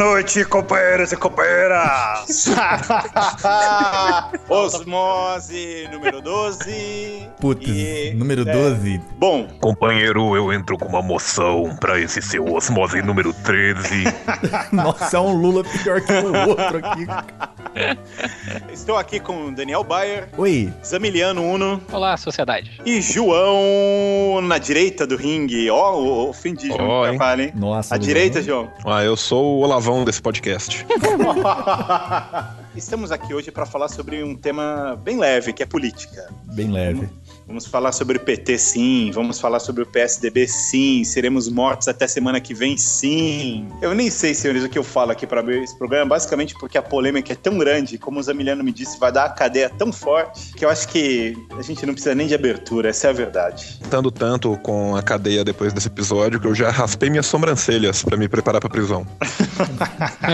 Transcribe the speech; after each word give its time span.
noite, 0.00 0.42
companheiros 0.46 1.12
e 1.12 1.16
companheiras! 1.16 2.46
Osmose 4.48 5.86
número 5.92 6.22
12. 6.22 7.28
Putz, 7.38 7.68
E- 7.68 8.14
número 8.16 8.48
é, 8.48 8.52
12. 8.52 8.98
Bom, 9.18 9.46
Companheiro, 9.60 10.34
eu 10.34 10.50
entro 10.54 10.78
com 10.78 10.86
uma 10.86 11.02
moção 11.02 11.76
pra 11.78 12.00
esse 12.00 12.22
seu 12.22 12.46
osmose 12.46 13.02
número 13.02 13.34
13. 13.34 14.04
Nossa, 14.72 15.18
é 15.18 15.20
um 15.20 15.34
Lula 15.34 15.62
pior 15.64 16.00
que 16.00 16.12
o 16.14 16.48
outro 16.48 16.78
aqui. 16.78 17.06
estou 18.72 18.96
aqui 18.96 19.20
com 19.20 19.52
Daniel 19.52 19.84
Bayer, 19.84 20.28
Oi, 20.36 20.72
Zamiliano 20.84 21.42
Uno 21.42 21.80
Olá, 21.92 22.16
sociedade. 22.16 22.80
e 22.84 23.00
João 23.00 24.40
na 24.42 24.58
direita 24.58 25.06
do 25.06 25.16
ringue. 25.16 25.70
Ó, 25.70 25.98
o, 25.98 26.30
o 26.30 26.32
fim 26.32 26.54
de 26.54 26.68
João 26.68 27.04
hein? 27.06 27.18
Carvalho, 27.18 27.42
hein? 27.44 27.52
nossa. 27.54 27.94
À 27.94 27.96
Lula. 27.96 28.06
direita, 28.06 28.42
João. 28.42 28.70
Ah, 28.84 29.02
eu 29.04 29.16
sou 29.16 29.58
o 29.58 29.60
Olavão 29.62 30.04
desse 30.04 30.20
podcast. 30.20 30.84
Estamos 32.74 33.10
aqui 33.10 33.34
hoje 33.34 33.50
para 33.50 33.66
falar 33.66 33.88
sobre 33.88 34.22
um 34.22 34.36
tema 34.36 34.98
bem 35.02 35.18
leve, 35.18 35.52
que 35.52 35.62
é 35.62 35.66
política. 35.66 36.28
Bem 36.44 36.70
leve. 36.70 37.08
Vamos 37.50 37.66
falar 37.66 37.90
sobre 37.90 38.16
o 38.16 38.20
PT, 38.20 38.58
sim. 38.58 39.10
Vamos 39.12 39.40
falar 39.40 39.58
sobre 39.58 39.82
o 39.82 39.86
PSDB, 39.86 40.46
sim. 40.46 41.02
Seremos 41.02 41.48
mortos 41.48 41.88
até 41.88 42.06
semana 42.06 42.40
que 42.40 42.54
vem, 42.54 42.78
sim. 42.78 43.66
Eu 43.82 43.92
nem 43.92 44.08
sei, 44.08 44.34
senhores, 44.34 44.62
o 44.62 44.68
que 44.68 44.78
eu 44.78 44.84
falo 44.84 45.10
aqui 45.10 45.26
para 45.26 45.40
abrir 45.40 45.60
esse 45.60 45.76
programa, 45.76 46.10
basicamente 46.10 46.54
porque 46.54 46.78
a 46.78 46.82
polêmica 46.82 47.32
é 47.32 47.34
tão 47.34 47.58
grande, 47.58 47.98
como 47.98 48.20
o 48.20 48.22
Zamiliano 48.22 48.62
me 48.62 48.70
disse, 48.70 49.00
vai 49.00 49.10
dar 49.10 49.24
a 49.24 49.28
cadeia 49.30 49.68
tão 49.68 49.92
forte, 49.92 50.52
que 50.52 50.64
eu 50.64 50.70
acho 50.70 50.86
que 50.86 51.36
a 51.58 51.62
gente 51.62 51.84
não 51.84 51.92
precisa 51.92 52.14
nem 52.14 52.28
de 52.28 52.34
abertura, 52.36 52.90
essa 52.90 53.08
é 53.08 53.10
a 53.10 53.12
verdade. 53.12 53.80
Tando 53.90 54.12
tanto 54.12 54.56
com 54.58 54.94
a 54.94 55.02
cadeia 55.02 55.42
depois 55.44 55.72
desse 55.72 55.88
episódio 55.88 56.38
que 56.38 56.46
eu 56.46 56.54
já 56.54 56.70
raspei 56.70 57.10
minhas 57.10 57.26
sobrancelhas 57.26 58.04
pra 58.04 58.16
me 58.16 58.28
preparar 58.28 58.60
pra 58.60 58.70
prisão. 58.70 59.04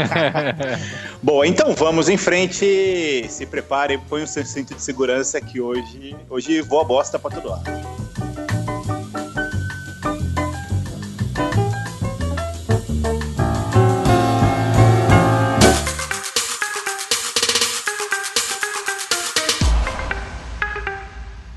Bom, 1.23 1.43
então 1.47 1.75
vamos 1.75 2.11
em 2.11 2.19
frente. 2.19 3.27
Se 3.29 3.47
prepare, 3.47 3.99
põe 4.07 4.23
o 4.23 4.27
seu 4.27 4.45
cinto 4.45 4.75
de 4.75 4.83
segurança 4.83 5.41
que 5.41 5.63
hoje, 5.63 6.15
hoje 6.29 6.61
vou 6.61 6.81
a 6.81 6.85
bosta 6.85 7.06
pra 7.19 7.31
todo 7.31 7.49
lado. 7.49 8.46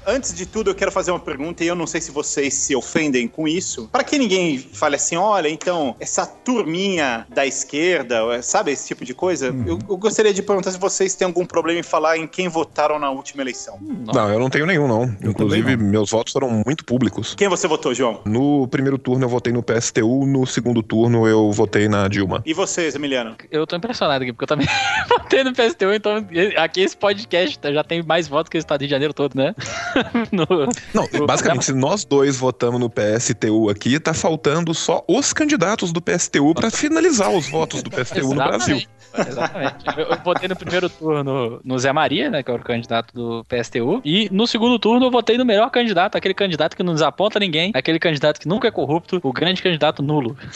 Antes 0.09 0.33
de 0.33 0.47
tudo, 0.47 0.71
eu 0.71 0.75
quero 0.75 0.91
fazer 0.91 1.11
uma 1.11 1.19
pergunta 1.19 1.63
e 1.63 1.67
eu 1.67 1.75
não 1.75 1.85
sei 1.85 2.01
se 2.01 2.09
vocês 2.09 2.55
se 2.55 2.75
ofendem 2.75 3.27
com 3.27 3.47
isso. 3.47 3.87
Para 3.91 4.03
que 4.03 4.17
ninguém 4.17 4.57
fale 4.57 4.95
assim, 4.95 5.15
olha, 5.15 5.47
então, 5.47 5.95
essa 5.99 6.25
turminha 6.25 7.27
da 7.29 7.45
esquerda, 7.45 8.41
sabe 8.41 8.71
esse 8.71 8.87
tipo 8.87 9.05
de 9.05 9.13
coisa? 9.13 9.55
Eu, 9.67 9.77
eu 9.87 9.97
gostaria 9.97 10.33
de 10.33 10.41
perguntar 10.41 10.71
se 10.71 10.79
vocês 10.79 11.13
têm 11.13 11.27
algum 11.27 11.45
problema 11.45 11.79
em 11.79 11.83
falar 11.83 12.17
em 12.17 12.25
quem 12.25 12.47
votaram 12.47 12.97
na 12.97 13.11
última 13.11 13.43
eleição. 13.43 13.77
Não, 13.81 14.31
eu 14.31 14.39
não 14.39 14.49
tenho 14.49 14.65
nenhum, 14.65 14.87
não. 14.87 15.03
Inclusive, 15.23 15.73
também 15.73 15.91
meus 15.91 16.09
votos 16.09 16.33
foram 16.33 16.49
muito 16.65 16.83
públicos. 16.83 17.35
Quem 17.35 17.47
você 17.47 17.67
votou, 17.67 17.93
João? 17.93 18.21
No 18.25 18.67
primeiro 18.67 18.97
turno 18.97 19.25
eu 19.25 19.29
votei 19.29 19.53
no 19.53 19.61
PSTU, 19.61 20.25
no 20.25 20.47
segundo 20.47 20.81
turno 20.81 21.27
eu 21.27 21.51
votei 21.51 21.87
na 21.87 22.07
Dilma. 22.07 22.41
E 22.47 22.53
vocês, 22.53 22.95
Emiliano? 22.95 23.35
Eu 23.51 23.67
tô 23.67 23.75
impressionado 23.75 24.23
aqui, 24.23 24.33
porque 24.33 24.45
eu 24.45 24.47
também 24.47 24.67
votei 25.07 25.43
no 25.43 25.53
PSTU, 25.53 25.93
então 25.93 26.25
aqui 26.57 26.81
esse 26.81 26.97
podcast 26.97 27.59
já 27.61 27.83
tem 27.83 28.01
mais 28.01 28.27
votos 28.27 28.49
que 28.49 28.57
o 28.57 28.59
Estado 28.59 28.79
de 28.81 28.87
Janeiro 28.87 29.13
todo, 29.13 29.35
né? 29.35 29.53
No- 30.31 30.45
Não, 30.93 31.07
no- 31.13 31.25
basicamente, 31.27 31.65
se 31.65 31.73
nós 31.73 32.05
dois 32.05 32.37
votamos 32.37 32.79
no 32.79 32.89
PSTU 32.89 33.69
aqui, 33.69 33.99
tá 33.99 34.13
faltando 34.13 34.73
só 34.73 35.03
os 35.07 35.33
candidatos 35.33 35.91
do 35.91 36.01
PSTU 36.01 36.53
pra 36.53 36.69
finalizar 36.71 37.29
os 37.31 37.49
votos 37.49 37.81
do 37.83 37.89
PSTU 37.89 38.29
no 38.29 38.35
Brasil. 38.35 38.81
Exatamente. 39.27 39.85
Eu, 39.97 40.05
eu 40.05 40.17
votei 40.23 40.47
no 40.47 40.55
primeiro 40.55 40.89
turno 40.89 41.59
no 41.63 41.79
Zé 41.79 41.91
Maria, 41.91 42.29
né, 42.29 42.43
que 42.43 42.51
é 42.51 42.53
o 42.53 42.59
candidato 42.59 43.13
do 43.13 43.45
PSTU, 43.45 44.01
e 44.03 44.29
no 44.31 44.47
segundo 44.47 44.77
turno 44.79 45.05
eu 45.05 45.11
votei 45.11 45.37
no 45.37 45.45
melhor 45.45 45.69
candidato, 45.69 46.15
aquele 46.15 46.33
candidato 46.33 46.75
que 46.75 46.83
não 46.83 46.93
desaponta 46.93 47.39
ninguém, 47.39 47.71
aquele 47.73 47.99
candidato 47.99 48.39
que 48.39 48.47
nunca 48.47 48.67
é 48.67 48.71
corrupto, 48.71 49.19
o 49.21 49.33
grande 49.33 49.61
candidato 49.61 50.01
nulo. 50.01 50.37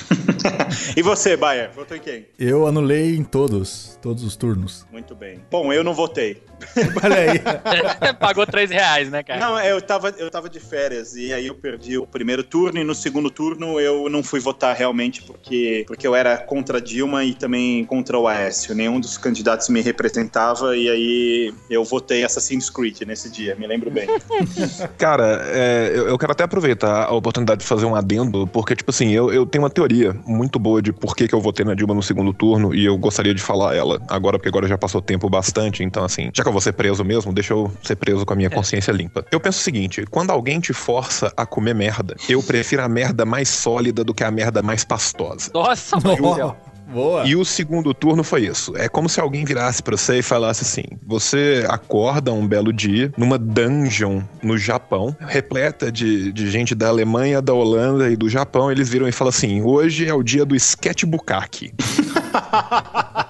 E 0.95 1.01
você, 1.01 1.37
Baia? 1.37 1.71
Votou 1.75 1.95
em 1.95 1.99
quem? 1.99 2.25
Eu 2.37 2.67
anulei 2.67 3.15
em 3.15 3.23
todos, 3.23 3.97
todos 4.01 4.23
os 4.23 4.35
turnos. 4.35 4.85
Muito 4.91 5.15
bem. 5.15 5.39
Bom, 5.49 5.71
eu 5.71 5.83
não 5.83 5.93
votei. 5.93 6.41
Olha 7.03 7.15
aí. 7.15 8.13
Pagou 8.19 8.45
três 8.45 8.69
reais, 8.69 9.09
né, 9.09 9.23
cara? 9.23 9.39
Não, 9.39 9.59
eu 9.59 9.81
tava, 9.81 10.09
eu 10.17 10.29
tava 10.29 10.49
de 10.49 10.59
férias 10.59 11.15
e 11.15 11.33
aí 11.33 11.47
eu 11.47 11.55
perdi 11.55 11.97
o 11.97 12.07
primeiro 12.07 12.43
turno 12.43 12.79
e 12.79 12.83
no 12.83 12.95
segundo 12.95 13.29
turno 13.29 13.79
eu 13.79 14.09
não 14.09 14.23
fui 14.23 14.39
votar 14.39 14.75
realmente 14.75 15.21
porque, 15.21 15.83
porque 15.87 16.07
eu 16.07 16.15
era 16.15 16.37
contra 16.37 16.77
a 16.77 16.81
Dilma 16.81 17.23
e 17.23 17.33
também 17.33 17.85
contra 17.85 18.17
o 18.17 18.27
Aécio. 18.43 18.75
Nenhum 18.75 18.99
dos 18.99 19.17
candidatos 19.17 19.69
me 19.69 19.81
representava 19.81 20.75
e 20.75 20.89
aí 20.89 21.53
eu 21.69 21.83
votei 21.83 22.23
Assassin's 22.23 22.69
Creed 22.69 23.01
nesse 23.01 23.29
dia, 23.29 23.55
me 23.55 23.67
lembro 23.67 23.89
bem. 23.89 24.07
Cara, 24.97 25.41
é, 25.47 25.91
eu, 25.93 26.07
eu 26.07 26.17
quero 26.17 26.31
até 26.31 26.43
aproveitar 26.43 27.05
a 27.05 27.11
oportunidade 27.13 27.61
de 27.61 27.65
fazer 27.65 27.85
um 27.85 27.95
adendo, 27.95 28.47
porque, 28.47 28.75
tipo 28.75 28.91
assim, 28.91 29.11
eu, 29.11 29.31
eu 29.31 29.45
tenho 29.45 29.63
uma 29.63 29.69
teoria 29.69 30.15
muito 30.25 30.59
boa 30.59 30.81
de 30.81 30.91
por 30.91 31.15
que, 31.15 31.27
que 31.27 31.35
eu 31.35 31.41
votei 31.41 31.65
na 31.65 31.73
Dilma 31.73 31.93
no 31.93 32.03
segundo 32.03 32.33
turno 32.33 32.73
e 32.73 32.85
eu 32.85 32.97
gostaria 32.97 33.33
de 33.33 33.41
falar 33.41 33.75
ela 33.75 34.01
agora, 34.09 34.37
porque 34.37 34.49
agora 34.49 34.67
já 34.67 34.77
passou 34.77 35.01
tempo 35.01 35.29
bastante, 35.29 35.83
então, 35.83 36.03
assim, 36.03 36.29
já 36.33 36.43
que 36.43 36.49
eu 36.49 36.53
vou 36.53 36.61
ser 36.61 36.73
preso 36.73 37.03
mesmo, 37.03 37.33
deixa 37.33 37.53
eu 37.53 37.71
ser 37.81 37.95
preso 37.95 38.25
com 38.25 38.33
a 38.33 38.35
minha 38.35 38.49
consciência 38.49 38.91
limpa. 38.91 39.25
Eu 39.31 39.39
penso 39.39 39.59
o 39.59 39.63
seguinte: 39.63 40.05
quando 40.09 40.31
alguém 40.31 40.59
te 40.59 40.73
força 40.73 41.31
a 41.35 41.45
comer 41.45 41.73
merda, 41.73 42.15
eu 42.27 42.41
prefiro 42.41 42.83
a 42.83 42.89
merda 42.89 43.25
mais 43.25 43.49
sólida 43.49 44.03
do 44.03 44.13
que 44.13 44.23
a 44.23 44.31
merda 44.31 44.61
mais 44.61 44.83
pastosa. 44.83 45.51
Nossa, 45.53 45.99
céu. 45.99 46.72
Boa. 46.93 47.25
E 47.25 47.35
o 47.35 47.43
segundo 47.43 47.93
turno 47.93 48.23
foi 48.23 48.45
isso. 48.45 48.77
É 48.77 48.87
como 48.87 49.09
se 49.09 49.19
alguém 49.19 49.43
virasse 49.43 49.81
pra 49.81 49.97
você 49.97 50.19
e 50.19 50.21
falasse 50.21 50.63
assim: 50.63 50.83
você 51.05 51.65
acorda 51.67 52.31
um 52.31 52.47
belo 52.47 52.71
dia 52.71 53.11
numa 53.17 53.37
dungeon 53.37 54.21
no 54.41 54.57
Japão, 54.57 55.15
repleta 55.19 55.91
de, 55.91 56.31
de 56.31 56.51
gente 56.51 56.75
da 56.75 56.87
Alemanha, 56.87 57.41
da 57.41 57.53
Holanda 57.53 58.09
e 58.11 58.15
do 58.15 58.29
Japão. 58.29 58.71
Eles 58.71 58.89
viram 58.89 59.07
e 59.07 59.11
falam 59.11 59.29
assim: 59.29 59.61
hoje 59.61 60.07
é 60.07 60.13
o 60.13 60.21
dia 60.21 60.45
do 60.45 60.55
sketchbookaki. 60.55 61.73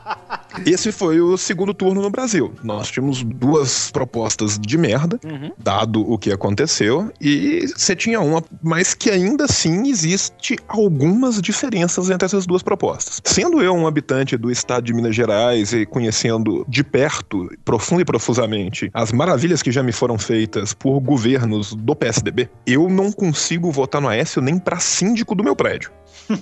Esse 0.66 0.91
foi 0.91 1.19
o 1.22 1.38
segundo 1.38 1.74
turno 1.74 2.01
no 2.01 2.09
Brasil. 2.09 2.53
Nós 2.63 2.90
tínhamos 2.90 3.24
duas 3.24 3.91
propostas 3.91 4.57
de 4.59 4.78
merda, 4.78 5.19
Uhum. 5.24 5.51
dado 5.57 6.01
o 6.09 6.18
que 6.18 6.31
aconteceu, 6.31 7.12
e 7.19 7.66
você 7.75 7.96
tinha 7.96 8.19
uma, 8.22 8.44
mas 8.62 8.94
que 8.94 9.09
ainda 9.09 9.46
assim 9.46 9.88
existe 9.88 10.57
algumas 10.68 11.41
diferenças 11.41 12.09
entre 12.09 12.25
essas 12.25 12.46
duas 12.46 12.62
propostas. 12.63 13.22
Sendo 13.24 13.62
eu 13.62 13.74
um 13.74 13.88
habitante 13.88 14.38
do 14.38 14.51
estado 14.51 14.84
de 14.85 14.94
Minas 14.94 15.16
Gerais 15.16 15.74
e 15.74 15.85
conhecendo 15.85 16.66
de 16.68 16.84
perto, 16.84 17.50
profundo 17.66 18.01
e 18.01 18.06
profusamente, 18.06 18.90
as 18.94 19.12
maravilhas 19.12 19.62
que 19.62 19.72
já 19.72 19.81
me 19.84 19.91
foram 19.91 20.18
feitas 20.18 20.74
por 20.74 21.00
governos 21.00 21.74
do 21.74 21.95
PSDB, 21.95 22.50
eu 22.66 22.90
não 22.90 23.12
consigo 23.12 23.72
votar 23.72 24.01
no 24.01 24.07
Aécio 24.07 24.41
nem 24.41 24.57
pra 24.57 24.80
síndico 24.80 25.35
do 25.35 25.44
meu 25.44 25.56
prédio. 25.56 25.91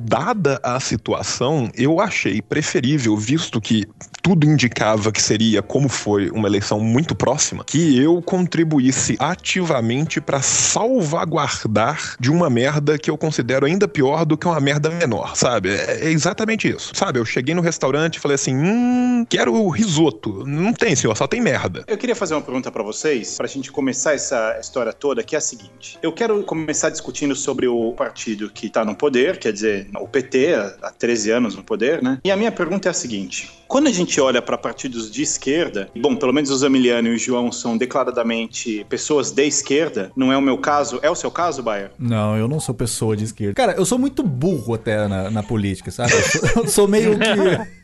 Dada 0.00 0.58
a 0.62 0.80
situação, 0.80 1.70
eu 1.76 2.00
achei 2.00 2.33
preferível, 2.42 3.16
visto 3.16 3.60
que 3.60 3.84
tudo 4.22 4.46
indicava 4.46 5.12
que 5.12 5.20
seria, 5.20 5.62
como 5.62 5.88
foi, 5.88 6.30
uma 6.30 6.48
eleição 6.48 6.80
muito 6.80 7.14
próxima, 7.14 7.64
que 7.64 7.98
eu 7.98 8.22
contribuísse 8.22 9.16
ativamente 9.18 10.20
para 10.20 10.40
salvaguardar 10.40 12.16
de 12.18 12.30
uma 12.30 12.48
merda 12.48 12.98
que 12.98 13.10
eu 13.10 13.18
considero 13.18 13.66
ainda 13.66 13.86
pior 13.86 14.24
do 14.24 14.36
que 14.36 14.46
uma 14.46 14.60
merda 14.60 14.90
menor, 14.90 15.36
sabe? 15.36 15.70
É 15.70 16.04
é 16.04 16.10
exatamente 16.10 16.68
isso. 16.68 16.92
Sabe, 16.94 17.18
eu 17.18 17.24
cheguei 17.24 17.54
no 17.54 17.62
restaurante 17.62 18.16
e 18.16 18.20
falei 18.20 18.34
assim: 18.34 18.54
hum, 18.54 19.24
quero 19.28 19.54
o 19.54 19.68
risoto. 19.70 20.44
Não 20.46 20.72
tem, 20.72 20.94
senhor, 20.94 21.16
só 21.16 21.26
tem 21.26 21.40
merda. 21.40 21.84
Eu 21.86 21.96
queria 21.96 22.14
fazer 22.14 22.34
uma 22.34 22.42
pergunta 22.42 22.70
pra 22.70 22.82
vocês, 22.82 23.36
pra 23.36 23.46
gente 23.46 23.72
começar 23.72 24.14
essa 24.14 24.58
história 24.60 24.92
toda, 24.92 25.22
que 25.22 25.34
é 25.34 25.38
a 25.38 25.40
seguinte. 25.40 25.98
Eu 26.02 26.12
quero 26.12 26.42
começar 26.42 26.90
discutindo 26.90 27.34
sobre 27.34 27.66
o 27.66 27.92
partido 27.92 28.50
que 28.50 28.68
tá 28.68 28.84
no 28.84 28.94
poder, 28.94 29.38
quer 29.38 29.52
dizer, 29.52 29.88
o 29.94 30.06
PT, 30.06 30.54
há 30.82 30.90
13 30.90 31.30
anos 31.30 31.56
no 31.56 31.62
poder, 31.62 32.02
né? 32.02 32.13
E 32.22 32.30
a 32.30 32.36
minha 32.36 32.52
pergunta 32.52 32.88
é 32.88 32.90
a 32.90 32.94
seguinte. 32.94 33.50
Quando 33.66 33.88
a 33.88 33.92
gente 33.92 34.20
olha 34.20 34.40
para 34.40 34.56
partidos 34.56 35.10
de 35.10 35.22
esquerda, 35.22 35.88
bom, 35.96 36.14
pelo 36.14 36.32
menos 36.32 36.50
o 36.50 36.56
Zamiliano 36.56 37.08
e 37.08 37.14
o 37.14 37.18
João 37.18 37.50
são 37.50 37.76
declaradamente 37.76 38.86
pessoas 38.88 39.32
de 39.32 39.46
esquerda, 39.46 40.12
não 40.16 40.32
é 40.32 40.36
o 40.36 40.42
meu 40.42 40.58
caso, 40.58 41.00
é 41.02 41.10
o 41.10 41.14
seu 41.14 41.30
caso, 41.30 41.62
Bayer? 41.62 41.90
Não, 41.98 42.36
eu 42.36 42.46
não 42.46 42.60
sou 42.60 42.74
pessoa 42.74 43.16
de 43.16 43.24
esquerda. 43.24 43.54
Cara, 43.54 43.72
eu 43.72 43.84
sou 43.84 43.98
muito 43.98 44.22
burro 44.22 44.74
até 44.74 45.08
na, 45.08 45.30
na 45.30 45.42
política, 45.42 45.90
sabe? 45.90 46.12
Eu 46.12 46.22
sou, 46.22 46.62
eu 46.62 46.68
sou 46.68 46.88
meio 46.88 47.18
que. 47.18 47.74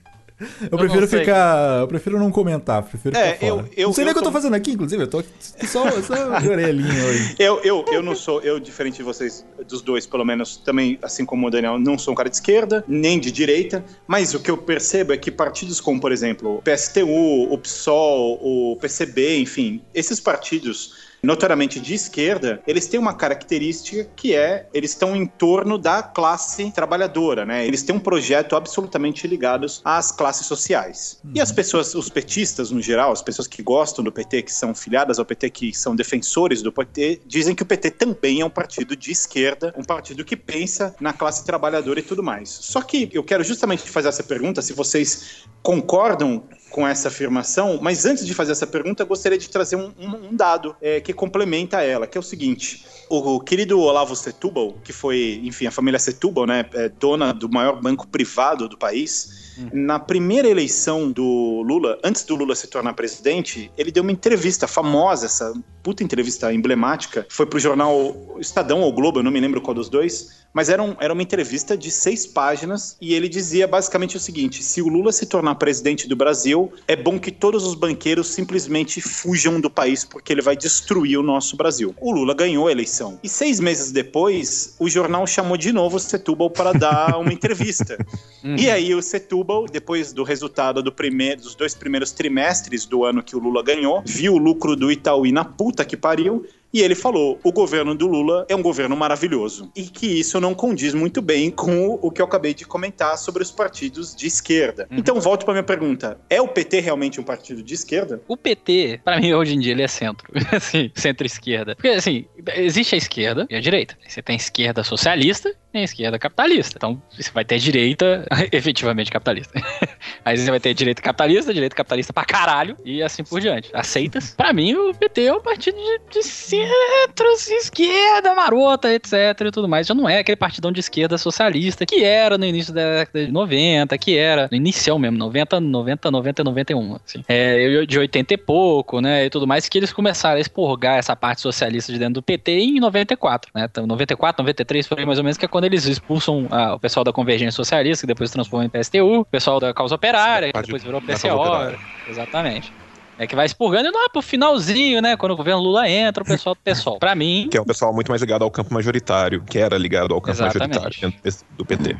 Eu 0.71 0.79
prefiro 0.79 1.07
ficar. 1.09 1.81
Eu 1.81 1.89
prefiro 1.89 2.19
não 2.19 2.31
comentar, 2.31 2.83
prefiro 2.83 3.17
É, 3.17 3.35
ficar 3.35 3.47
eu- 3.47 3.57
fora. 3.57 3.69
eu- 3.77 3.87
não 3.89 3.93
sei 3.95 4.05
nem 4.05 4.11
eu 4.11 4.13
o 4.13 4.15
que 4.15 4.21
eu 4.21 4.25
tô 4.31 4.33
fazendo 4.33 4.55
aqui, 4.55 4.73
inclusive. 4.73 5.03
Eu 5.03 5.07
tô 5.09 5.23
só, 5.67 5.91
só 6.03 6.39
de 6.39 6.49
orelhinha 6.49 7.05
hoje. 7.05 7.35
Eu, 7.41 7.61
eu, 7.63 7.85
eu 7.93 8.03
não 8.03 8.15
sou, 8.15 8.41
eu, 8.43 8.59
diferente 8.61 8.97
de 8.99 9.03
vocês, 9.03 9.45
dos 9.67 9.83
dois, 9.83 10.07
pelo 10.07 10.25
menos, 10.25 10.57
também, 10.59 10.99
assim 11.03 11.25
como 11.25 11.47
o 11.47 11.51
Daniel, 11.51 11.79
não 11.79 11.99
sou 11.99 12.13
um 12.13 12.15
cara 12.15 12.29
de 12.29 12.37
esquerda, 12.37 12.85
nem 12.87 13.19
de 13.19 13.31
direita, 13.33 13.85
mas 14.07 14.35
o 14.35 14.41
que 14.41 14.51
eu 14.51 14.57
percebo 14.59 15.13
é 15.13 15.17
que 15.17 15.31
partidos 15.31 15.81
como, 15.81 16.01
por 16.01 16.13
exemplo, 16.13 16.57
o 16.59 16.63
PSTU, 16.63 17.53
o 17.53 17.59
PSOL, 17.59 18.39
o 18.43 18.77
PCB, 18.77 19.39
enfim, 19.39 19.81
esses 19.95 20.21
partidos 20.21 21.10
notoriamente 21.23 21.81
de 21.81 21.95
esquerda, 21.95 22.63
eles 22.67 22.87
têm 22.87 22.99
uma 22.99 23.15
característica 23.15 24.09
que 24.17 24.35
é 24.35 24.69
eles 24.73 24.91
estão 24.91 25.15
em 25.15 25.27
torno 25.27 25.79
da 25.79 26.03
classe 26.03 26.71
trabalhadora, 26.73 27.45
né? 27.45 27.67
Eles 27.67 27.83
têm 27.83 27.95
um 27.95 28.01
projeto 28.01 28.57
absolutamente 28.57 29.27
ligados 29.27 29.81
às 29.85 30.13
classes 30.13 30.47
sociais. 30.47 31.21
E 31.35 31.41
as 31.41 31.53
pessoas, 31.53 31.95
os 31.95 32.09
petistas 32.09 32.71
no 32.71 32.81
geral, 32.81 33.13
as 33.13 33.23
pessoas 33.23 33.47
que 33.47 33.63
gostam 33.63 34.05
do 34.05 34.13
PT, 34.13 34.43
que 34.43 34.53
são 34.53 34.75
filiadas 34.75 35.19
ao 35.19 35.25
PT, 35.25 35.51
que 35.51 35.75
são 35.77 35.95
defensores 35.95 36.63
do 36.63 36.73
PT, 36.73 37.21
dizem 37.27 37.55
que 37.55 37.63
o 37.63 37.67
PT 37.67 37.91
também 37.93 38.41
é 38.41 38.45
um 38.45 38.51
partido 38.51 38.97
de 38.97 39.11
esquerda, 39.11 39.75
um 39.77 39.85
partido 39.85 40.25
que 40.25 40.37
pensa 40.37 40.95
na 41.01 41.13
classe 41.13 41.45
trabalhadora 41.45 42.01
e 42.01 42.03
tudo 42.03 42.23
mais. 42.23 42.49
Só 42.49 42.81
que 42.83 43.11
eu 43.13 43.23
quero 43.23 43.45
justamente 43.45 43.89
fazer 43.89 44.09
essa 44.09 44.23
pergunta, 44.23 44.63
se 44.63 44.73
vocês 44.73 45.45
concordam 45.63 46.43
com 46.71 46.87
essa 46.87 47.09
afirmação, 47.09 47.79
mas 47.83 48.07
antes 48.07 48.25
de 48.25 48.33
fazer 48.33 48.53
essa 48.53 48.67
pergunta, 48.67 49.03
eu 49.03 49.07
gostaria 49.07 49.37
de 49.37 49.49
trazer 49.49 49.77
um, 49.77 49.93
um- 49.99 50.29
um 50.31 50.37
dado 50.37 50.75
é, 50.81 51.01
que 51.01 51.13
complementa 51.13 51.83
ela, 51.83 52.07
que 52.07 52.17
é 52.17 52.21
o 52.21 52.23
seguinte: 52.23 52.85
o, 53.09 53.41
querido 53.41 53.79
Olavo 53.81 54.15
Setúbal, 54.15 54.75
que 54.85 54.93
foi, 54.93 55.41
enfim, 55.45 55.67
a 55.67 55.71
família 55.71 55.99
Setúbal, 55.99 56.47
né, 56.47 56.65
é 56.75 56.89
dona 56.89 57.33
do 57.35 57.49
maior 57.49 57.81
banco 57.81 58.07
privado 58.07 58.69
do 58.69 58.79
país, 58.79 59.40
na 59.73 59.99
primeira 59.99 60.49
eleição 60.49 61.11
do 61.11 61.63
Lula, 61.67 61.99
antes 62.05 62.25
do 62.25 62.35
Lula 62.35 62.55
se 62.55 62.67
tornar 62.69 62.95
presidente, 62.95 63.71
ele 63.77 63.91
deu 63.91 64.03
uma 64.03 64.13
entrevista 64.13 64.67
famosa, 64.67 65.27
essa 65.27 65.53
puta 65.83 66.05
entrevista 66.05 66.53
emblemática, 66.53 67.27
foi 67.31 67.47
pro 67.47 67.59
jornal 67.59 68.37
Estadão 68.39 68.81
ou 68.83 68.93
Globo, 68.93 69.19
eu 69.21 69.23
não 69.23 69.31
me 69.31 69.41
lembro 69.41 69.61
qual 69.63 69.75
dos 69.75 69.89
dois, 69.89 70.41
mas 70.53 70.69
era, 70.69 70.83
um- 70.83 70.95
era 71.01 71.13
uma 71.13 71.23
entrevista 71.23 71.77
de 71.77 71.91
seis 71.91 72.27
páginas 72.27 72.97
e 73.01 73.15
ele 73.15 73.29
dizia 73.29 73.67
basicamente 73.69 74.17
o 74.17 74.21
seguinte: 74.21 74.63
se 74.63 74.83
o 74.83 74.89
Lula 74.89 75.13
se 75.13 75.25
tornar 75.27 75.55
presidente 75.55 76.09
do 76.09 76.17
Brasil, 76.17 76.73
é 76.89 76.97
bom 76.97 77.19
que 77.19 77.31
todos 77.31 77.65
os 77.65 77.75
banqueiros 77.75 78.27
simplesmente 78.29 79.01
fujam 79.01 79.61
do 79.61 79.71
país 79.71 80.05
porque 80.05 80.33
ele 80.33 80.43
vai 80.43 80.57
destruir 80.57 81.19
o 81.19 81.23
nosso 81.23 81.57
Brasil. 81.57 81.95
O 82.01 82.11
Lula 82.13 82.35
ganhou 82.35 82.67
a 82.67 82.73
eleição. 82.73 83.19
E 83.23 83.29
seis 83.29 83.61
meses 83.61 83.93
depois, 83.93 84.75
o 84.79 84.89
jornal 84.89 85.27
chamou 85.27 85.57
de 85.57 85.73
novo 85.73 85.97
o 85.97 86.01
Setúbal 86.01 86.51
para 86.51 86.73
dar 86.73 87.19
uma 87.19 87.33
entrevista. 87.33 87.97
E 88.57 88.71
aí 88.71 88.95
o 88.95 89.03
Setúbal, 89.03 89.50
depois 89.71 90.13
do 90.13 90.23
resultado 90.23 90.83
do 90.83 90.93
primeiro, 90.93 91.41
dos 91.41 91.55
dois 91.55 91.75
primeiros 91.75 92.13
trimestres 92.13 92.87
do 92.87 93.05
ano 93.05 93.23
que 93.23 93.37
o 93.37 93.39
Lula 93.39 93.63
ganhou, 93.63 94.03
viu 94.05 94.35
o 94.35 94.39
lucro 94.39 94.77
do 94.77 94.91
Itaú 94.91 95.31
na 95.33 95.45
puta 95.45 95.85
que 95.85 95.97
pariu. 95.97 96.47
E 96.73 96.81
ele 96.81 96.95
falou: 96.95 97.39
o 97.43 97.53
governo 97.53 97.95
do 97.95 98.07
Lula 98.07 98.47
é 98.49 98.55
um 98.55 98.63
governo 98.63 98.97
maravilhoso. 98.97 99.71
E 99.75 99.83
que 99.83 100.07
isso 100.07 100.41
não 100.41 100.55
condiz 100.55 100.95
muito 100.95 101.21
bem 101.21 101.51
com 101.51 101.99
o 102.01 102.11
que 102.11 102.23
eu 102.23 102.27
acabei 102.27 102.55
de 102.55 102.65
comentar 102.65 103.19
sobre 103.19 103.43
os 103.43 103.51
partidos 103.51 104.15
de 104.15 104.27
esquerda. 104.27 104.87
Então, 104.91 105.21
volto 105.21 105.45
para 105.45 105.55
minha 105.55 105.65
pergunta: 105.65 106.19
é 106.31 106.41
o 106.41 106.49
PT 106.49 106.81
realmente 106.81 107.21
um 107.21 107.25
partido 107.25 107.63
de 107.63 107.75
esquerda? 107.75 108.23
O 108.29 108.37
PT, 108.37 109.01
pra 109.05 109.21
mim, 109.21 109.33
hoje 109.33 109.55
em 109.55 109.59
dia, 109.59 109.73
ele 109.73 109.83
é 109.83 109.89
centro. 109.89 110.31
Assim, 110.53 110.91
centro-esquerda. 110.95 111.75
Porque, 111.75 111.89
assim, 111.89 112.25
existe 112.55 112.95
a 112.95 112.99
esquerda 112.99 113.47
e 113.51 113.57
a 113.57 113.61
direita. 113.61 113.97
Você 114.07 114.23
tem 114.23 114.35
a 114.35 114.37
esquerda 114.37 114.85
socialista 114.85 115.55
e 115.73 115.79
a 115.79 115.83
esquerda 115.83 116.19
capitalista. 116.19 116.75
Então, 116.77 117.01
você 117.11 117.31
vai 117.31 117.45
ter 117.45 117.59
direita 117.59 118.27
efetivamente 118.53 119.11
capitalista. 119.11 119.53
Aí 120.25 120.37
você 120.37 120.51
vai 120.51 120.61
ter 120.61 120.75
direita 120.75 121.01
capitalista, 121.01 121.55
direita 121.55 121.77
capitalista 121.77 122.13
pra 122.13 122.25
caralho 122.25 122.77
e 122.85 123.03
assim 123.03 123.25
por 123.25 123.41
diante. 123.41 123.71
Aceitas? 123.73 124.35
Pra 124.37 124.53
mim, 124.53 124.75
o 124.75 124.95
PT 124.95 125.25
é 125.25 125.35
um 125.35 125.41
partido 125.41 125.77
de, 125.77 126.19
de 126.19 126.23
centro, 126.23 127.27
esquerda, 127.51 128.35
marota, 128.35 128.93
etc 128.93 129.13
e 129.41 129.51
tudo 129.51 129.69
mais. 129.69 129.87
Já 129.87 129.95
não 129.95 130.09
é 130.09 130.19
aquele 130.19 130.37
partidão 130.37 130.73
de 130.73 130.81
esquerda 130.81 131.17
socialista 131.19 131.87
que 131.87 132.05
era 132.05 132.37
no 132.37 132.45
início 132.45 132.73
da 132.73 132.99
década 132.99 133.27
de 133.27 133.33
90, 133.33 133.99
que 133.99 134.17
era 134.17 134.49
no 134.51 134.57
inicial 134.57 134.99
mesmo, 134.99 135.19
90, 135.19 135.61
90, 135.61 136.11
90 136.11 136.43
e 136.43 136.45
91, 136.45 136.97
assim. 136.97 137.25
É, 137.29 137.85
de 137.85 137.99
80 137.99 138.35
e 138.35 138.37
pouco, 138.37 139.01
né, 139.01 139.27
e 139.27 139.31
tudo 139.31 139.47
mais, 139.47 139.69
que 139.69 139.79
eles 139.79 139.93
começaram 139.93 140.37
a 140.37 140.41
expurgar 140.41 140.99
essa 140.99 141.15
parte 141.15 141.41
socialista 141.41 141.93
de 141.93 141.99
dentro 141.99 142.15
do 142.15 142.23
PT 142.23 142.53
em 142.53 142.81
94, 142.81 143.51
né, 143.55 143.67
então 143.71 143.87
94, 143.87 144.43
93 144.43 144.87
foi 144.87 145.05
mais 145.05 145.19
ou 145.19 145.25
menos 145.25 145.37
que 145.37 145.45
é 145.45 145.49
quando 145.61 145.67
eles 145.67 145.85
expulsam 145.85 146.47
ah, 146.51 146.75
o 146.75 146.81
pessoal 146.81 147.05
da 147.05 147.13
Convergência 147.13 147.53
Socialista, 147.53 148.05
que 148.05 148.07
depois 148.07 148.31
se 148.31 148.35
transformou 148.35 148.67
em 148.67 148.71
PSTU, 148.71 149.21
o 149.21 149.25
pessoal 149.27 149.61
da 149.61 149.75
Causa 149.75 149.95
Operária, 149.95 150.51
que 150.51 150.63
depois 150.63 150.83
virou 150.83 151.03
PCO, 151.03 151.79
exatamente. 152.07 152.73
É 153.21 153.27
que 153.27 153.37
vai 153.37 153.45
expurgando 153.45 153.87
e 153.87 153.93
não, 153.93 154.09
pro 154.09 154.23
finalzinho, 154.23 155.03
né? 155.03 155.15
Quando 155.15 155.33
o 155.33 155.37
governo 155.37 155.61
Lula 155.61 155.87
entra, 155.87 156.23
o 156.23 156.27
pessoal 156.27 156.55
do 156.55 156.61
PSOL. 156.65 156.99
Pra 156.99 157.15
mim, 157.15 157.49
Que 157.51 157.59
é 157.59 157.61
um 157.61 157.67
pessoal 157.67 157.93
muito 157.93 158.09
mais 158.11 158.23
ligado 158.23 158.43
ao 158.45 158.51
campo 158.51 158.73
majoritário, 158.73 159.43
que 159.43 159.59
era 159.59 159.77
ligado 159.77 160.15
ao 160.15 160.23
campo 160.23 160.43
Exatamente. 160.43 160.79
majoritário 160.79 161.37
do 161.55 161.67
PT. 161.67 161.99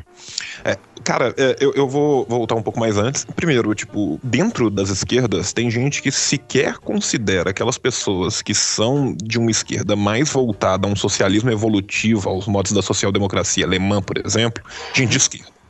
É, 0.65 0.79
cara, 1.03 1.31
é, 1.37 1.57
eu, 1.59 1.73
eu 1.75 1.87
vou 1.87 2.25
voltar 2.27 2.55
um 2.55 2.63
pouco 2.63 2.79
mais 2.79 2.97
antes. 2.97 3.23
Primeiro, 3.35 3.71
tipo, 3.75 4.19
dentro 4.23 4.71
das 4.71 4.89
esquerdas, 4.89 5.53
tem 5.53 5.69
gente 5.69 6.01
que 6.01 6.11
sequer 6.11 6.79
considera 6.79 7.51
aquelas 7.51 7.77
pessoas 7.77 8.41
que 8.41 8.55
são 8.55 9.15
de 9.15 9.37
uma 9.37 9.51
esquerda 9.51 9.95
mais 9.95 10.27
voltada 10.31 10.87
a 10.87 10.91
um 10.91 10.95
socialismo 10.95 11.51
evolutivo, 11.51 12.27
aos 12.29 12.47
modos 12.47 12.71
da 12.71 12.81
social-democracia 12.81 13.63
alemã, 13.63 14.01
por 14.01 14.17
exemplo, 14.17 14.63
gente 14.91 15.11
de 15.11 15.17
esquerda. 15.17 15.60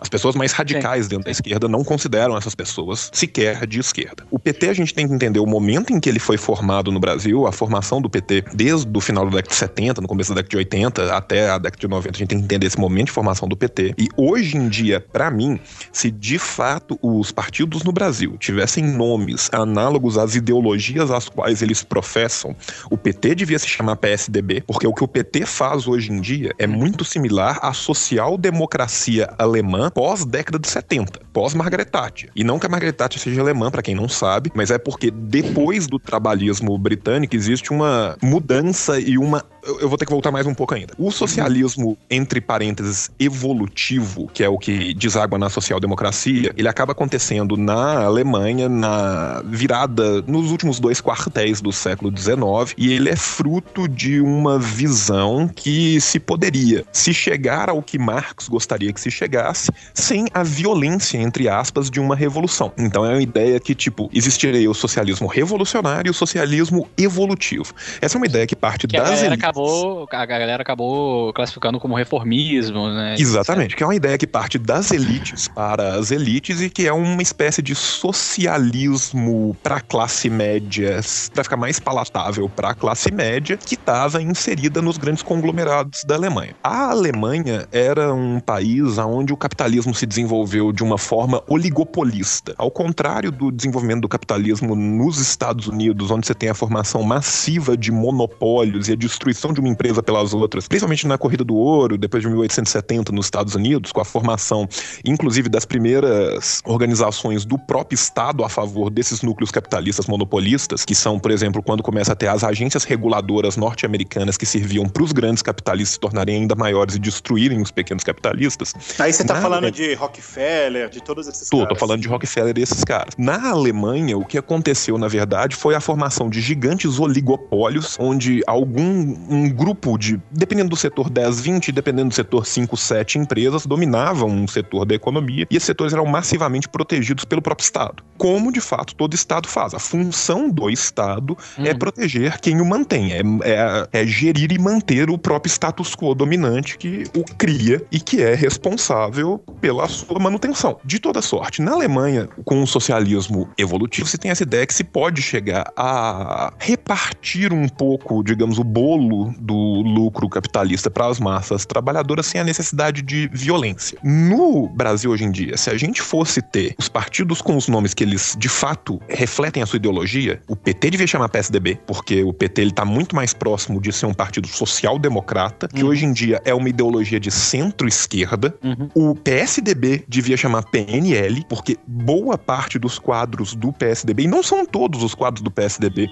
As 0.00 0.08
pessoas 0.08 0.36
mais 0.36 0.52
radicais 0.52 1.08
dentro 1.08 1.24
da 1.24 1.30
esquerda 1.30 1.68
não 1.68 1.82
consideram 1.82 2.36
essas 2.36 2.54
pessoas 2.54 3.10
sequer 3.12 3.66
de 3.66 3.80
esquerda. 3.80 4.24
O 4.30 4.38
PT, 4.38 4.68
a 4.68 4.72
gente 4.72 4.94
tem 4.94 5.08
que 5.08 5.14
entender 5.14 5.40
o 5.40 5.46
momento 5.46 5.92
em 5.92 5.98
que 5.98 6.08
ele 6.08 6.18
foi 6.20 6.36
formado 6.36 6.92
no 6.92 7.00
Brasil, 7.00 7.46
a 7.46 7.52
formação 7.52 8.00
do 8.00 8.08
PT 8.08 8.44
desde 8.54 8.88
o 8.96 9.00
final 9.00 9.24
da 9.24 9.30
década 9.30 9.48
de 9.48 9.56
70, 9.56 10.00
no 10.00 10.08
começo 10.08 10.30
da 10.30 10.36
década 10.36 10.50
de 10.50 10.56
80 10.56 11.14
até 11.14 11.50
a 11.50 11.58
década 11.58 11.80
de 11.80 11.88
90. 11.88 12.16
A 12.16 12.18
gente 12.18 12.28
tem 12.28 12.38
que 12.38 12.44
entender 12.44 12.66
esse 12.66 12.78
momento 12.78 13.06
de 13.06 13.12
formação 13.12 13.48
do 13.48 13.56
PT. 13.56 13.94
E 13.98 14.08
hoje 14.16 14.56
em 14.56 14.68
dia, 14.68 15.00
pra 15.00 15.30
mim, 15.30 15.58
se 15.92 16.10
de 16.10 16.38
fato 16.38 16.98
os 17.02 17.32
partidos 17.32 17.82
no 17.82 17.92
Brasil 17.92 18.36
tivessem 18.38 18.84
nomes 18.84 19.48
análogos 19.52 20.16
às 20.16 20.34
ideologias 20.34 21.10
às 21.10 21.28
quais 21.28 21.60
eles 21.60 21.82
professam, 21.82 22.54
o 22.90 22.96
PT 22.96 23.34
devia 23.34 23.58
se 23.58 23.68
chamar 23.68 23.96
PSDB, 23.96 24.62
porque 24.66 24.86
o 24.86 24.92
que 24.92 25.02
o 25.02 25.08
PT 25.08 25.44
faz 25.44 25.88
hoje 25.88 26.12
em 26.12 26.20
dia 26.20 26.54
é 26.58 26.66
muito 26.66 27.04
similar 27.04 27.58
à 27.62 27.72
social-democracia 27.72 29.32
alemã 29.38 29.87
pós-década 29.90 30.58
de 30.58 30.68
70, 30.68 31.20
pós-Margaret 31.32 31.86
Thatcher. 31.86 32.30
E 32.34 32.44
não 32.44 32.58
que 32.58 32.66
a 32.66 32.68
Margaret 32.68 32.92
Thatcher 32.92 33.20
seja 33.20 33.40
alemã, 33.40 33.70
pra 33.70 33.82
quem 33.82 33.94
não 33.94 34.08
sabe, 34.08 34.50
mas 34.54 34.70
é 34.70 34.78
porque 34.78 35.10
depois 35.10 35.86
do 35.86 35.98
trabalhismo 35.98 36.76
britânico 36.78 37.34
existe 37.34 37.70
uma 37.70 38.16
mudança 38.22 38.98
e 39.00 39.18
uma. 39.18 39.44
Eu 39.80 39.88
vou 39.88 39.98
ter 39.98 40.06
que 40.06 40.12
voltar 40.12 40.30
mais 40.30 40.46
um 40.46 40.54
pouco 40.54 40.74
ainda. 40.74 40.94
O 40.96 41.10
socialismo, 41.10 41.98
entre 42.08 42.40
parênteses, 42.40 43.10
evolutivo, 43.18 44.28
que 44.32 44.42
é 44.42 44.48
o 44.48 44.56
que 44.58 44.94
deságua 44.94 45.38
na 45.38 45.50
social-democracia, 45.50 46.52
ele 46.56 46.68
acaba 46.68 46.92
acontecendo 46.92 47.56
na 47.56 48.04
Alemanha, 48.04 48.68
na 48.68 49.42
virada, 49.44 50.22
nos 50.22 50.50
últimos 50.50 50.80
dois 50.80 51.00
quartéis 51.00 51.60
do 51.60 51.72
século 51.72 52.16
XIX, 52.16 52.74
e 52.76 52.92
ele 52.92 53.10
é 53.10 53.16
fruto 53.16 53.86
de 53.86 54.20
uma 54.20 54.58
visão 54.58 55.48
que 55.48 56.00
se 56.00 56.18
poderia 56.18 56.84
se 56.92 57.12
chegar 57.12 57.68
ao 57.68 57.82
que 57.82 57.98
Marx 57.98 58.48
gostaria 58.48 58.92
que 58.92 59.00
se 59.00 59.10
chegasse, 59.10 59.70
sem 59.94 60.26
a 60.32 60.42
violência, 60.42 61.18
entre 61.18 61.48
aspas, 61.48 61.90
de 61.90 62.00
uma 62.00 62.14
revolução. 62.14 62.72
Então 62.78 63.04
é 63.04 63.10
uma 63.10 63.22
ideia 63.22 63.58
que, 63.58 63.74
tipo, 63.74 64.08
existiria 64.12 64.70
o 64.70 64.74
socialismo 64.74 65.26
revolucionário 65.26 66.08
e 66.08 66.10
o 66.10 66.14
socialismo 66.14 66.88
evolutivo. 66.96 67.74
Essa 68.00 68.16
é 68.16 68.18
uma 68.18 68.26
ideia 68.26 68.46
que 68.46 68.56
parte 68.56 68.86
que 68.86 68.96
a 68.96 69.00
das 69.00 69.10
galera 69.10 69.26
elites. 69.26 69.44
acabou, 69.44 70.08
a 70.10 70.26
galera 70.26 70.62
acabou 70.62 71.32
classificando 71.32 71.80
como 71.80 71.94
reformismo, 71.94 72.88
né? 72.88 73.16
Exatamente, 73.18 73.76
que 73.76 73.82
é 73.82 73.86
uma 73.86 73.94
ideia 73.94 74.16
que 74.18 74.26
parte 74.26 74.58
das 74.58 74.90
elites 74.90 75.48
para 75.48 75.94
as 75.94 76.10
elites 76.10 76.60
e 76.60 76.70
que 76.70 76.86
é 76.86 76.92
uma 76.92 77.22
espécie 77.22 77.62
de 77.62 77.74
socialismo 77.74 79.56
para 79.62 79.80
classe 79.80 80.30
média, 80.30 81.00
para 81.32 81.44
ficar 81.44 81.56
mais 81.56 81.78
palatável 81.80 82.48
para 82.48 82.70
a 82.70 82.74
classe 82.74 83.10
média, 83.10 83.56
que 83.56 83.74
estava 83.74 84.22
inserida 84.22 84.80
nos 84.80 84.96
grandes 84.96 85.22
conglomerados 85.22 86.04
da 86.04 86.14
Alemanha. 86.14 86.54
A 86.62 86.90
Alemanha 86.90 87.66
era 87.72 88.12
um 88.12 88.40
país 88.40 88.98
onde 88.98 89.32
o 89.32 89.36
capitalismo 89.36 89.67
se 89.94 90.06
desenvolveu 90.06 90.72
de 90.72 90.82
uma 90.82 90.96
forma 90.96 91.42
oligopolista. 91.46 92.54
Ao 92.56 92.70
contrário 92.70 93.30
do 93.30 93.50
desenvolvimento 93.50 94.02
do 94.02 94.08
capitalismo 94.08 94.74
nos 94.74 95.18
Estados 95.18 95.66
Unidos, 95.66 96.10
onde 96.10 96.26
você 96.26 96.34
tem 96.34 96.48
a 96.48 96.54
formação 96.54 97.02
massiva 97.02 97.76
de 97.76 97.92
monopólios 97.92 98.88
e 98.88 98.92
a 98.92 98.96
destruição 98.96 99.52
de 99.52 99.60
uma 99.60 99.68
empresa 99.68 100.02
pelas 100.02 100.32
outras, 100.32 100.66
principalmente 100.66 101.06
na 101.06 101.18
corrida 101.18 101.44
do 101.44 101.54
ouro, 101.54 101.98
depois 101.98 102.22
de 102.22 102.28
1870 102.28 103.12
nos 103.12 103.26
Estados 103.26 103.54
Unidos, 103.54 103.92
com 103.92 104.00
a 104.00 104.04
formação, 104.04 104.68
inclusive, 105.04 105.48
das 105.48 105.64
primeiras 105.64 106.62
organizações 106.64 107.44
do 107.44 107.58
próprio 107.58 107.94
Estado 107.94 108.44
a 108.44 108.48
favor 108.48 108.90
desses 108.90 109.22
núcleos 109.22 109.50
capitalistas 109.50 110.06
monopolistas, 110.06 110.84
que 110.84 110.94
são, 110.94 111.18
por 111.18 111.30
exemplo, 111.30 111.62
quando 111.62 111.82
começa 111.82 112.12
a 112.12 112.16
ter 112.16 112.28
as 112.28 112.42
agências 112.42 112.84
reguladoras 112.84 113.56
norte-americanas 113.56 114.36
que 114.36 114.46
serviam 114.46 114.88
para 114.88 115.02
os 115.02 115.12
grandes 115.12 115.42
capitalistas 115.42 115.88
se 115.88 116.00
tornarem 116.00 116.36
ainda 116.36 116.54
maiores 116.54 116.94
e 116.94 116.98
destruírem 116.98 117.60
os 117.60 117.70
pequenos 117.70 118.04
capitalistas. 118.04 118.72
Aí 118.98 119.12
você 119.12 119.24
tá 119.24 119.34
Na 119.34 119.40
falando 119.40 119.57
falando 119.60 119.74
de 119.74 119.94
Rockefeller, 119.94 120.88
de 120.88 121.02
todos 121.02 121.26
esses 121.26 121.48
Tô, 121.48 121.58
caras. 121.58 121.68
tô 121.70 121.76
falando 121.76 122.00
de 122.02 122.08
Rockefeller 122.08 122.56
e 122.58 122.62
esses 122.62 122.84
caras. 122.84 123.14
Na 123.16 123.50
Alemanha, 123.50 124.16
o 124.16 124.24
que 124.24 124.38
aconteceu, 124.38 124.96
na 124.98 125.08
verdade, 125.08 125.56
foi 125.56 125.74
a 125.74 125.80
formação 125.80 126.28
de 126.30 126.40
gigantes 126.40 126.98
oligopólios, 126.98 127.96
onde 127.98 128.42
algum 128.46 129.16
um 129.28 129.48
grupo 129.50 129.96
de, 129.98 130.20
dependendo 130.30 130.70
do 130.70 130.76
setor 130.76 131.10
10, 131.10 131.40
20, 131.40 131.72
dependendo 131.72 132.08
do 132.08 132.14
setor 132.14 132.46
5, 132.46 132.76
7 132.76 133.18
empresas, 133.18 133.66
dominavam 133.66 134.28
um 134.28 134.46
setor 134.48 134.84
da 134.84 134.94
economia 134.94 135.46
e 135.50 135.56
esses 135.56 135.66
setores 135.66 135.92
eram 135.92 136.06
massivamente 136.06 136.68
protegidos 136.68 137.24
pelo 137.24 137.42
próprio 137.42 137.64
Estado. 137.64 138.02
Como, 138.16 138.52
de 138.52 138.60
fato, 138.60 138.94
todo 138.94 139.14
Estado 139.14 139.48
faz. 139.48 139.74
A 139.74 139.78
função 139.78 140.48
do 140.50 140.68
Estado 140.70 141.36
é 141.58 141.72
Uhum. 141.72 141.78
proteger 141.78 142.40
quem 142.40 142.60
o 142.60 142.64
mantém, 142.64 143.12
é, 143.12 143.20
é, 143.42 143.88
é 144.02 144.06
gerir 144.06 144.52
e 144.52 144.58
manter 144.58 145.10
o 145.10 145.18
próprio 145.18 145.50
status 145.50 145.94
quo 145.94 146.14
dominante 146.14 146.76
que 146.78 147.04
o 147.14 147.24
cria 147.36 147.82
e 147.90 148.00
que 148.00 148.22
é 148.22 148.34
responsável 148.34 149.42
pela 149.60 149.88
sua 149.88 150.18
manutenção. 150.18 150.78
De 150.84 150.98
toda 150.98 151.20
sorte, 151.22 151.62
na 151.62 151.72
Alemanha, 151.72 152.28
com 152.44 152.62
o 152.62 152.66
socialismo 152.66 153.48
evolutivo, 153.58 154.06
se 154.06 154.18
tem 154.18 154.30
essa 154.30 154.42
ideia 154.42 154.66
que 154.66 154.74
se 154.74 154.84
pode 154.84 155.22
chegar 155.22 155.72
a 155.76 156.52
repartir 156.58 157.52
um 157.52 157.68
pouco, 157.68 158.22
digamos, 158.22 158.58
o 158.58 158.64
bolo 158.64 159.32
do 159.38 159.54
lucro 159.54 160.28
capitalista 160.28 160.90
para 160.90 161.06
as 161.06 161.18
massas 161.20 161.64
trabalhadoras 161.66 162.26
sem 162.26 162.40
a 162.40 162.44
necessidade 162.44 163.02
de 163.02 163.28
violência. 163.32 163.98
No 164.02 164.68
Brasil 164.68 165.10
hoje 165.10 165.24
em 165.24 165.30
dia, 165.30 165.56
se 165.56 165.70
a 165.70 165.76
gente 165.76 166.00
fosse 166.02 166.40
ter 166.42 166.74
os 166.78 166.88
partidos 166.88 167.40
com 167.42 167.56
os 167.56 167.68
nomes 167.68 167.94
que 167.94 168.04
eles 168.04 168.36
de 168.38 168.48
fato 168.48 169.00
refletem 169.08 169.62
a 169.62 169.66
sua 169.66 169.76
ideologia, 169.76 170.40
o 170.48 170.56
PT 170.56 170.90
devia 170.90 171.06
chamar 171.06 171.28
PSDB, 171.28 171.78
porque 171.86 172.22
o 172.22 172.32
PT 172.32 172.60
ele 172.62 172.72
tá 172.72 172.84
muito 172.84 173.14
mais 173.14 173.32
próximo 173.32 173.80
de 173.80 173.92
ser 173.92 174.06
um 174.06 174.14
partido 174.14 174.46
social-democrata, 174.48 175.68
que 175.68 175.82
Uhum. 175.82 175.90
hoje 175.90 176.04
em 176.04 176.12
dia 176.12 176.40
é 176.44 176.54
uma 176.54 176.68
ideologia 176.68 177.18
de 177.20 177.30
centro-esquerda. 177.30 178.54
Uhum. 178.62 178.88
O 178.94 179.14
PSDB 179.38 180.04
devia 180.08 180.36
chamar 180.36 180.64
PNL, 180.64 181.44
porque 181.48 181.78
boa 181.86 182.36
parte 182.36 182.76
dos 182.76 182.98
quadros 182.98 183.54
do 183.54 183.72
PSDB, 183.72 184.24
e 184.24 184.26
não 184.26 184.42
são 184.42 184.66
todos 184.66 185.00
os 185.00 185.14
quadros 185.14 185.42
do 185.42 185.48
PSDB, 185.48 186.10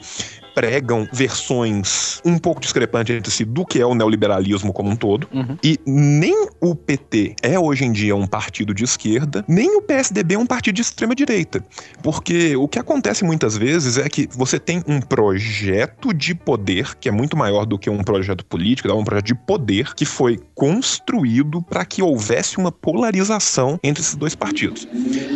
pregam 0.57 1.07
versões 1.13 2.19
um 2.25 2.39
pouco 2.39 2.63
discrepantes 2.63 3.15
entre 3.15 3.31
si 3.31 3.45
do 3.45 3.63
que 3.63 3.79
é 3.79 3.85
o 3.85 3.95
neoliberalismo 3.95 4.73
como 4.73 4.89
um 4.89 4.97
todo. 4.97 5.29
Uhum. 5.31 5.59
E 5.63 5.79
nem 5.85 6.49
o 6.63 6.75
PT 6.75 7.37
é 7.43 7.59
hoje 7.59 7.85
em 7.85 7.93
dia 7.93 8.17
um 8.17 8.27
partido 8.27 8.73
de 8.73 8.83
esquerda, 8.83 9.45
nem 9.47 9.77
o 9.77 9.83
PSDB 9.83 10.35
é 10.35 10.39
um 10.39 10.47
partido 10.47 10.77
de 10.77 10.81
extrema 10.81 11.15
direita. 11.15 11.63
Porque 12.03 12.57
o 12.57 12.67
que 12.67 12.79
acontece 12.79 13.23
muitas 13.23 13.55
vezes 13.55 13.99
é 13.99 14.09
que 14.09 14.27
você 14.33 14.59
tem 14.59 14.83
um 14.89 14.99
projeto 14.99 16.15
de 16.15 16.35
poder 16.35 16.97
que 16.97 17.11
é 17.11 17.13
muito 17.13 17.37
maior 17.37 17.67
do 17.67 17.79
que 17.79 17.91
um 17.91 18.03
projeto 18.03 18.43
político, 18.47 18.89
é 18.89 18.95
um 18.95 19.05
projeto 19.05 19.27
de 19.27 19.35
poder 19.35 19.95
que 19.95 20.07
foi 20.07 20.41
construído 20.55 21.61
para 21.61 21.85
que 21.85 22.01
houvesse 22.01 22.57
uma 22.57 22.73
polarização 22.73 23.79
entre 23.85 24.03
esses 24.03 24.17
dois 24.17 24.35
partidos. 24.35 24.89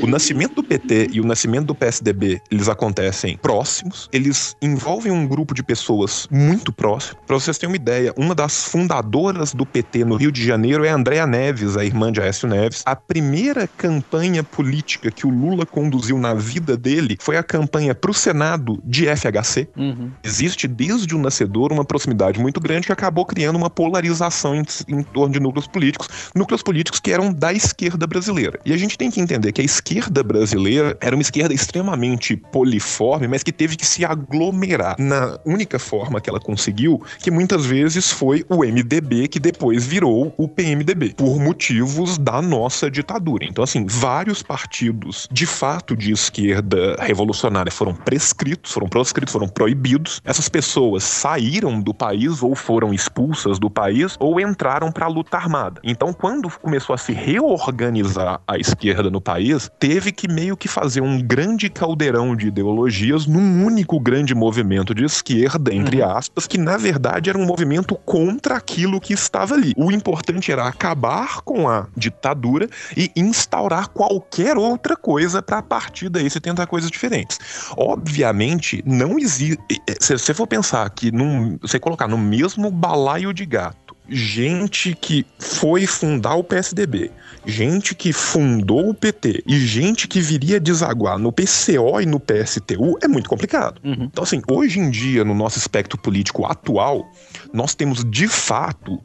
O 0.02 0.06
nascimento 0.06 0.54
do 0.54 0.64
PT 0.64 1.10
e 1.12 1.20
o 1.20 1.26
nascimento 1.26 1.66
do 1.66 1.74
PSDB, 1.74 2.40
eles 2.50 2.70
acontecem 2.70 3.36
próximos, 3.36 4.08
eles 4.10 4.56
envolvem 4.62 5.09
um 5.10 5.26
grupo 5.26 5.54
de 5.54 5.62
pessoas 5.62 6.28
muito 6.30 6.72
próximo. 6.72 7.18
Para 7.26 7.38
vocês 7.38 7.58
terem 7.58 7.72
uma 7.72 7.76
ideia, 7.76 8.12
uma 8.16 8.34
das 8.34 8.64
fundadoras 8.64 9.52
do 9.52 9.66
PT 9.66 10.04
no 10.04 10.16
Rio 10.16 10.32
de 10.32 10.44
Janeiro 10.44 10.84
é 10.84 10.90
a 10.90 10.94
Andréa 10.94 11.26
Neves, 11.26 11.76
a 11.76 11.84
irmã 11.84 12.12
de 12.12 12.20
Aécio 12.20 12.48
Neves. 12.48 12.82
A 12.84 12.96
primeira 12.96 13.66
campanha 13.66 14.42
política 14.42 15.10
que 15.10 15.26
o 15.26 15.30
Lula 15.30 15.66
conduziu 15.66 16.18
na 16.18 16.34
vida 16.34 16.76
dele 16.76 17.16
foi 17.20 17.36
a 17.36 17.42
campanha 17.42 17.94
para 17.94 18.10
o 18.10 18.14
Senado 18.14 18.80
de 18.84 19.06
FHC. 19.06 19.68
Uhum. 19.76 20.10
Existe 20.22 20.66
desde 20.66 21.14
o 21.14 21.18
nascedor 21.18 21.72
uma 21.72 21.84
proximidade 21.84 22.38
muito 22.40 22.60
grande 22.60 22.86
que 22.86 22.92
acabou 22.92 23.24
criando 23.24 23.56
uma 23.56 23.70
polarização 23.70 24.54
em, 24.54 24.64
em 24.88 25.02
torno 25.02 25.32
de 25.32 25.40
núcleos 25.40 25.66
políticos, 25.66 26.08
núcleos 26.34 26.62
políticos 26.62 27.00
que 27.00 27.12
eram 27.12 27.32
da 27.32 27.52
esquerda 27.52 28.06
brasileira. 28.06 28.58
E 28.64 28.72
a 28.72 28.76
gente 28.76 28.96
tem 28.96 29.10
que 29.10 29.20
entender 29.20 29.52
que 29.52 29.60
a 29.60 29.64
esquerda 29.64 30.22
brasileira 30.22 30.96
era 31.00 31.14
uma 31.14 31.22
esquerda 31.22 31.54
extremamente 31.54 32.36
poliforme, 32.36 33.28
mas 33.28 33.42
que 33.42 33.52
teve 33.52 33.76
que 33.76 33.86
se 33.86 34.04
aglomerar 34.04 34.96
na 35.00 35.38
única 35.44 35.78
forma 35.78 36.20
que 36.20 36.28
ela 36.28 36.38
conseguiu, 36.38 37.02
que 37.18 37.30
muitas 37.30 37.64
vezes 37.64 38.10
foi 38.10 38.44
o 38.48 38.58
MDB, 38.58 39.28
que 39.28 39.40
depois 39.40 39.86
virou 39.86 40.34
o 40.36 40.46
PMDB, 40.46 41.14
por 41.16 41.40
motivos 41.40 42.18
da 42.18 42.42
nossa 42.42 42.90
ditadura. 42.90 43.44
Então, 43.44 43.64
assim, 43.64 43.86
vários 43.86 44.42
partidos 44.42 45.26
de 45.32 45.46
fato 45.46 45.96
de 45.96 46.12
esquerda 46.12 46.96
revolucionária 47.00 47.72
foram 47.72 47.94
prescritos, 47.94 48.72
foram 48.72 48.88
proscritos, 48.88 49.32
foram 49.32 49.48
proibidos. 49.48 50.20
Essas 50.24 50.48
pessoas 50.48 51.02
saíram 51.02 51.80
do 51.80 51.94
país 51.94 52.42
ou 52.42 52.54
foram 52.54 52.92
expulsas 52.92 53.58
do 53.58 53.70
país 53.70 54.16
ou 54.20 54.38
entraram 54.40 54.92
para 54.92 55.06
a 55.06 55.08
luta 55.08 55.36
armada. 55.36 55.80
Então, 55.82 56.12
quando 56.12 56.50
começou 56.58 56.94
a 56.94 56.98
se 56.98 57.12
reorganizar 57.12 58.40
a 58.46 58.58
esquerda 58.58 59.10
no 59.10 59.20
país, 59.20 59.70
teve 59.78 60.12
que 60.12 60.28
meio 60.28 60.56
que 60.56 60.68
fazer 60.68 61.00
um 61.00 61.20
grande 61.22 61.70
caldeirão 61.70 62.36
de 62.36 62.48
ideologias 62.48 63.26
num 63.26 63.64
único 63.64 63.98
grande 63.98 64.34
movimento 64.34 64.89
de 64.94 65.04
esquerda, 65.04 65.74
entre 65.74 66.02
aspas, 66.02 66.46
que 66.46 66.58
na 66.58 66.76
verdade 66.76 67.30
era 67.30 67.38
um 67.38 67.46
movimento 67.46 67.94
contra 67.94 68.56
aquilo 68.56 69.00
que 69.00 69.12
estava 69.12 69.54
ali. 69.54 69.72
O 69.76 69.90
importante 69.90 70.52
era 70.52 70.66
acabar 70.66 71.40
com 71.42 71.68
a 71.68 71.86
ditadura 71.96 72.68
e 72.96 73.10
instaurar 73.16 73.88
qualquer 73.88 74.56
outra 74.56 74.96
coisa 74.96 75.42
para 75.42 75.58
a 75.58 75.62
partir 75.62 76.08
daí 76.08 76.28
se 76.28 76.40
tentar 76.40 76.66
coisas 76.66 76.90
diferentes. 76.90 77.38
Obviamente, 77.76 78.82
não 78.86 79.18
existe. 79.18 79.58
Se 80.00 80.18
você 80.18 80.34
for 80.34 80.46
pensar 80.46 80.88
que 80.90 81.10
num, 81.10 81.58
você 81.60 81.78
colocar 81.78 82.08
no 82.08 82.18
mesmo 82.18 82.70
balaio 82.70 83.32
de 83.32 83.46
gato 83.46 83.79
gente 84.10 84.96
que 85.00 85.24
foi 85.38 85.86
fundar 85.86 86.34
o 86.34 86.44
PSDB, 86.44 87.10
gente 87.46 87.94
que 87.94 88.12
fundou 88.12 88.90
o 88.90 88.94
PT 88.94 89.42
e 89.46 89.58
gente 89.58 90.08
que 90.08 90.20
viria 90.20 90.58
desaguar 90.58 91.18
no 91.18 91.32
PCO 91.32 92.00
e 92.00 92.06
no 92.06 92.18
PSTU 92.18 92.98
é 93.00 93.08
muito 93.08 93.28
complicado. 93.28 93.80
Uhum. 93.84 94.08
Então, 94.10 94.24
assim, 94.24 94.42
hoje 94.50 94.80
em 94.80 94.90
dia, 94.90 95.24
no 95.24 95.34
nosso 95.34 95.58
espectro 95.58 95.96
político 95.96 96.44
atual, 96.44 97.10
nós 97.52 97.74
temos 97.74 98.04
de 98.04 98.26
fato 98.26 99.00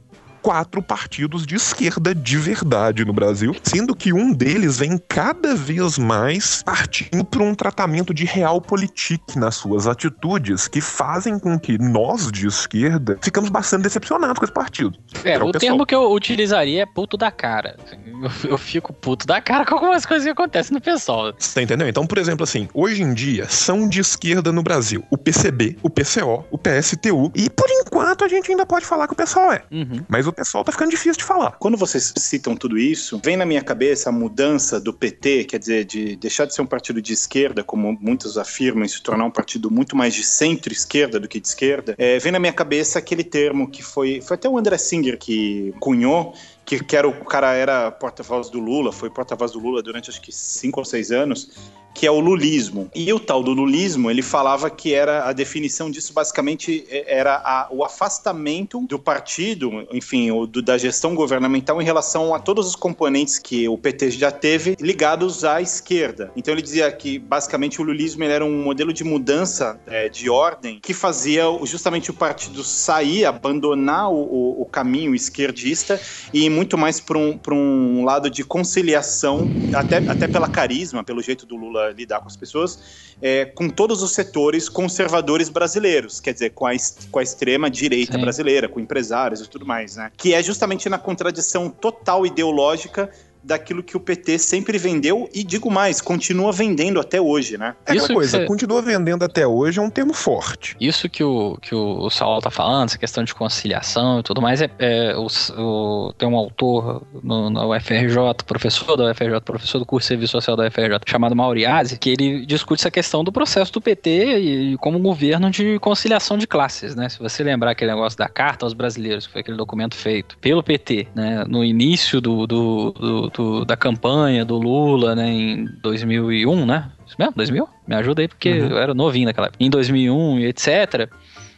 quatro 0.45 0.79
partidos 0.79 1.43
de 1.43 1.55
esquerda 1.55 2.13
de 2.13 2.37
verdade 2.37 3.03
no 3.03 3.11
Brasil, 3.11 3.55
sendo 3.63 3.95
que 3.95 4.13
um 4.13 4.31
deles 4.31 4.77
vem 4.77 4.95
cada 4.95 5.55
vez 5.55 5.97
mais 5.97 6.61
partindo 6.61 7.25
para 7.25 7.41
um 7.41 7.55
tratamento 7.55 8.13
de 8.13 8.25
realpolitik 8.25 9.39
nas 9.39 9.55
suas 9.55 9.87
atitudes, 9.87 10.67
que 10.67 10.79
fazem 10.81 11.39
com 11.39 11.57
que 11.57 11.79
nós 11.79 12.31
de 12.31 12.45
esquerda 12.45 13.17
ficamos 13.23 13.49
bastante 13.49 13.81
decepcionados 13.81 14.37
com 14.37 14.45
esse 14.45 14.53
partido. 14.53 14.95
É, 15.23 15.31
Era 15.31 15.43
o 15.43 15.51
pessoal. 15.51 15.71
termo 15.71 15.83
que 15.83 15.95
eu 15.95 16.11
utilizaria 16.11 16.83
é 16.83 16.85
puto 16.85 17.17
da 17.17 17.31
cara. 17.31 17.75
Eu, 18.05 18.51
eu 18.51 18.57
fico 18.59 18.93
puto 18.93 19.25
da 19.25 19.41
cara 19.41 19.65
com 19.65 19.73
algumas 19.73 20.05
coisas 20.05 20.25
que 20.25 20.31
acontecem 20.31 20.75
no 20.75 20.79
pessoal. 20.79 21.33
Você 21.35 21.59
entendeu? 21.59 21.87
Então, 21.89 22.05
por 22.05 22.19
exemplo, 22.19 22.43
assim, 22.43 22.69
hoje 22.71 23.01
em 23.01 23.15
dia 23.15 23.49
são 23.49 23.89
de 23.89 23.99
esquerda 23.99 24.51
no 24.51 24.61
Brasil 24.61 25.03
o 25.09 25.17
PCB, 25.17 25.77
o 25.81 25.89
PCO, 25.89 26.45
o 26.51 26.57
PSTU 26.59 27.31
e 27.33 27.49
por 27.49 27.67
enquanto 27.67 28.23
a 28.23 28.27
gente 28.27 28.51
ainda 28.51 28.63
pode 28.63 28.85
falar 28.85 29.07
que 29.07 29.13
o 29.13 29.17
pessoal 29.17 29.51
é. 29.51 29.63
Uhum. 29.71 30.05
Mas 30.07 30.27
o 30.27 30.34
pessoal 30.35 30.63
tá 30.63 30.71
ficando 30.71 30.91
difícil 30.91 31.13
de 31.13 31.23
falar. 31.23 31.51
Quando 31.51 31.77
vocês 31.77 32.13
citam 32.17 32.55
tudo 32.55 32.77
isso, 32.77 33.19
vem 33.23 33.37
na 33.37 33.45
minha 33.45 33.61
cabeça 33.61 34.09
a 34.09 34.11
mudança 34.11 34.79
do 34.79 34.93
PT, 34.93 35.45
quer 35.45 35.59
dizer, 35.59 35.85
de 35.85 36.15
deixar 36.15 36.45
de 36.45 36.53
ser 36.53 36.61
um 36.61 36.65
partido 36.65 37.01
de 37.01 37.13
esquerda, 37.13 37.63
como 37.63 37.97
muitos 37.99 38.37
afirmam, 38.37 38.85
e 38.85 38.89
se 38.89 39.01
tornar 39.01 39.25
um 39.25 39.31
partido 39.31 39.71
muito 39.71 39.95
mais 39.95 40.13
de 40.13 40.23
centro-esquerda 40.23 41.19
do 41.19 41.27
que 41.27 41.39
de 41.39 41.47
esquerda. 41.47 41.95
É, 41.97 42.19
vem 42.19 42.31
na 42.31 42.39
minha 42.39 42.53
cabeça 42.53 42.99
aquele 42.99 43.23
termo 43.23 43.69
que 43.69 43.81
foi. 43.81 44.21
Foi 44.21 44.35
até 44.35 44.49
o 44.49 44.57
André 44.57 44.77
Singer 44.77 45.17
que 45.17 45.73
cunhou. 45.79 46.33
Que, 46.65 46.83
que 46.83 46.97
era 46.97 47.07
o 47.07 47.13
cara 47.25 47.53
era 47.53 47.91
porta-voz 47.91 48.49
do 48.49 48.59
Lula, 48.59 48.91
foi 48.91 49.07
porta-voz 49.07 49.51
do 49.51 49.59
Lula 49.59 49.83
durante 49.83 50.09
acho 50.09 50.19
que 50.19 50.31
cinco 50.31 50.79
ou 50.79 50.85
seis 50.85 51.11
anos, 51.11 51.51
que 51.95 52.05
é 52.05 52.11
o 52.11 52.19
lulismo. 52.19 52.89
E 52.93 53.11
o 53.13 53.19
tal 53.19 53.41
do 53.41 53.51
lulismo, 53.53 54.11
ele 54.11 54.21
falava 54.21 54.69
que 54.69 54.93
era 54.93 55.27
a 55.27 55.33
definição 55.33 55.89
disso 55.89 56.13
basicamente 56.13 56.85
é, 56.89 57.17
era 57.19 57.35
a- 57.37 57.67
o 57.71 57.83
afastamento 57.83 58.81
do 58.85 58.99
partido, 58.99 59.87
enfim, 59.91 60.29
o 60.29 60.45
do- 60.45 60.61
da 60.61 60.77
gestão 60.77 61.15
governamental 61.15 61.81
em 61.81 61.85
relação 61.85 62.35
a 62.35 62.39
todos 62.39 62.67
os 62.67 62.75
componentes 62.75 63.39
que 63.39 63.67
o 63.69 63.77
PT 63.77 64.11
já 64.11 64.29
teve 64.29 64.75
ligados 64.79 65.43
à 65.45 65.61
esquerda. 65.61 66.31
Então 66.35 66.53
ele 66.53 66.61
dizia 66.61 66.91
que 66.91 67.17
basicamente 67.17 67.79
o 67.81 67.83
lulismo 67.83 68.23
era 68.25 68.43
um 68.43 68.61
modelo 68.63 68.91
de 68.91 69.03
mudança 69.03 69.79
é, 69.87 70.09
de 70.09 70.29
ordem 70.29 70.79
que 70.81 70.93
fazia 70.93 71.43
justamente 71.63 72.11
o 72.11 72.13
partido 72.13 72.61
sair, 72.63 73.23
abandonar 73.25 74.11
o, 74.11 74.15
o- 74.17 74.61
o 74.61 74.65
caminho 74.65 75.15
esquerdista 75.15 75.99
e 76.33 76.45
ir 76.45 76.49
muito 76.49 76.77
mais 76.77 76.99
para 76.99 77.17
um, 77.17 77.39
um 77.55 78.03
lado 78.03 78.29
de 78.29 78.43
conciliação, 78.43 79.47
até, 79.73 79.97
até 79.97 80.27
pela 80.27 80.47
carisma, 80.47 81.03
pelo 81.03 81.21
jeito 81.21 81.45
do 81.45 81.55
Lula 81.55 81.84
lidar 81.91 82.19
com 82.19 82.27
as 82.27 82.37
pessoas, 82.37 82.79
é, 83.21 83.45
com 83.45 83.69
todos 83.69 84.01
os 84.01 84.11
setores 84.11 84.67
conservadores 84.69 85.49
brasileiros, 85.49 86.19
quer 86.19 86.33
dizer, 86.33 86.51
com 86.51 86.65
a, 86.65 86.71
com 87.11 87.19
a 87.19 87.23
extrema 87.23 87.69
direita 87.69 88.13
Sim. 88.13 88.21
brasileira, 88.21 88.67
com 88.67 88.79
empresários 88.79 89.41
e 89.41 89.49
tudo 89.49 89.65
mais, 89.65 89.95
né? 89.95 90.11
Que 90.17 90.33
é 90.33 90.41
justamente 90.43 90.89
na 90.89 90.97
contradição 90.97 91.69
total 91.69 92.25
ideológica 92.25 93.09
daquilo 93.45 93.83
que 93.83 93.95
o 93.95 93.99
PT 93.99 94.39
sempre 94.39 94.77
vendeu 94.77 95.29
e 95.33 95.43
digo 95.43 95.69
mais, 95.69 96.01
continua 96.01 96.51
vendendo 96.51 96.99
até 96.99 97.21
hoje, 97.21 97.57
né? 97.57 97.75
É 97.85 97.95
Isso 97.95 98.13
coisa, 98.13 98.37
que 98.39 98.43
você- 98.43 98.47
continua 98.47 98.81
vendendo 98.81 99.23
até 99.23 99.45
hoje 99.45 99.79
é 99.79 99.81
um 99.81 99.89
termo 99.89 100.13
forte. 100.13 100.75
Isso 100.81 101.07
que 101.07 101.23
o, 101.23 101.57
que 101.61 101.73
o 101.75 102.09
Saulo 102.09 102.41
tá 102.41 102.49
falando, 102.49 102.89
essa 102.89 102.97
questão 102.97 103.23
de 103.23 103.33
conciliação 103.35 104.19
e 104.19 104.23
tudo 104.23 104.41
mais, 104.41 104.61
é, 104.61 104.69
é, 104.79 105.15
o, 105.15 105.27
o- 105.61 106.13
tem 106.17 106.27
um 106.27 106.35
autor 106.35 107.03
no, 107.23 107.49
na 107.49 107.65
UFRJ, 107.67 108.15
professor 108.45 108.97
da 108.97 109.11
UFRJ, 109.11 109.39
professor 109.41 109.79
do 109.79 109.85
curso 109.85 110.05
de 110.05 110.07
Serviço 110.07 110.31
Social 110.31 110.55
da 110.57 110.67
UFRJ, 110.67 110.99
chamado 111.05 111.35
Mauriase, 111.35 111.97
que 111.99 112.09
ele 112.09 112.45
discute 112.45 112.81
essa 112.81 112.91
questão 112.91 113.23
do 113.23 113.31
processo 113.31 113.71
do 113.71 113.79
PT 113.81 114.39
e, 114.39 114.77
como 114.77 114.97
um 114.97 115.01
governo 115.01 115.49
de 115.51 115.77
conciliação 115.79 116.37
de 116.37 116.47
classes, 116.47 116.95
né? 116.95 117.09
Se 117.09 117.19
você 117.19 117.43
lembrar 117.43 117.71
aquele 117.71 117.91
negócio 117.91 118.17
da 118.17 118.27
Carta 118.27 118.65
aos 118.65 118.73
Brasileiros, 118.73 119.27
que 119.27 119.33
foi 119.33 119.41
aquele 119.41 119.57
documento 119.57 119.95
feito 119.95 120.37
pelo 120.39 120.63
PT, 120.63 121.07
né? 121.15 121.43
No 121.47 121.63
início 121.63 122.19
do, 122.19 122.47
do- 122.47 122.91
do- 122.91 123.29
do- 123.35 123.65
da 123.65 123.75
campanha 123.75 124.45
do 124.45 124.57
Lula, 124.57 125.15
né? 125.15 125.29
Em 125.29 125.65
2001, 125.81 126.65
né? 126.65 126.89
Isso 127.05 127.15
mesmo? 127.19 127.33
2000? 127.35 127.67
Me 127.87 127.95
ajuda 127.95 128.21
aí, 128.21 128.27
porque 128.27 128.49
Uhum. 128.51 128.67
eu 128.69 128.77
era 128.77 128.93
novinho 128.93 129.25
naquela 129.25 129.47
época. 129.47 129.63
Em 129.63 129.69
2001 129.69 130.39
e 130.39 130.45
etc. 130.45 131.09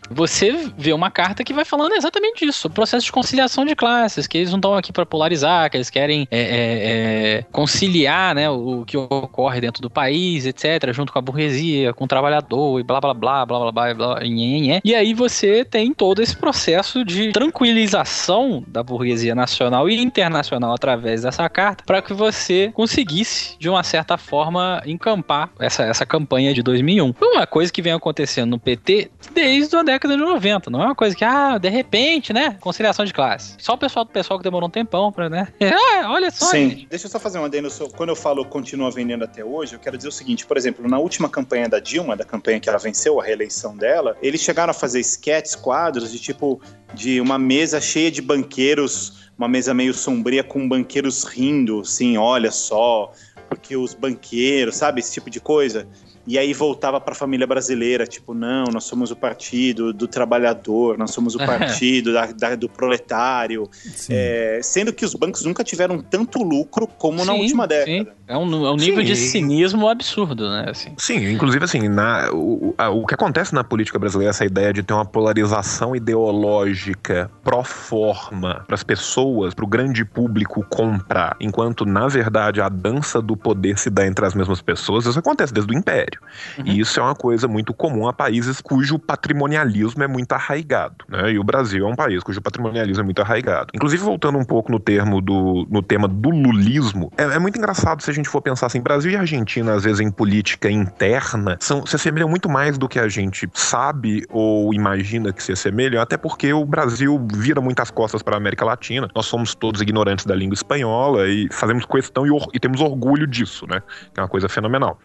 Você 0.09 0.71
vê 0.77 0.93
uma 0.93 1.11
carta 1.11 1.43
que 1.43 1.53
vai 1.53 1.65
falando 1.65 1.93
exatamente 1.93 2.45
isso, 2.45 2.67
o 2.67 2.71
processo 2.71 3.05
de 3.05 3.11
conciliação 3.11 3.65
de 3.65 3.75
classes, 3.75 4.27
que 4.27 4.37
eles 4.37 4.49
não 4.49 4.57
estão 4.57 4.75
aqui 4.75 4.91
para 4.91 5.05
polarizar, 5.05 5.69
que 5.69 5.77
eles 5.77 5.89
querem 5.89 6.27
é, 6.31 6.39
é, 6.39 6.47
é, 6.49 7.45
conciliar 7.51 8.33
né, 8.33 8.49
o 8.49 8.83
que 8.85 8.97
ocorre 8.97 9.61
dentro 9.61 9.81
do 9.81 9.89
país, 9.89 10.45
etc., 10.45 10.93
junto 10.93 11.11
com 11.11 11.19
a 11.19 11.21
burguesia, 11.21 11.93
com 11.93 12.05
o 12.05 12.07
trabalhador 12.07 12.79
e 12.79 12.83
blá 12.83 13.01
blá 13.01 13.13
blá 13.13 13.45
blá 13.45 13.59
blá 13.59 13.71
blá 13.71 13.93
blá 13.93 14.19
nhê, 14.21 14.59
nhê. 14.59 14.81
E 14.83 14.95
aí 14.95 15.13
você 15.13 15.65
tem 15.65 15.93
todo 15.93 16.21
esse 16.21 16.35
processo 16.35 17.03
de 17.03 17.31
tranquilização 17.31 18.63
da 18.67 18.81
burguesia 18.81 19.35
nacional 19.35 19.89
e 19.89 20.01
internacional 20.01 20.73
através 20.73 21.23
dessa 21.23 21.47
carta, 21.49 21.83
para 21.85 22.01
que 22.01 22.13
você 22.13 22.71
conseguisse, 22.73 23.57
de 23.59 23.69
uma 23.69 23.83
certa 23.83 24.17
forma, 24.17 24.81
encampar 24.85 25.49
essa, 25.59 25.83
essa 25.83 26.05
campanha 26.05 26.53
de 26.53 26.63
2001. 26.63 27.13
Foi 27.13 27.27
uma 27.29 27.45
coisa 27.45 27.71
que 27.71 27.81
vem 27.81 27.93
acontecendo 27.93 28.51
no 28.51 28.59
PT 28.59 29.11
desde 29.33 29.75
a 29.75 29.83
década 29.83 29.96
de 30.05 30.17
90. 30.17 30.69
Não 30.69 30.81
é 30.81 30.85
uma 30.85 30.95
coisa 30.95 31.15
que, 31.15 31.23
ah, 31.23 31.57
de 31.57 31.69
repente, 31.69 32.33
né? 32.33 32.57
Conciliação 32.59 33.05
de 33.05 33.13
classe. 33.13 33.55
Só 33.57 33.73
o 33.73 33.77
pessoal 33.77 34.03
do 34.03 34.11
pessoal 34.11 34.37
que 34.37 34.43
demorou 34.43 34.67
um 34.67 34.71
tempão 34.71 35.11
pra, 35.11 35.29
né? 35.29 35.47
Ah, 35.99 36.11
olha 36.11 36.29
só, 36.29 36.47
Sim. 36.47 36.69
gente. 36.69 36.87
Deixa 36.87 37.07
eu 37.07 37.11
só 37.11 37.19
fazer 37.19 37.39
um 37.39 37.45
adendo. 37.45 37.69
Quando 37.95 38.09
eu 38.09 38.15
falo 38.15 38.43
continua 38.45 38.91
vendendo 38.91 39.23
até 39.23 39.43
hoje, 39.43 39.73
eu 39.75 39.79
quero 39.79 39.95
dizer 39.95 40.09
o 40.09 40.11
seguinte: 40.11 40.45
por 40.45 40.57
exemplo, 40.57 40.87
na 40.87 40.99
última 40.99 41.29
campanha 41.29 41.69
da 41.69 41.79
Dilma, 41.79 42.15
da 42.15 42.25
campanha 42.25 42.59
que 42.59 42.67
ela 42.67 42.77
venceu, 42.77 43.19
a 43.19 43.23
reeleição 43.23 43.75
dela, 43.75 44.17
eles 44.21 44.41
chegaram 44.41 44.71
a 44.71 44.73
fazer 44.73 44.99
sketches, 44.99 45.55
quadros 45.55 46.11
de 46.11 46.19
tipo 46.19 46.61
de 46.93 47.21
uma 47.21 47.37
mesa 47.37 47.79
cheia 47.79 48.11
de 48.11 48.21
banqueiros, 48.21 49.29
uma 49.37 49.47
mesa 49.47 49.73
meio 49.73 49.93
sombria 49.93 50.43
com 50.43 50.67
banqueiros 50.67 51.23
rindo, 51.23 51.81
assim, 51.81 52.17
olha 52.17 52.51
só, 52.51 53.11
porque 53.49 53.75
os 53.75 53.93
banqueiros, 53.93 54.75
sabe, 54.75 54.99
esse 54.99 55.13
tipo 55.13 55.29
de 55.29 55.39
coisa. 55.39 55.87
E 56.27 56.37
aí 56.37 56.53
voltava 56.53 56.99
para 56.99 57.13
a 57.13 57.15
família 57.15 57.47
brasileira, 57.47 58.05
tipo, 58.05 58.33
não, 58.33 58.65
nós 58.65 58.83
somos 58.83 59.11
o 59.11 59.15
partido 59.15 59.93
do 59.93 60.07
trabalhador, 60.09 60.97
nós 60.97 61.11
somos 61.11 61.35
o 61.35 61.37
partido 61.45 62.11
da- 62.13 62.25
da- 62.33 62.55
do 62.55 62.67
proletário, 62.67 63.69
Sim. 63.71 64.11
é, 64.13 64.59
sendo 64.61 64.91
que 64.91 65.05
os 65.05 65.13
bancos 65.13 65.43
nunca 65.45 65.63
tiveram 65.63 65.99
tanto 66.01 66.43
lucro 66.43 66.85
como 66.85 67.23
na 67.23 67.31
Sim, 67.33 67.39
última 67.39 67.63
sim. 67.63 67.69
década. 67.69 68.17
É 68.27 68.37
um, 68.37 68.65
é 68.65 68.71
um 68.71 68.75
nível 68.75 69.01
de 69.03 69.15
Sim. 69.15 69.29
cinismo 69.29 69.87
absurdo, 69.87 70.49
né? 70.49 70.65
Assim. 70.69 70.93
Sim, 70.97 71.31
inclusive 71.31 71.63
assim, 71.63 71.87
na, 71.87 72.29
o, 72.33 72.75
a- 72.77 72.89
o 72.89 73.05
que 73.05 73.13
acontece 73.13 73.55
na 73.55 73.63
política 73.63 73.97
brasileira, 73.97 74.31
essa 74.31 74.43
ideia 74.43 74.73
de 74.73 74.83
ter 74.83 74.93
uma 74.93 75.05
polarização 75.05 75.95
ideológica 75.95 77.31
pró 77.43 77.63
forma 77.63 78.63
para 78.67 78.75
as 78.75 78.83
pessoas, 78.83 79.53
para 79.53 79.63
o 79.63 79.67
grande 79.67 80.03
público 80.03 80.65
comprar, 80.69 81.35
enquanto 81.39 81.85
na 81.85 82.07
verdade 82.07 82.59
a 82.61 82.67
dança 82.69 83.21
do 83.21 83.37
poder 83.37 83.77
se 83.77 83.89
dá 83.89 84.05
entre 84.05 84.25
as 84.25 84.33
mesmas 84.35 84.61
pessoas, 84.61 85.05
isso 85.05 85.17
acontece 85.19 85.53
desde 85.53 85.73
o 85.73 85.77
Império. 85.77 86.16
E 86.63 86.79
isso 86.79 86.99
é 86.99 87.03
uma 87.03 87.15
coisa 87.15 87.47
muito 87.47 87.73
comum 87.73 88.07
a 88.07 88.13
países 88.13 88.61
cujo 88.61 88.99
patrimonialismo 88.99 90.03
é 90.03 90.07
muito 90.07 90.31
arraigado, 90.33 91.05
né? 91.07 91.31
E 91.31 91.39
o 91.39 91.43
Brasil 91.43 91.87
é 91.87 91.89
um 91.89 91.95
país 91.95 92.23
cujo 92.23 92.41
patrimonialismo 92.41 93.01
é 93.01 93.05
muito 93.05 93.21
arraigado. 93.21 93.69
Inclusive 93.73 94.03
voltando 94.03 94.37
um 94.37 94.45
pouco 94.45 94.71
no 94.71 94.79
termo 94.79 95.21
do 95.21 95.67
no 95.69 95.81
tema 95.81 96.07
do 96.07 96.29
lulismo, 96.29 97.11
é, 97.17 97.23
é 97.23 97.39
muito 97.39 97.57
engraçado 97.57 98.01
se 98.01 98.09
a 98.09 98.13
gente 98.13 98.29
for 98.29 98.41
pensar 98.41 98.67
assim, 98.67 98.81
Brasil 98.81 99.11
e 99.11 99.15
Argentina 99.15 99.73
às 99.73 99.83
vezes 99.83 99.99
em 99.99 100.11
política 100.11 100.69
interna 100.69 101.57
são 101.59 101.85
se 101.85 101.95
assemelham 101.95 102.29
muito 102.29 102.49
mais 102.49 102.77
do 102.77 102.87
que 102.87 102.99
a 102.99 103.07
gente 103.07 103.49
sabe 103.53 104.25
ou 104.29 104.73
imagina 104.73 105.33
que 105.33 105.43
se 105.43 105.51
assemelham, 105.51 106.01
até 106.01 106.17
porque 106.17 106.53
o 106.53 106.65
Brasil 106.65 107.25
vira 107.33 107.61
muitas 107.61 107.89
costas 107.91 108.21
para 108.21 108.35
a 108.35 108.37
América 108.37 108.65
Latina. 108.65 109.09
Nós 109.15 109.25
somos 109.25 109.55
todos 109.55 109.81
ignorantes 109.81 110.25
da 110.25 110.35
língua 110.35 110.53
espanhola 110.53 111.27
e 111.27 111.47
fazemos 111.51 111.85
questão 111.85 112.25
e, 112.25 112.29
e 112.53 112.59
temos 112.59 112.81
orgulho 112.81 113.25
disso, 113.27 113.65
né? 113.67 113.81
Que 114.13 114.19
é 114.19 114.23
uma 114.23 114.29
coisa 114.29 114.49
fenomenal. 114.49 114.99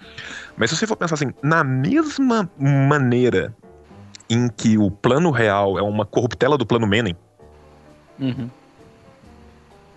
Mas 0.57 0.71
se 0.71 0.77
você 0.77 0.87
for 0.87 0.97
pensar 0.97 1.15
assim, 1.15 1.33
na 1.43 1.65
mesma 1.65 2.49
maneira 2.59 3.55
em 4.29 4.49
que 4.49 4.79
o 4.79 4.91
plano 4.91 5.31
real 5.31 5.79
é 5.79 5.83
uma 5.83 6.05
corruptela 6.05 6.57
do 6.57 6.67
plano 6.67 6.87
Menem 6.87 7.17
Uhum. 8.19 8.49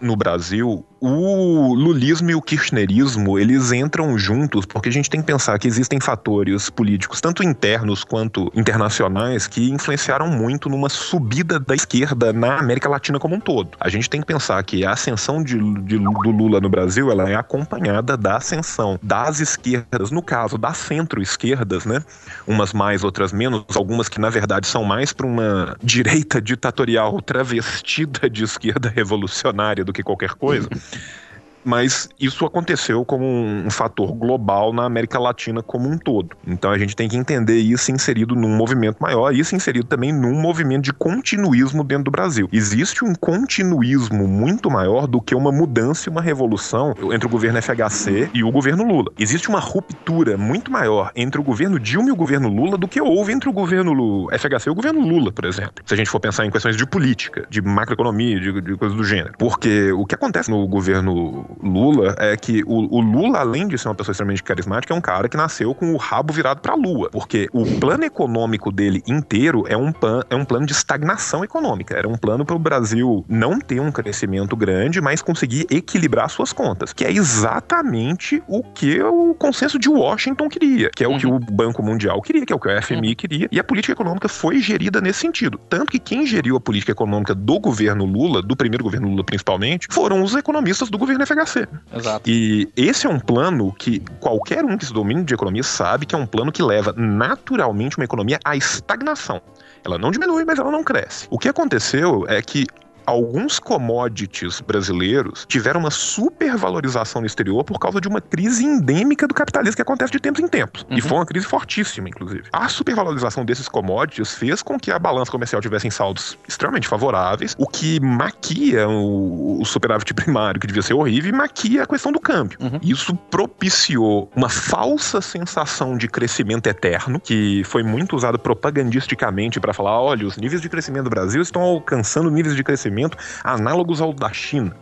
No 0.05 0.15
Brasil, 0.15 0.85
o 0.99 1.73
lulismo 1.73 2.31
e 2.31 2.35
o 2.35 2.41
kirchnerismo, 2.41 3.37
eles 3.37 3.71
entram 3.71 4.17
juntos, 4.17 4.65
porque 4.65 4.89
a 4.89 4.91
gente 4.91 5.09
tem 5.09 5.19
que 5.21 5.27
pensar 5.27 5.57
que 5.59 5.67
existem 5.67 5.99
fatores 5.99 6.69
políticos, 6.69 7.19
tanto 7.21 7.43
internos 7.43 8.03
quanto 8.03 8.51
internacionais, 8.55 9.47
que 9.47 9.69
influenciaram 9.69 10.27
muito 10.27 10.69
numa 10.69 10.89
subida 10.89 11.59
da 11.59 11.75
esquerda 11.75 12.31
na 12.31 12.57
América 12.59 12.89
Latina 12.89 13.19
como 13.19 13.35
um 13.35 13.39
todo. 13.39 13.69
A 13.79 13.89
gente 13.89 14.09
tem 14.09 14.21
que 14.21 14.27
pensar 14.27 14.63
que 14.63 14.85
a 14.85 14.91
ascensão 14.91 15.43
de, 15.43 15.57
de- 15.81 15.99
do 15.99 16.31
Lula 16.31 16.59
no 16.61 16.69
Brasil, 16.69 17.11
ela 17.11 17.29
é 17.29 17.35
acompanhada 17.35 18.15
da 18.17 18.37
ascensão 18.37 18.99
das 19.01 19.39
esquerdas, 19.39 20.11
no 20.11 20.21
caso 20.21 20.57
das 20.57 20.77
centro-esquerdas, 20.77 21.85
né? 21.85 22.01
Umas 22.47 22.73
mais, 22.73 23.03
outras 23.03 23.31
menos, 23.33 23.63
algumas 23.75 24.07
que 24.09 24.19
na 24.19 24.29
verdade 24.29 24.67
são 24.67 24.83
mais 24.83 25.11
para 25.13 25.25
uma 25.27 25.75
direita 25.83 26.41
ditatorial 26.41 27.21
travestida 27.21 28.29
de 28.29 28.43
esquerda 28.43 28.89
revolucionária 28.89 29.83
do 29.83 29.93
que 29.95 30.03
qualquer 30.03 30.35
coisa. 30.35 30.69
Mas 31.65 32.07
isso 32.19 32.45
aconteceu 32.45 33.03
como 33.03 33.25
um 33.25 33.69
fator 33.69 34.13
global 34.13 34.71
na 34.71 34.85
América 34.85 35.19
Latina 35.19 35.63
como 35.63 35.89
um 35.89 35.97
todo. 35.97 36.37
Então 36.45 36.71
a 36.71 36.77
gente 36.77 36.95
tem 36.95 37.09
que 37.09 37.17
entender 37.17 37.57
isso 37.57 37.91
inserido 37.91 38.35
num 38.35 38.55
movimento 38.55 38.97
maior, 38.99 39.33
isso 39.33 39.55
inserido 39.55 39.87
também 39.87 40.13
num 40.13 40.39
movimento 40.39 40.83
de 40.83 40.93
continuismo 40.93 41.83
dentro 41.83 42.05
do 42.05 42.11
Brasil. 42.11 42.47
Existe 42.53 43.03
um 43.03 43.15
continuismo 43.15 44.27
muito 44.27 44.69
maior 44.69 45.07
do 45.07 45.19
que 45.19 45.33
uma 45.33 45.51
mudança 45.51 46.07
e 46.07 46.11
uma 46.11 46.21
revolução 46.21 46.93
entre 47.11 47.25
o 47.25 47.29
governo 47.29 47.59
FHC 47.61 48.29
e 48.33 48.43
o 48.43 48.51
governo 48.51 48.85
Lula. 48.85 49.11
Existe 49.17 49.49
uma 49.49 49.59
ruptura 49.59 50.37
muito 50.37 50.71
maior 50.71 51.11
entre 51.15 51.41
o 51.41 51.43
governo 51.43 51.79
Dilma 51.79 52.09
e 52.09 52.11
o 52.11 52.15
governo 52.15 52.47
Lula 52.47 52.77
do 52.77 52.87
que 52.87 53.01
houve 53.01 53.33
entre 53.33 53.49
o 53.49 53.53
governo 53.53 54.27
FHC 54.31 54.69
e 54.69 54.71
o 54.71 54.75
governo 54.75 55.01
Lula, 55.01 55.31
por 55.31 55.45
exemplo. 55.45 55.83
Se 55.83 55.93
a 55.93 55.97
gente 55.97 56.09
for 56.09 56.19
pensar 56.19 56.45
em 56.45 56.51
questões 56.51 56.77
de 56.77 56.85
política, 56.85 57.47
de 57.49 57.61
macroeconomia, 57.61 58.39
de, 58.39 58.61
de 58.61 58.77
coisas 58.77 58.95
do 58.95 59.03
gênero. 59.03 59.33
Porque 59.39 59.91
o 59.91 60.05
que 60.05 60.13
acontece 60.13 60.51
no 60.51 60.67
governo 60.67 61.45
Lula 61.61 62.15
é 62.17 62.35
que 62.35 62.63
o, 62.65 62.97
o 62.97 63.01
Lula, 63.01 63.39
além 63.39 63.67
de 63.67 63.77
ser 63.77 63.87
uma 63.87 63.95
pessoa 63.95 64.13
extremamente 64.13 64.43
carismática, 64.43 64.93
é 64.93 64.97
um 64.97 65.01
cara 65.01 65.27
que 65.29 65.37
nasceu 65.37 65.73
com 65.73 65.93
o 65.93 65.97
rabo 65.97 66.33
virado 66.33 66.61
pra 66.61 66.75
lua. 66.75 67.09
Porque 67.11 67.49
o 67.53 67.65
plano 67.79 68.03
econômico 68.03 68.71
dele 68.71 69.03
inteiro 69.07 69.63
é 69.67 69.77
um, 69.77 69.91
pan, 69.91 70.21
é 70.29 70.35
um 70.35 70.45
plano 70.45 70.65
de 70.65 70.73
estagnação 70.73 71.43
econômica. 71.43 71.95
Era 71.95 72.07
um 72.07 72.17
plano 72.17 72.45
para 72.45 72.55
o 72.55 72.59
Brasil 72.59 73.25
não 73.27 73.59
ter 73.59 73.79
um 73.79 73.91
crescimento 73.91 74.55
grande, 74.55 75.01
mas 75.01 75.21
conseguir 75.21 75.65
equilibrar 75.69 76.29
suas 76.29 76.53
contas. 76.53 76.93
Que 76.93 77.05
é 77.05 77.11
exatamente 77.11 78.41
o 78.47 78.63
que 78.63 79.01
o 79.01 79.33
consenso 79.35 79.79
de 79.79 79.89
Washington 79.89 80.49
queria. 80.49 80.89
Que 80.89 81.03
é 81.03 81.07
o 81.07 81.17
que 81.17 81.27
o 81.27 81.39
Banco 81.39 81.81
Mundial 81.81 82.21
queria, 82.21 82.45
que 82.45 82.53
é 82.53 82.55
o 82.55 82.59
que 82.59 82.67
o 82.67 82.81
FMI 82.81 83.15
queria. 83.15 83.47
E 83.51 83.59
a 83.59 83.63
política 83.63 83.93
econômica 83.93 84.27
foi 84.27 84.59
gerida 84.59 85.01
nesse 85.01 85.19
sentido. 85.19 85.59
Tanto 85.69 85.91
que 85.91 85.99
quem 85.99 86.25
geriu 86.25 86.55
a 86.55 86.59
política 86.59 86.91
econômica 86.91 87.33
do 87.33 87.59
governo 87.59 88.05
Lula, 88.05 88.41
do 88.41 88.55
primeiro 88.55 88.83
governo 88.83 89.09
Lula 89.09 89.23
principalmente, 89.23 89.87
foram 89.91 90.23
os 90.23 90.35
economistas 90.35 90.89
do 90.89 90.97
governo 90.97 91.25
FHC. 91.25 91.44
Exato. 91.93 92.29
E 92.29 92.69
esse 92.75 93.07
é 93.07 93.09
um 93.09 93.19
plano 93.19 93.73
que 93.73 93.99
qualquer 94.19 94.63
um 94.63 94.77
que 94.77 94.85
se 94.85 94.93
domine 94.93 95.23
de 95.23 95.33
economia 95.33 95.63
sabe 95.63 96.05
que 96.05 96.15
é 96.15 96.17
um 96.17 96.25
plano 96.25 96.51
que 96.51 96.63
leva 96.63 96.93
naturalmente 96.97 97.97
uma 97.97 98.05
economia 98.05 98.39
à 98.43 98.55
estagnação. 98.55 99.41
Ela 99.83 99.97
não 99.97 100.11
diminui, 100.11 100.43
mas 100.45 100.59
ela 100.59 100.71
não 100.71 100.83
cresce. 100.83 101.27
O 101.29 101.37
que 101.37 101.47
aconteceu 101.47 102.25
é 102.27 102.41
que 102.41 102.65
alguns 103.05 103.59
commodities 103.59 104.61
brasileiros 104.61 105.45
tiveram 105.47 105.79
uma 105.79 105.91
supervalorização 105.91 107.21
no 107.21 107.27
exterior 107.27 107.63
por 107.63 107.79
causa 107.79 107.99
de 108.01 108.07
uma 108.07 108.21
crise 108.21 108.65
endêmica 108.65 109.27
do 109.27 109.33
capitalismo 109.33 109.75
que 109.75 109.81
acontece 109.81 110.11
de 110.11 110.19
tempos 110.19 110.41
em 110.41 110.47
tempos. 110.47 110.85
E 110.89 110.95
Uhum. 110.95 111.01
foi 111.01 111.17
uma 111.17 111.25
crise 111.25 111.45
fortíssima, 111.45 112.09
inclusive. 112.09 112.43
A 112.51 112.67
supervalorização 112.67 113.45
desses 113.45 113.67
commodities 113.67 114.33
fez 114.33 114.61
com 114.61 114.79
que 114.79 114.91
a 114.91 114.99
balança 114.99 115.31
comercial 115.31 115.61
tivesse 115.61 115.89
saldos 115.91 116.37
extremamente 116.47 116.87
favoráveis, 116.87 117.55
o 117.57 117.67
que 117.67 117.99
maquia 117.99 118.87
o, 118.87 119.61
o 119.61 119.65
superávit 119.65 120.13
primário, 120.15 120.59
que 120.59 120.67
devia 120.67 120.81
ser 120.81 120.93
horrível, 120.93 121.29
e 121.29 121.33
maquia 121.33 121.83
a 121.83 121.85
questão 121.87 122.11
do 122.11 122.19
câmbio. 122.19 122.57
Uhum. 122.61 122.79
Isso 122.81 123.15
propiciou 123.15 124.29
uma 124.35 124.49
falsa 124.49 125.21
sensação 125.21 125.97
de 125.97 126.07
crescimento 126.07 126.67
eterno, 126.67 127.19
que 127.19 127.63
foi 127.65 127.83
muito 127.83 128.15
usada 128.15 128.37
propagandisticamente 128.37 129.59
para 129.59 129.73
falar: 129.73 129.99
olha, 130.01 130.25
os 130.25 130.37
níveis 130.37 130.61
de 130.61 130.69
crescimento 130.69 131.03
do 131.05 131.09
Brasil 131.09 131.41
estão 131.41 131.61
alcançando 131.61 132.29
níveis 132.31 132.55
de 132.55 132.63
crescimento 132.63 132.94
análogos 133.43 134.01
ao 134.01 134.13
da 134.13 134.31
China. 134.31 134.75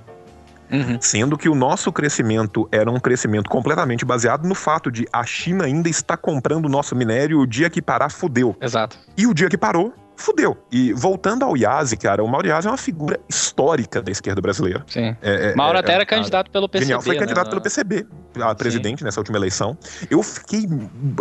Uhum. 0.71 0.97
Sendo 0.99 1.38
que 1.38 1.47
o 1.47 1.54
nosso 1.54 1.91
crescimento 1.91 2.67
era 2.71 2.89
um 2.89 2.99
crescimento 2.99 3.49
completamente 3.49 4.04
baseado 4.04 4.47
no 4.47 4.56
fato 4.56 4.91
de 4.91 5.08
a 5.13 5.23
China 5.23 5.65
ainda 5.65 5.88
está 5.88 6.17
comprando 6.17 6.65
o 6.65 6.69
nosso 6.69 6.95
minério 6.95 7.39
o 7.39 7.45
dia 7.45 7.69
que 7.69 7.82
parar, 7.82 8.10
fudeu. 8.10 8.56
Exato. 8.60 8.97
E 9.15 9.28
o 9.28 9.34
dia 9.34 9.49
que 9.49 9.58
parou, 9.58 9.93
fudeu. 10.23 10.57
E 10.71 10.93
voltando 10.93 11.43
ao 11.43 11.55
Yazi, 11.57 11.97
cara, 11.97 12.23
o 12.23 12.27
Mauro 12.27 12.47
Yazi 12.47 12.67
é 12.67 12.71
uma 12.71 12.77
figura 12.77 13.19
histórica 13.29 14.01
da 14.01 14.12
esquerda 14.12 14.41
brasileira. 14.41 14.83
Sim. 14.88 15.15
É, 15.21 15.51
é- 15.51 15.55
Mauro 15.55 15.77
é- 15.77 15.79
até 15.81 15.91
é- 15.91 15.95
era 15.95 16.05
candidato 16.05 16.49
pelo 16.49 16.67
PCB. 16.69 16.86
Genial, 16.86 17.01
foi 17.01 17.13
né, 17.15 17.19
candidato 17.19 17.49
pelo 17.49 17.62
PCB 17.62 18.05
a 18.39 18.55
presidente 18.55 19.03
nessa 19.03 19.19
última 19.19 19.38
eleição. 19.38 19.77
Eu 20.09 20.23
fiquei, 20.23 20.65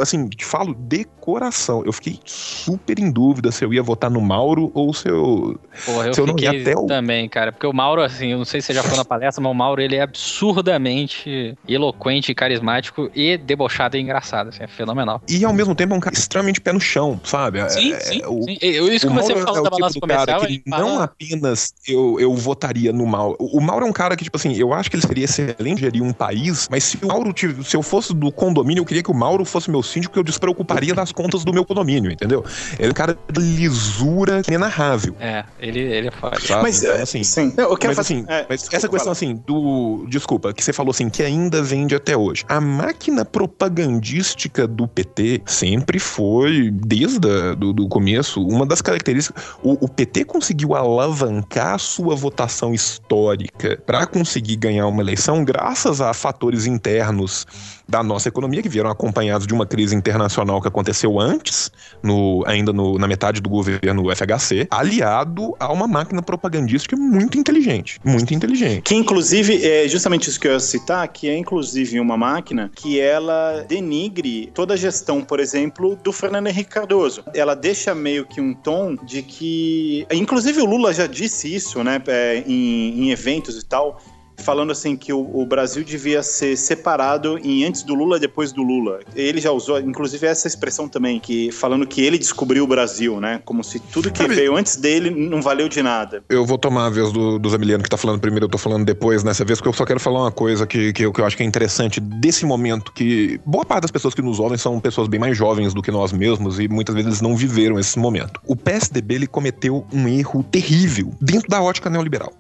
assim, 0.01 0.29
te 0.29 0.45
falo 0.45 0.75
de 0.75 1.05
coração, 1.21 1.83
eu 1.85 1.93
fiquei 1.93 2.19
super 2.25 2.99
em 2.99 3.11
dúvida 3.11 3.51
se 3.53 3.65
eu 3.65 3.73
ia 3.75 3.83
votar 3.83 4.11
no 4.11 4.21
Mauro 4.21 4.71
ou 4.75 4.95
se 4.95 5.09
eu. 5.09 5.59
Porra, 5.85 6.07
eu 6.07 6.15
Se 6.15 6.21
eu 6.21 6.27
não 6.27 6.35
fiquei 6.35 6.61
ir 6.61 6.71
até 6.71 6.79
o- 6.79 6.87
também, 6.87 7.29
cara. 7.29 7.53
Porque 7.53 7.67
o 7.67 7.73
Mauro, 7.73 8.03
assim, 8.03 8.29
eu 8.33 8.39
não 8.39 8.45
sei 8.45 8.61
se 8.61 8.69
você 8.69 8.75
já 8.75 8.83
foi 8.83 8.97
na 8.97 9.05
palestra, 9.05 9.43
mas 9.43 9.51
o 9.51 9.55
Mauro, 9.55 9.83
ele 9.83 9.97
é 9.97 10.03
absurdamente 10.03 11.57
eloquente, 11.69 12.35
carismático 12.35 13.11
e 13.15 13.37
debochado 13.37 13.97
e 13.97 14.01
engraçado, 14.01 14.49
assim, 14.49 14.63
é 14.63 14.67
fenomenal. 14.67 15.21
E 15.29 15.45
ao 15.45 15.53
mesmo 15.53 15.75
tempo 15.75 15.95
é 15.95 15.97
um 15.97 16.01
cara 16.01 16.15
extremamente 16.15 16.61
pé 16.61 16.73
no 16.73 16.81
chão, 16.81 17.21
sabe? 17.25 17.59
É- 17.59 17.69
Sim, 17.69 17.93
é- 17.93 18.01
sim, 18.01 18.23
o, 18.27 18.43
sim. 18.45 18.59
Eu, 18.61 18.92
isso 18.95 19.07
o 19.07 19.11
que 19.11 19.17
você 19.17 19.35
Mauro 19.35 19.47
falou 19.47 19.61
é 19.61 19.63
da 19.65 19.71
balança 19.71 19.95
tipo 19.95 20.07
do 20.07 20.11
cara 20.13 20.27
comercial, 20.33 20.41
que 20.41 20.47
ele 20.47 20.63
não 20.67 21.01
apenas 21.01 21.75
eu, 21.87 22.19
eu 22.21 22.35
votaria 22.35 22.93
no 22.93 23.07
Mauro. 23.07 23.37
O 23.41 23.61
Mauro 23.61 23.87
é 23.87 23.89
um 23.89 23.93
cara 23.93 24.17
que, 24.17 24.25
tipo 24.25 24.37
assim, 24.37 24.55
eu 24.57 24.73
acho 24.73 24.91
que 24.91 24.97
ele 24.97 25.07
seria 25.07 25.25
excelente 25.25 25.81
gerir 25.81 26.03
um 26.03 26.13
país, 26.13 26.69
mas 26.71 26.85
se 26.85 26.99
o 27.03 27.07
Mauro 27.09 27.33
tive- 27.33 27.63
se 27.65 27.77
eu 27.77 27.83
fosse 27.83 28.15
do 28.15 28.31
condomínio, 28.33 28.81
eu 28.81 28.85
queria 28.85 29.03
que 29.03 29.11
o 29.11 29.15
Mauro 29.15 29.45
fosse 29.45 29.71
meu 29.71 29.83
síndico, 29.83 30.13
porque 30.13 30.21
eu 30.21 30.25
despreocuparia 30.25 30.95
das 30.95 31.13
contas 31.13 31.45
do 31.45 31.53
meu 31.53 31.65
condomínio, 31.65 32.11
entendeu? 32.11 32.45
Ele 32.79 32.89
é 32.89 32.91
um 32.91 32.95
cara 32.95 33.17
de 33.33 33.41
lisura 33.41 34.43
inenarrável. 34.47 35.15
É, 35.21 35.45
ele, 35.61 35.81
ele 35.81 36.09
é 36.09 36.11
foda. 36.11 36.39
Sabe? 36.41 36.63
Mas, 36.63 36.83
Então, 36.83 36.95
é, 36.97 37.03
assim, 37.03 37.23
sim. 37.25 37.53
Eu 37.57 37.77
quero 37.77 37.95
mas 37.95 37.97
fazer- 37.97 38.15
assim, 38.15 38.25
é, 38.29 38.47
mas 38.49 38.61
desculpa, 38.61 38.77
essa 38.77 38.89
questão 38.89 38.99
fala. 38.99 39.13
assim 39.13 39.43
do. 39.47 40.07
Desculpa, 40.09 40.53
que 40.53 40.63
você 40.65 40.73
falou 40.73 40.91
assim, 40.91 41.09
que 41.09 41.23
ainda 41.23 41.63
vende 41.63 41.95
até 41.95 42.17
hoje. 42.17 42.45
A 42.49 42.61
máquina 42.61 43.25
propagandística 43.25 44.67
do 44.67 44.87
PT 44.87 45.43
sempre 45.47 45.99
foi, 45.99 46.71
desde 46.71 47.29
a, 47.29 47.55
do, 47.55 47.73
do 47.73 47.89
começo, 47.89 48.45
uma 48.47 48.67
das 48.73 48.83
características. 48.83 49.45
O, 49.63 49.85
o 49.85 49.89
PT 49.89 50.25
conseguiu 50.25 50.75
alavancar 50.75 51.79
sua 51.79 52.17
votação 52.17 52.75
histórica 52.75 53.81
para 53.87 54.07
conseguir 54.07 54.57
ganhar 54.57 54.87
uma 54.87 55.03
eleição 55.03 55.45
graças 55.45 56.01
a 56.01 56.13
fatores 56.15 56.67
internos 56.67 57.47
da 57.89 58.03
nossa 58.03 58.29
economia 58.29 58.63
que 58.63 58.69
vieram 58.69 58.91
acompanhados 58.91 59.47
de 59.47 59.55
uma 59.55 59.67
crise 59.67 59.95
internacional 59.95 60.61
que 60.61 60.69
aconteceu 60.69 61.19
antes, 61.19 61.71
no, 62.03 62.43
ainda 62.47 62.73
no- 62.73 62.99
na 62.99 63.07
metade 63.07 63.41
do 63.41 63.49
governo 63.49 64.11
FHC, 64.11 64.67
aliado 64.71 65.55
a 65.59 65.73
uma 65.73 65.87
máquina 65.87 66.23
propagandística 66.23 66.97
muito 66.97 67.39
inteligente. 67.39 67.99
Muito 68.05 68.33
inteligente. 68.35 68.83
Que 68.83 68.95
inclusive 68.95 69.65
é 69.65 69.89
justamente 69.89 70.29
isso 70.29 70.39
que 70.41 70.49
eu 70.49 70.53
ia 70.53 70.61
citar, 70.61 71.07
que 71.09 71.29
é 71.29 71.37
inclusive 71.37 71.99
uma 72.01 72.17
máquina 72.17 72.71
que 72.75 73.01
ela 73.01 73.65
denigre 73.69 74.51
toda 74.55 74.75
a 74.75 74.77
gestão, 74.77 75.23
por 75.23 75.41
exemplo, 75.41 75.97
do 76.03 76.13
Fernando 76.13 76.47
Henrique 76.49 76.71
Cardoso. 76.71 77.23
Ela 77.35 77.55
deixa 77.55 77.95
meio 77.95 78.25
que 78.27 78.41
um 78.41 78.55
tom 78.55 78.97
de 79.05 79.23
que. 79.23 80.07
Inclusive 80.13 80.61
o 80.61 80.67
Lula 80.67 80.93
já 80.93 81.07
disse 81.07 81.53
isso, 81.53 81.83
né? 81.83 82.01
é, 82.07 82.43
em, 82.47 83.05
em 83.07 83.11
eventos 83.11 83.59
e 83.59 83.65
tal. 83.65 84.01
Falando 84.39 84.73
assim 84.73 84.97
que 84.97 85.13
o, 85.13 85.21
o 85.35 85.47
Brasil 85.47 85.85
devia 85.85 86.23
ser 86.23 86.57
separado 86.57 87.39
em 87.39 87.65
antes 87.65 87.83
do 87.83 87.95
Lula 87.95 88.17
e 88.17 88.21
depois 88.21 88.53
do 88.53 88.63
Lula. 88.63 89.01
Ele 89.15 89.41
já 89.41 89.51
usou, 89.53 89.79
inclusive, 89.79 90.27
essa 90.27 90.49
expressão 90.49 90.89
também, 90.89 91.21
que 91.21 91.53
falando 91.53 91.87
que 91.87 92.01
ele 92.01 92.19
descobriu 92.19 92.65
o 92.65 92.67
Brasil, 92.67 93.21
né? 93.21 93.41
Como 93.45 93.63
se 93.63 93.79
tudo 93.79 94.11
que 94.11 94.23
Sabe- 94.23 94.35
veio 94.35 94.57
antes 94.57 94.77
dele 94.77 95.11
não 95.11 95.41
valeu 95.41 95.69
de 95.69 95.83
nada. 95.83 96.25
Eu 96.29 96.45
vou 96.45 96.59
tomar 96.59 96.87
a 96.87 96.91
vez 96.91 97.13
do, 97.13 97.39
do 97.39 97.49
Zamiliano 97.49 97.83
que 97.83 97.91
tá 97.91 97.97
falando 97.97 98.21
primeiro, 98.21 98.47
eu 98.47 98.51
tô 98.51 98.59
falando 98.59 98.85
depois 98.85 99.23
nessa 99.23 99.45
vez, 99.45 99.59
porque 99.59 99.69
eu 99.69 99.73
só 99.73 99.85
quero 99.85 100.01
falar 100.01 100.23
uma 100.23 100.33
coisa 100.33 100.67
que, 100.67 100.93
que, 100.93 101.05
eu, 101.05 101.13
que 101.13 101.21
eu 101.21 101.25
acho 101.27 101.37
que 101.37 101.43
é 101.43 101.47
interessante 101.47 102.01
desse 102.01 102.45
momento, 102.45 102.93
que 102.93 103.41
boa 103.47 103.65
parte 103.65 103.83
das 103.83 103.91
pessoas 103.91 104.15
que 104.15 104.23
nos 104.23 104.41
ouvem 104.41 104.59
são 104.59 104.81
pessoas 104.81 105.09
bem 105.09 105.21
mais 105.21 105.37
jovens 105.37 105.73
do 105.75 105.83
que 105.83 105.91
nós 105.91 106.13
mesmos 106.13 106.59
e 106.59 106.69
muitas 106.69 106.95
vezes 106.95 107.09
eles 107.09 107.21
não 107.21 107.37
viveram 107.37 107.79
esse 107.79 107.99
momento. 107.99 108.41
O 108.47 108.57
PSDB 108.57 109.15
ele 109.15 109.27
cometeu 109.27 109.87
um 109.93 110.09
erro 110.09 110.43
terrível 110.43 111.13
dentro 111.21 111.49
da 111.49 111.63
ótica 111.63 111.89
neoliberal. 111.91 112.33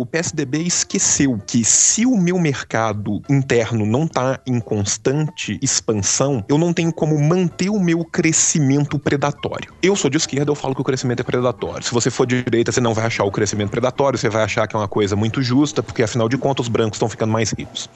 O 0.00 0.06
PSDB 0.06 0.62
esqueceu 0.62 1.38
que 1.46 1.62
se 1.62 2.06
o 2.06 2.16
meu 2.16 2.38
mercado 2.38 3.20
interno 3.28 3.84
não 3.84 4.04
está 4.04 4.40
em 4.46 4.58
constante 4.58 5.58
expansão, 5.60 6.42
eu 6.48 6.56
não 6.56 6.72
tenho 6.72 6.90
como 6.90 7.20
manter 7.20 7.68
o 7.68 7.78
meu 7.78 8.02
crescimento 8.02 8.98
predatório. 8.98 9.74
Eu 9.82 9.94
sou 9.94 10.08
de 10.08 10.16
esquerda, 10.16 10.50
eu 10.50 10.54
falo 10.54 10.74
que 10.74 10.80
o 10.80 10.84
crescimento 10.84 11.20
é 11.20 11.22
predatório. 11.22 11.84
Se 11.84 11.92
você 11.92 12.10
for 12.10 12.24
de 12.24 12.42
direita, 12.42 12.72
você 12.72 12.80
não 12.80 12.94
vai 12.94 13.04
achar 13.04 13.24
o 13.24 13.30
crescimento 13.30 13.68
predatório, 13.68 14.18
você 14.18 14.30
vai 14.30 14.42
achar 14.42 14.66
que 14.66 14.74
é 14.74 14.78
uma 14.78 14.88
coisa 14.88 15.14
muito 15.14 15.42
justa, 15.42 15.82
porque 15.82 16.02
afinal 16.02 16.30
de 16.30 16.38
contas 16.38 16.64
os 16.64 16.68
brancos 16.70 16.96
estão 16.96 17.10
ficando 17.10 17.34
mais 17.34 17.50
ricos. 17.50 17.90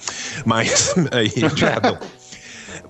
Mas 0.44 0.94
aí, 1.10 1.30
de 1.54 1.64
razão. 1.64 1.98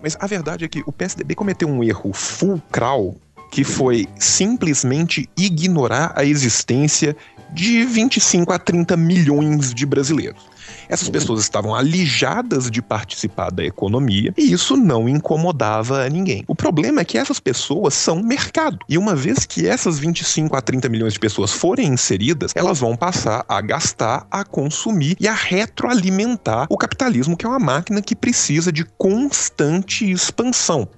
Mas 0.02 0.16
a 0.18 0.26
verdade 0.26 0.64
é 0.64 0.68
que 0.68 0.82
o 0.84 0.90
PSDB 0.90 1.36
cometeu 1.36 1.68
um 1.68 1.84
erro 1.84 2.12
fulcral 2.12 3.14
que 3.54 3.62
foi 3.62 4.08
simplesmente 4.18 5.30
ignorar 5.36 6.12
a 6.16 6.24
existência 6.24 7.16
de 7.52 7.84
25 7.84 8.52
a 8.52 8.58
30 8.58 8.96
milhões 8.96 9.72
de 9.72 9.86
brasileiros. 9.86 10.54
Essas 10.88 11.08
pessoas 11.08 11.40
estavam 11.40 11.74
alijadas 11.74 12.70
de 12.70 12.82
participar 12.82 13.50
da 13.50 13.64
economia 13.64 14.32
e 14.36 14.52
isso 14.52 14.76
não 14.76 15.08
incomodava 15.08 16.04
a 16.04 16.08
ninguém. 16.08 16.44
O 16.46 16.54
problema 16.54 17.00
é 17.00 17.04
que 17.04 17.18
essas 17.18 17.40
pessoas 17.40 17.94
são 17.94 18.22
mercado. 18.22 18.78
E 18.88 18.98
uma 18.98 19.14
vez 19.14 19.46
que 19.46 19.66
essas 19.66 19.98
25 19.98 20.56
a 20.56 20.60
30 20.60 20.88
milhões 20.88 21.14
de 21.14 21.18
pessoas 21.18 21.52
forem 21.52 21.88
inseridas, 21.88 22.52
elas 22.54 22.80
vão 22.80 22.96
passar 22.96 23.44
a 23.48 23.60
gastar, 23.60 24.26
a 24.30 24.44
consumir 24.44 25.16
e 25.18 25.26
a 25.26 25.34
retroalimentar 25.34 26.66
o 26.68 26.76
capitalismo, 26.76 27.36
que 27.36 27.46
é 27.46 27.48
uma 27.48 27.58
máquina 27.58 28.02
que 28.02 28.14
precisa 28.14 28.70
de 28.70 28.84
constante 28.84 30.10
expansão. 30.10 30.88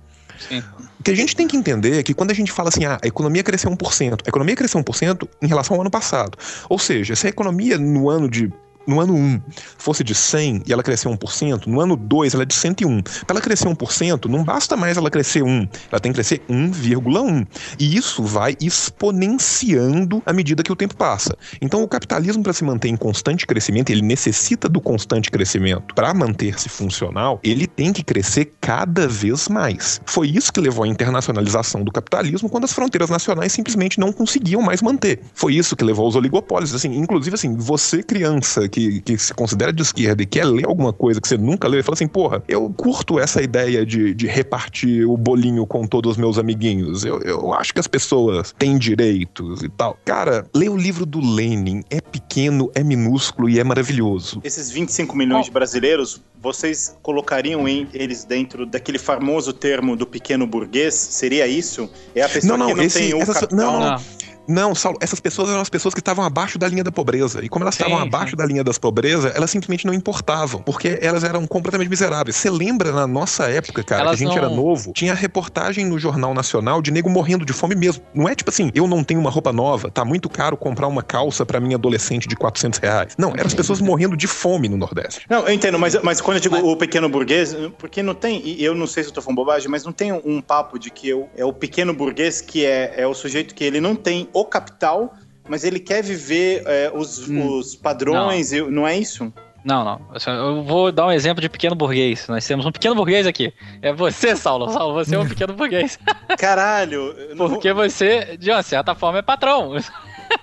Sim. 0.48 0.62
Que 1.06 1.12
a 1.12 1.14
gente 1.14 1.36
tem 1.36 1.46
que 1.46 1.56
entender 1.56 2.00
é 2.00 2.02
que 2.02 2.12
quando 2.12 2.32
a 2.32 2.34
gente 2.34 2.50
fala 2.50 2.68
assim, 2.68 2.84
ah, 2.84 2.98
a 3.00 3.06
economia 3.06 3.40
cresceu 3.40 3.70
1%, 3.70 4.22
a 4.26 4.28
economia 4.28 4.56
cresceu 4.56 4.82
1% 4.82 5.28
em 5.40 5.46
relação 5.46 5.76
ao 5.76 5.82
ano 5.82 5.88
passado. 5.88 6.36
Ou 6.68 6.80
seja, 6.80 7.14
se 7.14 7.28
a 7.28 7.30
economia 7.30 7.78
no 7.78 8.10
ano 8.10 8.28
de 8.28 8.52
no 8.86 9.00
ano 9.00 9.14
1 9.14 9.40
fosse 9.78 10.04
de 10.04 10.14
100 10.14 10.62
e 10.66 10.72
ela 10.72 10.82
crescer 10.82 11.08
1%, 11.08 11.66
no 11.66 11.80
ano 11.80 11.96
2 11.96 12.34
ela 12.34 12.42
é 12.42 12.46
de 12.46 12.54
101. 12.54 13.02
Para 13.02 13.36
ela 13.36 13.40
crescer 13.40 13.68
1%, 13.68 14.26
não 14.26 14.44
basta 14.44 14.76
mais 14.76 14.96
ela 14.96 15.10
crescer 15.10 15.42
1, 15.42 15.68
ela 15.90 16.00
tem 16.00 16.12
que 16.12 16.16
crescer 16.16 16.42
1,1. 16.48 17.46
E 17.78 17.96
isso 17.96 18.22
vai 18.22 18.56
exponenciando 18.60 20.22
à 20.24 20.32
medida 20.32 20.62
que 20.62 20.72
o 20.72 20.76
tempo 20.76 20.96
passa. 20.96 21.36
Então 21.60 21.82
o 21.82 21.88
capitalismo 21.88 22.42
para 22.42 22.52
se 22.52 22.64
manter 22.64 22.88
em 22.88 22.96
constante 22.96 23.46
crescimento, 23.46 23.90
ele 23.90 24.02
necessita 24.02 24.68
do 24.68 24.80
constante 24.80 25.30
crescimento. 25.30 25.94
Para 25.94 26.12
manter-se 26.14 26.68
funcional, 26.68 27.40
ele 27.42 27.66
tem 27.66 27.92
que 27.92 28.02
crescer 28.02 28.52
cada 28.60 29.06
vez 29.08 29.48
mais. 29.48 30.00
Foi 30.06 30.28
isso 30.28 30.52
que 30.52 30.60
levou 30.60 30.84
à 30.84 30.88
internacionalização 30.88 31.82
do 31.82 31.92
capitalismo 31.92 32.48
quando 32.48 32.64
as 32.64 32.72
fronteiras 32.72 33.10
nacionais 33.10 33.52
simplesmente 33.52 33.98
não 33.98 34.12
conseguiam 34.12 34.62
mais 34.62 34.82
manter. 34.82 35.20
Foi 35.34 35.54
isso 35.54 35.76
que 35.76 35.84
levou 35.84 36.06
aos 36.06 36.14
oligopólios. 36.14 36.74
Assim, 36.74 36.94
inclusive 36.96 37.34
assim, 37.34 37.56
você 37.56 38.02
criança 38.02 38.68
que, 38.76 39.00
que 39.00 39.16
se 39.16 39.32
considera 39.32 39.72
de 39.72 39.80
esquerda 39.80 40.22
e 40.22 40.26
quer 40.26 40.44
ler 40.44 40.66
alguma 40.66 40.92
coisa 40.92 41.18
que 41.18 41.26
você 41.26 41.38
nunca 41.38 41.66
leu 41.66 41.80
e 41.80 41.82
fala 41.82 41.94
assim, 41.94 42.06
porra, 42.06 42.42
eu 42.46 42.68
curto 42.76 43.18
essa 43.18 43.40
ideia 43.42 43.86
de, 43.86 44.12
de 44.14 44.26
repartir 44.26 45.08
o 45.08 45.16
bolinho 45.16 45.66
com 45.66 45.86
todos 45.86 46.12
os 46.12 46.16
meus 46.18 46.36
amiguinhos. 46.36 47.02
Eu, 47.02 47.18
eu 47.22 47.54
acho 47.54 47.72
que 47.72 47.80
as 47.80 47.86
pessoas 47.86 48.54
têm 48.58 48.76
direitos 48.76 49.62
e 49.62 49.68
tal. 49.70 49.96
Cara, 50.04 50.46
lê 50.54 50.68
o 50.68 50.76
livro 50.76 51.06
do 51.06 51.20
Lenin. 51.20 51.82
É 51.88 52.02
pequeno, 52.02 52.70
é 52.74 52.84
minúsculo 52.84 53.48
e 53.48 53.58
é 53.58 53.64
maravilhoso. 53.64 54.42
Esses 54.44 54.70
25 54.70 55.16
milhões 55.16 55.46
de 55.46 55.50
brasileiros, 55.50 56.20
vocês 56.42 56.94
colocariam 57.02 57.66
em- 57.66 57.88
eles 57.94 58.24
dentro 58.24 58.66
daquele 58.66 58.98
famoso 58.98 59.54
termo 59.54 59.96
do 59.96 60.06
pequeno 60.06 60.46
burguês? 60.46 60.92
Seria 60.94 61.46
isso? 61.46 61.88
É 62.14 62.20
a 62.20 62.28
pessoa 62.28 62.58
Não, 62.58 62.66
não, 62.66 62.74
que 62.74 62.74
não 62.78 62.84
esse- 62.84 62.98
tem 62.98 63.14
o 63.14 63.22
essas- 63.22 63.38
capital? 63.40 63.72
não, 63.72 63.80
não, 63.80 63.90
Não. 63.92 64.02
Não, 64.48 64.74
Saulo, 64.74 64.98
essas 65.00 65.20
pessoas 65.20 65.48
eram 65.50 65.60
as 65.60 65.68
pessoas 65.68 65.94
que 65.94 66.00
estavam 66.00 66.24
abaixo 66.24 66.58
da 66.58 66.68
linha 66.68 66.84
da 66.84 66.92
pobreza. 66.92 67.44
E 67.44 67.48
como 67.48 67.64
elas 67.64 67.74
Sim, 67.74 67.82
estavam 67.84 68.02
sim. 68.02 68.08
abaixo 68.08 68.36
da 68.36 68.44
linha 68.46 68.62
das 68.64 68.78
pobreza, 68.78 69.28
elas 69.34 69.50
simplesmente 69.50 69.86
não 69.86 69.94
importavam. 69.94 70.60
Porque 70.62 70.98
elas 71.02 71.24
eram 71.24 71.46
completamente 71.46 71.88
miseráveis. 71.88 72.36
Você 72.36 72.50
lembra 72.50 72.92
na 72.92 73.06
nossa 73.06 73.44
época, 73.50 73.82
cara, 73.82 74.02
Elas 74.02 74.18
que 74.18 74.24
a 74.24 74.26
gente 74.28 74.36
não- 74.38 74.44
era 74.46 74.54
novo? 74.54 74.92
Tinha 74.92 75.14
reportagem 75.14 75.84
no 75.86 75.98
Jornal 75.98 76.32
Nacional 76.34 76.80
de 76.82 76.90
nego 76.90 77.08
morrendo 77.10 77.44
de 77.44 77.52
fome 77.52 77.74
mesmo. 77.74 78.02
Não 78.14 78.28
é 78.28 78.34
tipo 78.34 78.50
assim, 78.50 78.70
eu 78.74 78.86
não 78.86 79.02
tenho 79.02 79.20
uma 79.20 79.30
roupa 79.30 79.52
nova, 79.52 79.90
tá 79.90 80.04
muito 80.04 80.28
caro 80.28 80.56
comprar 80.56 80.86
uma 80.86 81.02
calça 81.02 81.44
pra 81.44 81.60
minha 81.60 81.76
adolescente 81.76 82.28
de 82.28 82.36
400 82.36 82.78
reais. 82.78 83.14
Não, 83.18 83.30
eram 83.30 83.46
as 83.46 83.54
pessoas 83.54 83.80
morrendo 83.80 84.16
de 84.16 84.26
fome 84.26 84.68
no 84.68 84.76
Nordeste. 84.76 85.22
Não, 85.28 85.46
eu 85.46 85.52
entendo, 85.54 85.78
mas, 85.78 86.00
mas 86.02 86.20
quando 86.20 86.36
eu 86.36 86.40
digo 86.40 86.54
Mas- 86.56 86.64
o 86.64 86.76
pequeno 86.76 87.08
burguês, 87.08 87.54
porque 87.78 88.02
não 88.02 88.14
tem, 88.14 88.40
e 88.46 88.64
eu 88.64 88.74
não 88.74 88.86
sei 88.86 89.02
se 89.02 89.08
eu 89.10 89.14
tô 89.14 89.20
falando 89.22 89.36
bobagem, 89.36 89.68
mas 89.68 89.84
não 89.84 89.92
tem 89.92 90.12
um 90.12 90.40
papo 90.40 90.78
de 90.78 90.90
que 90.90 91.08
eu, 91.08 91.28
é 91.36 91.44
o 91.44 91.52
pequeno 91.52 91.92
burguês 91.92 92.40
que 92.40 92.64
é, 92.64 92.94
é 92.96 93.06
o 93.06 93.14
sujeito 93.14 93.54
que 93.54 93.64
ele 93.64 93.80
não 93.80 93.94
tem 93.94 94.28
o 94.40 94.44
capital, 94.44 95.14
mas 95.48 95.64
ele 95.64 95.78
quer 95.80 96.02
viver 96.02 96.62
é, 96.66 96.90
os, 96.94 97.28
Hum. 97.28 97.58
os 97.58 97.74
padrões, 97.74 98.52
e- 98.52 98.62
não 98.62 98.86
é 98.86 98.96
isso? 98.98 99.32
Não, 99.64 99.84
não. 99.84 100.00
Eu 100.32 100.62
vou 100.62 100.92
dar 100.92 101.06
um 101.06 101.10
exemplo 101.12 101.40
de 101.40 101.48
pequeno 101.48 101.74
burguês. 101.74 102.28
Nós 102.28 102.46
temos 102.46 102.64
um 102.64 102.70
pequeno 102.70 102.94
burguês 102.94 103.26
aqui. 103.26 103.52
É 103.82 103.92
você, 103.92 104.36
Saulo. 104.36 104.70
Saulo, 104.70 104.94
você 104.94 105.16
é 105.16 105.18
um 105.18 105.26
pequeno 105.26 105.54
burguês. 105.54 105.98
Caralho! 106.38 107.12
não 107.34 107.48
Porque 107.48 107.72
você, 107.72 108.36
de 108.36 108.50
uma 108.52 108.62
certa 108.62 108.94
forma, 108.94 109.18
é 109.18 109.22
patrão. 109.22 109.72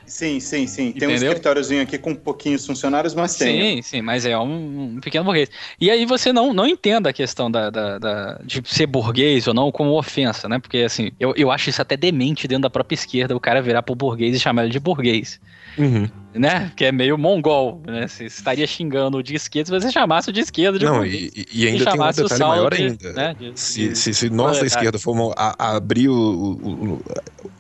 Sim, 0.06 0.40
sim, 0.40 0.68
sim. 0.68 0.92
Tem 0.92 1.08
um 1.08 1.12
Entendeu? 1.12 1.30
escritóriozinho 1.30 1.82
aqui 1.82 1.98
com 1.98 2.14
pouquinhos 2.14 2.66
funcionários, 2.66 3.14
mas 3.16 3.36
tem. 3.38 3.76
Sim, 3.78 3.82
sim, 3.82 4.02
mas 4.02 4.26
é 4.26 4.38
um, 4.38 4.96
um 4.96 5.00
pequeno 5.00 5.24
burguês. 5.26 5.50
E 5.80 5.90
aí 5.90 6.06
você 6.06 6.32
não, 6.34 6.54
não 6.54 6.68
entenda 6.68 7.10
a 7.10 7.14
questão 7.14 7.50
da, 7.50 7.70
da- 7.70 7.98
da- 8.00 8.40
de 8.44 8.62
ser 8.66 8.86
burguês 8.86 9.48
ou 9.48 9.54
não 9.54 9.72
como 9.72 9.98
ofensa, 9.98 10.48
né? 10.50 10.60
Porque 10.60 10.80
assim, 10.80 11.12
eu, 11.20 11.34
eu 11.36 11.50
acho 11.52 11.70
isso 11.70 11.82
até 11.82 11.96
demente 11.98 12.48
dentro 12.48 12.64
da 12.64 12.70
própria 12.70 12.96
esquerda, 12.96 13.36
o 13.36 13.40
cara 13.40 13.62
virar 13.62 13.82
pro 13.82 13.96
burguês 13.96 14.36
e 14.36 14.40
chamar 14.40 14.64
ele 14.64 14.72
de 14.72 14.80
burguês. 14.80 15.40
Uhum. 15.78 16.08
Né? 16.34 16.72
Que 16.76 16.86
é 16.86 16.92
meio 16.92 17.18
mongol, 17.18 17.82
né? 17.86 18.08
Você 18.08 18.26
estaria 18.26 18.66
xingando 18.66 19.18
o 19.18 19.24
de 19.24 19.36
esquerda 19.36 19.68
se 19.80 19.86
você 19.88 19.92
chamasse 19.92 20.30
o 20.30 20.34
de 20.34 20.40
esquerda 20.42 20.80
de 20.80 20.86
Não, 20.86 20.98
burguês. 20.98 21.32
e, 21.36 21.48
e 21.54 21.68
ainda 21.68 21.86
tem 21.86 22.02
um 22.02 22.12
detalhe 22.12 22.44
maior 22.44 22.74
de- 22.74 22.84
ainda. 22.84 23.14
né, 23.14 23.36
de- 23.38 23.54
Se, 23.60 23.90
de- 23.90 23.96
se, 23.96 24.14
se 24.14 24.30
nós 24.30 24.60
da 24.60 24.66
esquerda 24.66 24.98
formos 25.00 25.32
a, 25.38 25.56
a 25.58 25.76
abrir 25.76 26.10
o- 26.10 26.14
o- 26.18 27.04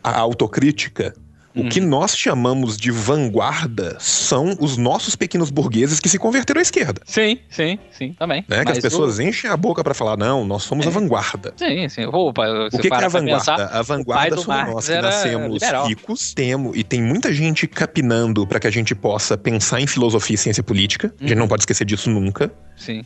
a 0.03 0.17
autocrítica, 0.19 1.13
o 1.55 1.69
que 1.69 1.79
nós 1.79 2.17
chamamos 2.17 2.75
de 2.77 2.91
vanguarda 2.91 3.95
são 3.99 4.55
os 4.59 4.77
nossos 4.77 5.15
pequenos 5.15 5.49
burgueses 5.49 5.99
que 5.99 6.09
se 6.09 6.17
converteram 6.19 6.59
à 6.59 6.61
esquerda. 6.61 7.01
Sim, 7.05 7.37
sim, 7.49 7.77
sim, 7.91 8.13
também. 8.13 8.43
Né? 8.47 8.63
Que 8.65 8.71
as 8.71 8.79
pessoas 8.79 9.17
o- 9.17 9.21
enchem 9.21 9.49
a 9.49 9.57
boca 9.57 9.83
pra 9.83 9.93
falar, 9.93 10.17
não, 10.17 10.45
nós 10.45 10.63
somos 10.63 10.85
a 10.87 10.89
vanguarda. 10.89 11.53
Sim, 11.55 11.87
sim. 11.89 12.05
Opa, 12.05 12.43
O 12.67 12.69
que, 12.77 12.89
que 12.89 12.93
é 12.93 13.05
a 13.05 13.07
vanguarda? 13.07 13.65
a 13.65 13.81
vanguarda 13.81 14.35
somos 14.35 14.47
Marx 14.47 14.73
nós 14.73 14.87
que 14.89 15.01
nascemos 15.01 15.53
liberal. 15.53 15.87
ricos, 15.87 16.33
temos, 16.33 16.75
e 16.77 16.83
tem 16.83 17.01
muita 17.01 17.31
gente 17.33 17.67
capinando 17.67 18.45
para 18.47 18.59
que 18.59 18.67
a 18.67 18.71
gente 18.71 18.93
possa 18.95 19.37
pensar 19.37 19.79
em 19.81 19.87
filosofia 19.87 20.35
e 20.35 20.37
ciência 20.37 20.63
política. 20.63 21.13
A 21.19 21.23
gente 21.23 21.33
Uhum. 21.33 21.39
não 21.39 21.47
pode 21.47 21.61
esquecer 21.63 21.85
disso 21.85 22.09
nunca. 22.09 22.51
Sim. 22.75 23.03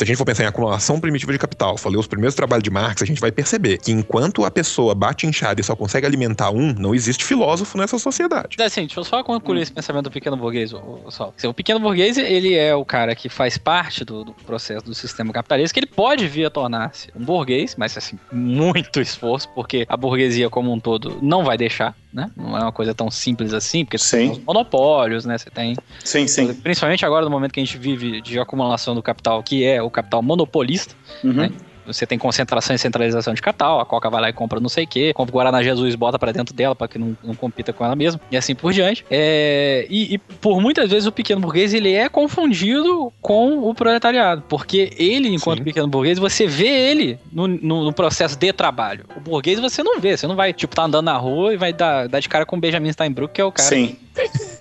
Se 0.00 0.04
a 0.04 0.06
gente 0.06 0.16
for 0.16 0.24
pensar 0.24 0.44
em 0.44 0.46
acumulação 0.46 0.98
primitiva 0.98 1.30
de 1.30 1.38
capital, 1.38 1.76
falei 1.76 1.98
os 1.98 2.06
primeiros 2.06 2.34
trabalhos 2.34 2.62
de 2.62 2.70
Marx, 2.70 3.02
a 3.02 3.04
gente 3.04 3.20
vai 3.20 3.30
perceber 3.30 3.76
que 3.76 3.92
enquanto 3.92 4.46
a 4.46 4.50
pessoa 4.50 4.94
bate 4.94 5.26
inchada 5.26 5.60
e 5.60 5.62
só 5.62 5.76
consegue 5.76 6.06
alimentar 6.06 6.50
um, 6.50 6.72
não 6.72 6.94
existe 6.94 7.22
filósofo 7.22 7.76
nessa 7.76 7.98
sociedade. 7.98 8.56
Assim, 8.62 8.80
deixa 8.86 8.98
eu 8.98 9.04
só 9.04 9.22
concluir 9.22 9.60
esse 9.60 9.70
pensamento 9.70 10.04
do 10.04 10.10
pequeno 10.10 10.38
burguês, 10.38 10.70
Sol. 10.70 11.34
Assim, 11.36 11.48
O 11.48 11.52
pequeno 11.52 11.78
burguês, 11.78 12.16
ele 12.16 12.54
é 12.54 12.74
o 12.74 12.82
cara 12.82 13.14
que 13.14 13.28
faz 13.28 13.58
parte 13.58 14.02
do, 14.02 14.24
do 14.24 14.32
processo 14.32 14.86
do 14.86 14.94
sistema 14.94 15.34
capitalista, 15.34 15.74
que 15.74 15.80
ele 15.80 15.86
pode 15.94 16.26
vir 16.26 16.46
a 16.46 16.50
tornar-se 16.50 17.10
um 17.14 17.22
burguês, 17.22 17.76
mas 17.76 17.94
assim, 17.98 18.18
muito 18.32 19.02
esforço, 19.02 19.50
porque 19.50 19.84
a 19.86 19.98
burguesia 19.98 20.48
como 20.48 20.72
um 20.72 20.80
todo 20.80 21.18
não 21.20 21.44
vai 21.44 21.58
deixar, 21.58 21.94
né? 22.12 22.30
Não 22.36 22.56
é 22.56 22.62
uma 22.62 22.72
coisa 22.72 22.94
tão 22.94 23.10
simples 23.10 23.52
assim, 23.52 23.84
porque 23.84 23.98
você 23.98 24.18
Sim. 24.18 24.22
tem 24.24 24.30
os 24.32 24.44
monopólios, 24.44 25.24
né? 25.24 25.38
Você 25.38 25.50
tem 25.50 25.76
Sim, 26.04 26.26
sim. 26.26 26.52
Principalmente 26.54 27.04
agora 27.06 27.24
no 27.24 27.30
momento 27.30 27.52
que 27.52 27.60
a 27.60 27.64
gente 27.64 27.78
vive 27.78 28.20
de 28.20 28.38
acumulação 28.38 28.94
do 28.94 29.02
capital, 29.02 29.42
que 29.42 29.64
é 29.64 29.82
o 29.82 29.90
capital 29.90 30.22
monopolista. 30.22 30.94
Uhum. 31.22 31.32
né? 31.32 31.52
Você 31.92 32.06
tem 32.06 32.18
concentração 32.18 32.74
e 32.74 32.78
centralização 32.78 33.34
de 33.34 33.42
capital, 33.42 33.80
a 33.80 33.86
Coca 33.86 34.08
vai 34.10 34.20
lá 34.20 34.28
e 34.30 34.32
compra 34.32 34.60
não 34.60 34.68
sei 34.68 34.84
o 34.84 34.88
quê, 34.88 35.12
compra 35.14 35.30
o 35.32 35.34
Guaraná 35.34 35.62
Jesus, 35.62 35.94
bota 35.94 36.18
pra 36.18 36.32
dentro 36.32 36.54
dela 36.54 36.74
pra 36.74 36.88
que 36.88 36.98
não, 36.98 37.16
não 37.22 37.34
compita 37.34 37.72
com 37.72 37.84
ela 37.84 37.94
mesma, 37.96 38.20
e 38.30 38.36
assim 38.36 38.54
por 38.54 38.72
diante. 38.72 39.04
É, 39.10 39.86
e, 39.90 40.14
e 40.14 40.18
por 40.18 40.60
muitas 40.60 40.90
vezes 40.90 41.06
o 41.06 41.12
pequeno 41.12 41.40
burguês 41.40 41.74
ele 41.74 41.92
é 41.92 42.08
confundido 42.08 43.12
com 43.20 43.58
o 43.68 43.74
proletariado, 43.74 44.42
porque 44.48 44.92
ele, 44.98 45.28
enquanto 45.28 45.58
Sim. 45.58 45.64
pequeno 45.64 45.86
burguês, 45.88 46.18
você 46.18 46.46
vê 46.46 46.68
ele 46.68 47.18
no, 47.32 47.46
no- 47.46 47.84
no 47.84 47.92
processo 47.92 48.36
de 48.36 48.52
trabalho. 48.52 49.04
O 49.16 49.20
burguês 49.20 49.58
você 49.60 49.82
não 49.82 50.00
vê, 50.00 50.16
você 50.16 50.26
não 50.26 50.36
vai, 50.36 50.52
tipo, 50.52 50.74
tá 50.74 50.84
andando 50.84 51.04
na 51.06 51.16
rua 51.16 51.52
e 51.54 51.56
vai 51.56 51.72
dar, 51.72 52.08
dar 52.08 52.20
de 52.20 52.28
cara 52.28 52.46
com 52.46 52.56
o 52.56 52.60
Benjamin 52.60 52.92
Steinbrück, 52.92 53.34
que 53.34 53.40
é 53.40 53.44
o 53.44 53.52
cara, 53.52 53.68
Sim, 53.68 53.96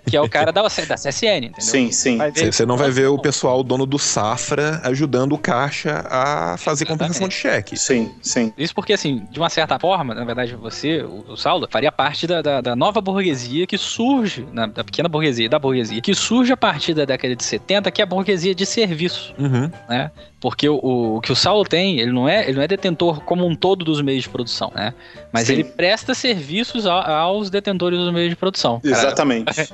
que 0.10 0.16
é 0.18 0.22
o 0.22 0.30
cara 0.30 0.52
da, 0.52 0.62
da 0.62 0.70
CSN, 0.70 1.46
entendeu? 1.48 1.54
sim, 1.60 1.92
sim. 1.92 2.18
Você 2.52 2.66
não 2.66 2.78
vai 2.78 2.90
ver 2.92 3.08
o 3.08 3.18
pessoal 3.20 3.64
dono 3.64 3.86
do 3.86 4.00
Safra 4.00 4.82
ajudando 4.84 5.34
o 5.34 5.38
caixa 5.38 6.06
a 6.10 6.56
fazer 6.58 6.86
Exatamente. 6.86 7.14
Compensação 7.20 7.28
de 7.28 7.34
cheque. 7.36 7.78
Sim, 7.78 8.12
sim. 8.22 8.54
Isso 8.58 8.74
porque, 8.74 8.94
assim, 8.94 9.26
de 9.32 9.40
uma 9.40 9.50
certa 9.50 9.78
forma, 9.80 10.14
na 10.14 10.24
verdade, 10.24 10.56
você, 10.56 11.02
o, 11.02 11.26
o 11.34 11.38
Saulo, 11.38 11.68
faria 11.70 11.92
parte 11.92 12.26
da, 12.28 12.42
da, 12.42 12.62
da 12.62 12.76
nova 12.76 13.02
burguesia 13.02 13.68
que 13.68 13.78
surge, 13.78 14.48
na, 14.52 14.66
da 14.68 14.84
pequena 14.84 15.08
burguesia, 15.10 15.50
da 15.50 15.60
burguesia, 15.60 16.02
que 16.02 16.14
surge 16.14 16.52
a 16.54 16.58
partir 16.58 16.94
da 16.94 17.06
década 17.06 17.36
de 17.36 17.44
70, 17.44 17.92
que 17.92 18.02
é 18.02 18.04
a 18.04 18.08
burguesia 18.08 18.54
de 18.56 18.66
serviço, 18.66 19.34
Uhum. 19.38 19.70
né? 19.88 20.12
Porque 20.40 20.70
o, 20.70 20.76
o, 20.76 21.18
o 21.18 21.22
que 21.22 21.32
o 21.32 21.36
Saulo 21.36 21.66
tem, 21.66 22.00
ele 22.00 22.12
não, 22.14 22.28
é, 22.28 22.44
ele 22.46 22.54
não 22.54 22.62
é 22.64 22.68
detentor 22.68 23.22
como 23.22 23.46
um 23.46 23.56
todo 23.56 23.84
dos 23.84 24.02
meios 24.02 24.24
de 24.24 24.30
produção, 24.30 24.72
né? 24.74 24.94
Mas 25.34 25.48
Sim. 25.48 25.54
ele 25.54 25.64
presta 25.66 26.14
serviços 26.14 26.86
a- 26.88 27.18
aos 27.20 27.50
detentores 27.50 28.00
dos 28.00 28.14
meios 28.14 28.30
de 28.30 28.36
produção. 28.38 28.80
Exatamente. 28.84 29.70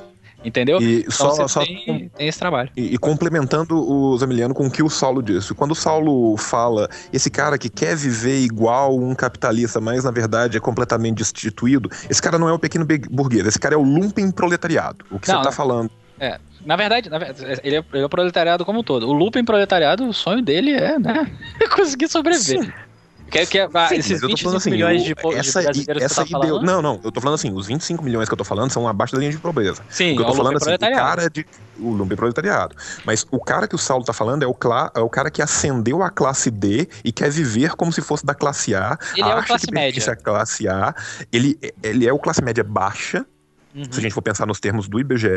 Entendeu? 0.46 0.80
E 0.82 1.00
Então 1.00 1.12
só, 1.12 1.48
só 1.48 1.66
tem, 1.66 2.10
tem 2.16 2.28
esse 2.28 2.38
trabalho. 2.38 2.70
E, 2.78 2.94
e 2.94 2.98
complementando 2.98 3.76
o 3.78 4.18
Zamiliano 4.18 4.54
com 4.54 4.68
o 4.68 4.72
que 4.72 4.84
o 4.84 4.90
Saulo 4.90 5.24
disse. 5.24 5.54
Quando 5.54 5.72
o 5.72 5.76
Saulo 5.76 6.38
fala 6.38 6.88
esse 7.12 7.30
cara 7.30 7.58
que 7.58 7.70
quer 7.70 7.96
viver 7.96 8.40
igual 8.42 8.96
um 8.98 9.16
capitalista, 9.16 9.82
mas 9.82 10.04
na 10.04 10.12
verdade 10.12 10.58
é 10.58 10.60
completamente 10.60 11.18
destituído, 11.18 11.90
esse 12.10 12.22
cara 12.22 12.38
não 12.38 12.48
é 12.48 12.54
o 12.54 12.60
pequeno 12.60 12.86
burguês, 13.10 13.48
esse 13.48 13.60
cara 13.60 13.76
é 13.76 13.78
o 13.78 13.84
lumpen 13.84 14.32
proletariado. 14.32 15.04
O 15.10 15.20
que 15.20 15.28
Não, 15.28 15.38
você 15.38 15.44
tá 15.44 15.50
não. 15.50 15.52
falando. 15.52 15.92
Na 16.66 16.76
verdade, 16.76 17.10
na 17.10 17.20
verdade, 17.20 17.60
ele, 17.64 17.76
é, 17.78 17.86
ele 17.94 18.02
é 18.02 18.06
o 18.06 18.10
proletariado 18.10 18.66
como 18.66 18.80
um 18.80 18.84
todo. 18.84 19.08
O 19.08 19.14
Lupen 19.14 19.46
proletariado, 19.46 20.08
o 20.08 20.14
sonho 20.14 20.42
dele 20.42 20.72
é, 20.72 20.98
né? 20.98 21.32
conseguir 21.76 22.08
sobreviver. 22.08 22.64
Sim. 22.64 22.74
Que, 23.30 23.46
que, 23.48 23.60
ah, 23.60 23.88
Sim, 23.90 23.96
esses 23.96 24.12
mas 24.12 24.22
eu 24.22 24.30
tô 24.30 24.36
25 24.36 24.44
falando 24.44 24.58
assim, 24.58 24.70
milhões 24.72 25.04
de, 25.04 25.16
po- 25.16 25.30
de 25.32 25.36
essa, 25.40 25.62
brasileiros 25.64 26.04
essa 26.04 26.24
que 26.24 26.32
tá 26.32 26.40
falando. 26.40 26.62
Não, 26.66 26.82
não, 26.82 27.02
eu 27.04 27.12
tô 27.12 27.20
falando 27.20 27.36
assim, 27.36 27.52
os 27.52 27.68
25 27.68 28.04
milhões 28.04 28.30
que 28.30 28.34
eu 28.34 28.38
tô 28.38 28.44
falando 28.44 28.72
são 28.72 28.88
abaixo 28.88 29.14
da 29.14 29.20
linha 29.20 29.32
de 29.32 29.38
pobreza. 29.40 29.82
Sim, 29.90 30.14
O 30.14 30.16
que 30.18 30.22
eu 30.22 30.24
é 30.24 30.28
tô 30.28 30.34
o 30.34 30.36
falando 30.36 30.58
assim, 30.58 30.74
o 30.74 30.80
cara 30.80 31.30
de. 31.30 31.46
O 31.80 31.90
lumpen 31.92 32.16
proletariado. 32.16 32.76
Mas 33.04 33.26
o 33.32 33.40
cara 33.40 33.68
que 33.68 33.76
o 33.76 33.78
Saulo 33.78 34.06
tá 34.06 34.14
falando 34.14 34.44
é 34.44 34.48
o, 34.48 34.54
cla- 34.54 34.92
é 34.96 35.00
o 35.02 35.10
cara 35.10 35.30
que 35.30 35.42
ascendeu 35.42 36.02
a 36.04 36.10
classe 36.10 36.50
D 36.50 36.88
e 37.04 37.12
quer 37.12 37.30
viver 37.30 37.72
como 37.76 37.92
se 37.92 38.02
fosse 38.02 38.26
da 38.26 38.34
classe 38.34 38.74
A. 38.76 38.98
Ele 39.18 39.28
é 39.30 39.36
o 39.36 39.44
classe 39.44 39.72
média. 39.72 40.12
à 40.12 40.16
classe 40.16 40.68
A. 40.68 40.96
Ele, 41.32 41.60
ele 41.84 42.08
é 42.08 42.14
o 42.14 42.20
classe 42.20 42.42
média 42.44 42.64
baixa, 42.64 43.26
Uhum. 43.76 43.84
se 43.92 44.00
a 44.00 44.02
gente 44.04 44.14
for 44.14 44.22
pensar 44.22 44.46
nos 44.46 44.58
termos 44.58 44.88
do 44.88 44.98
IBGE, 45.02 45.28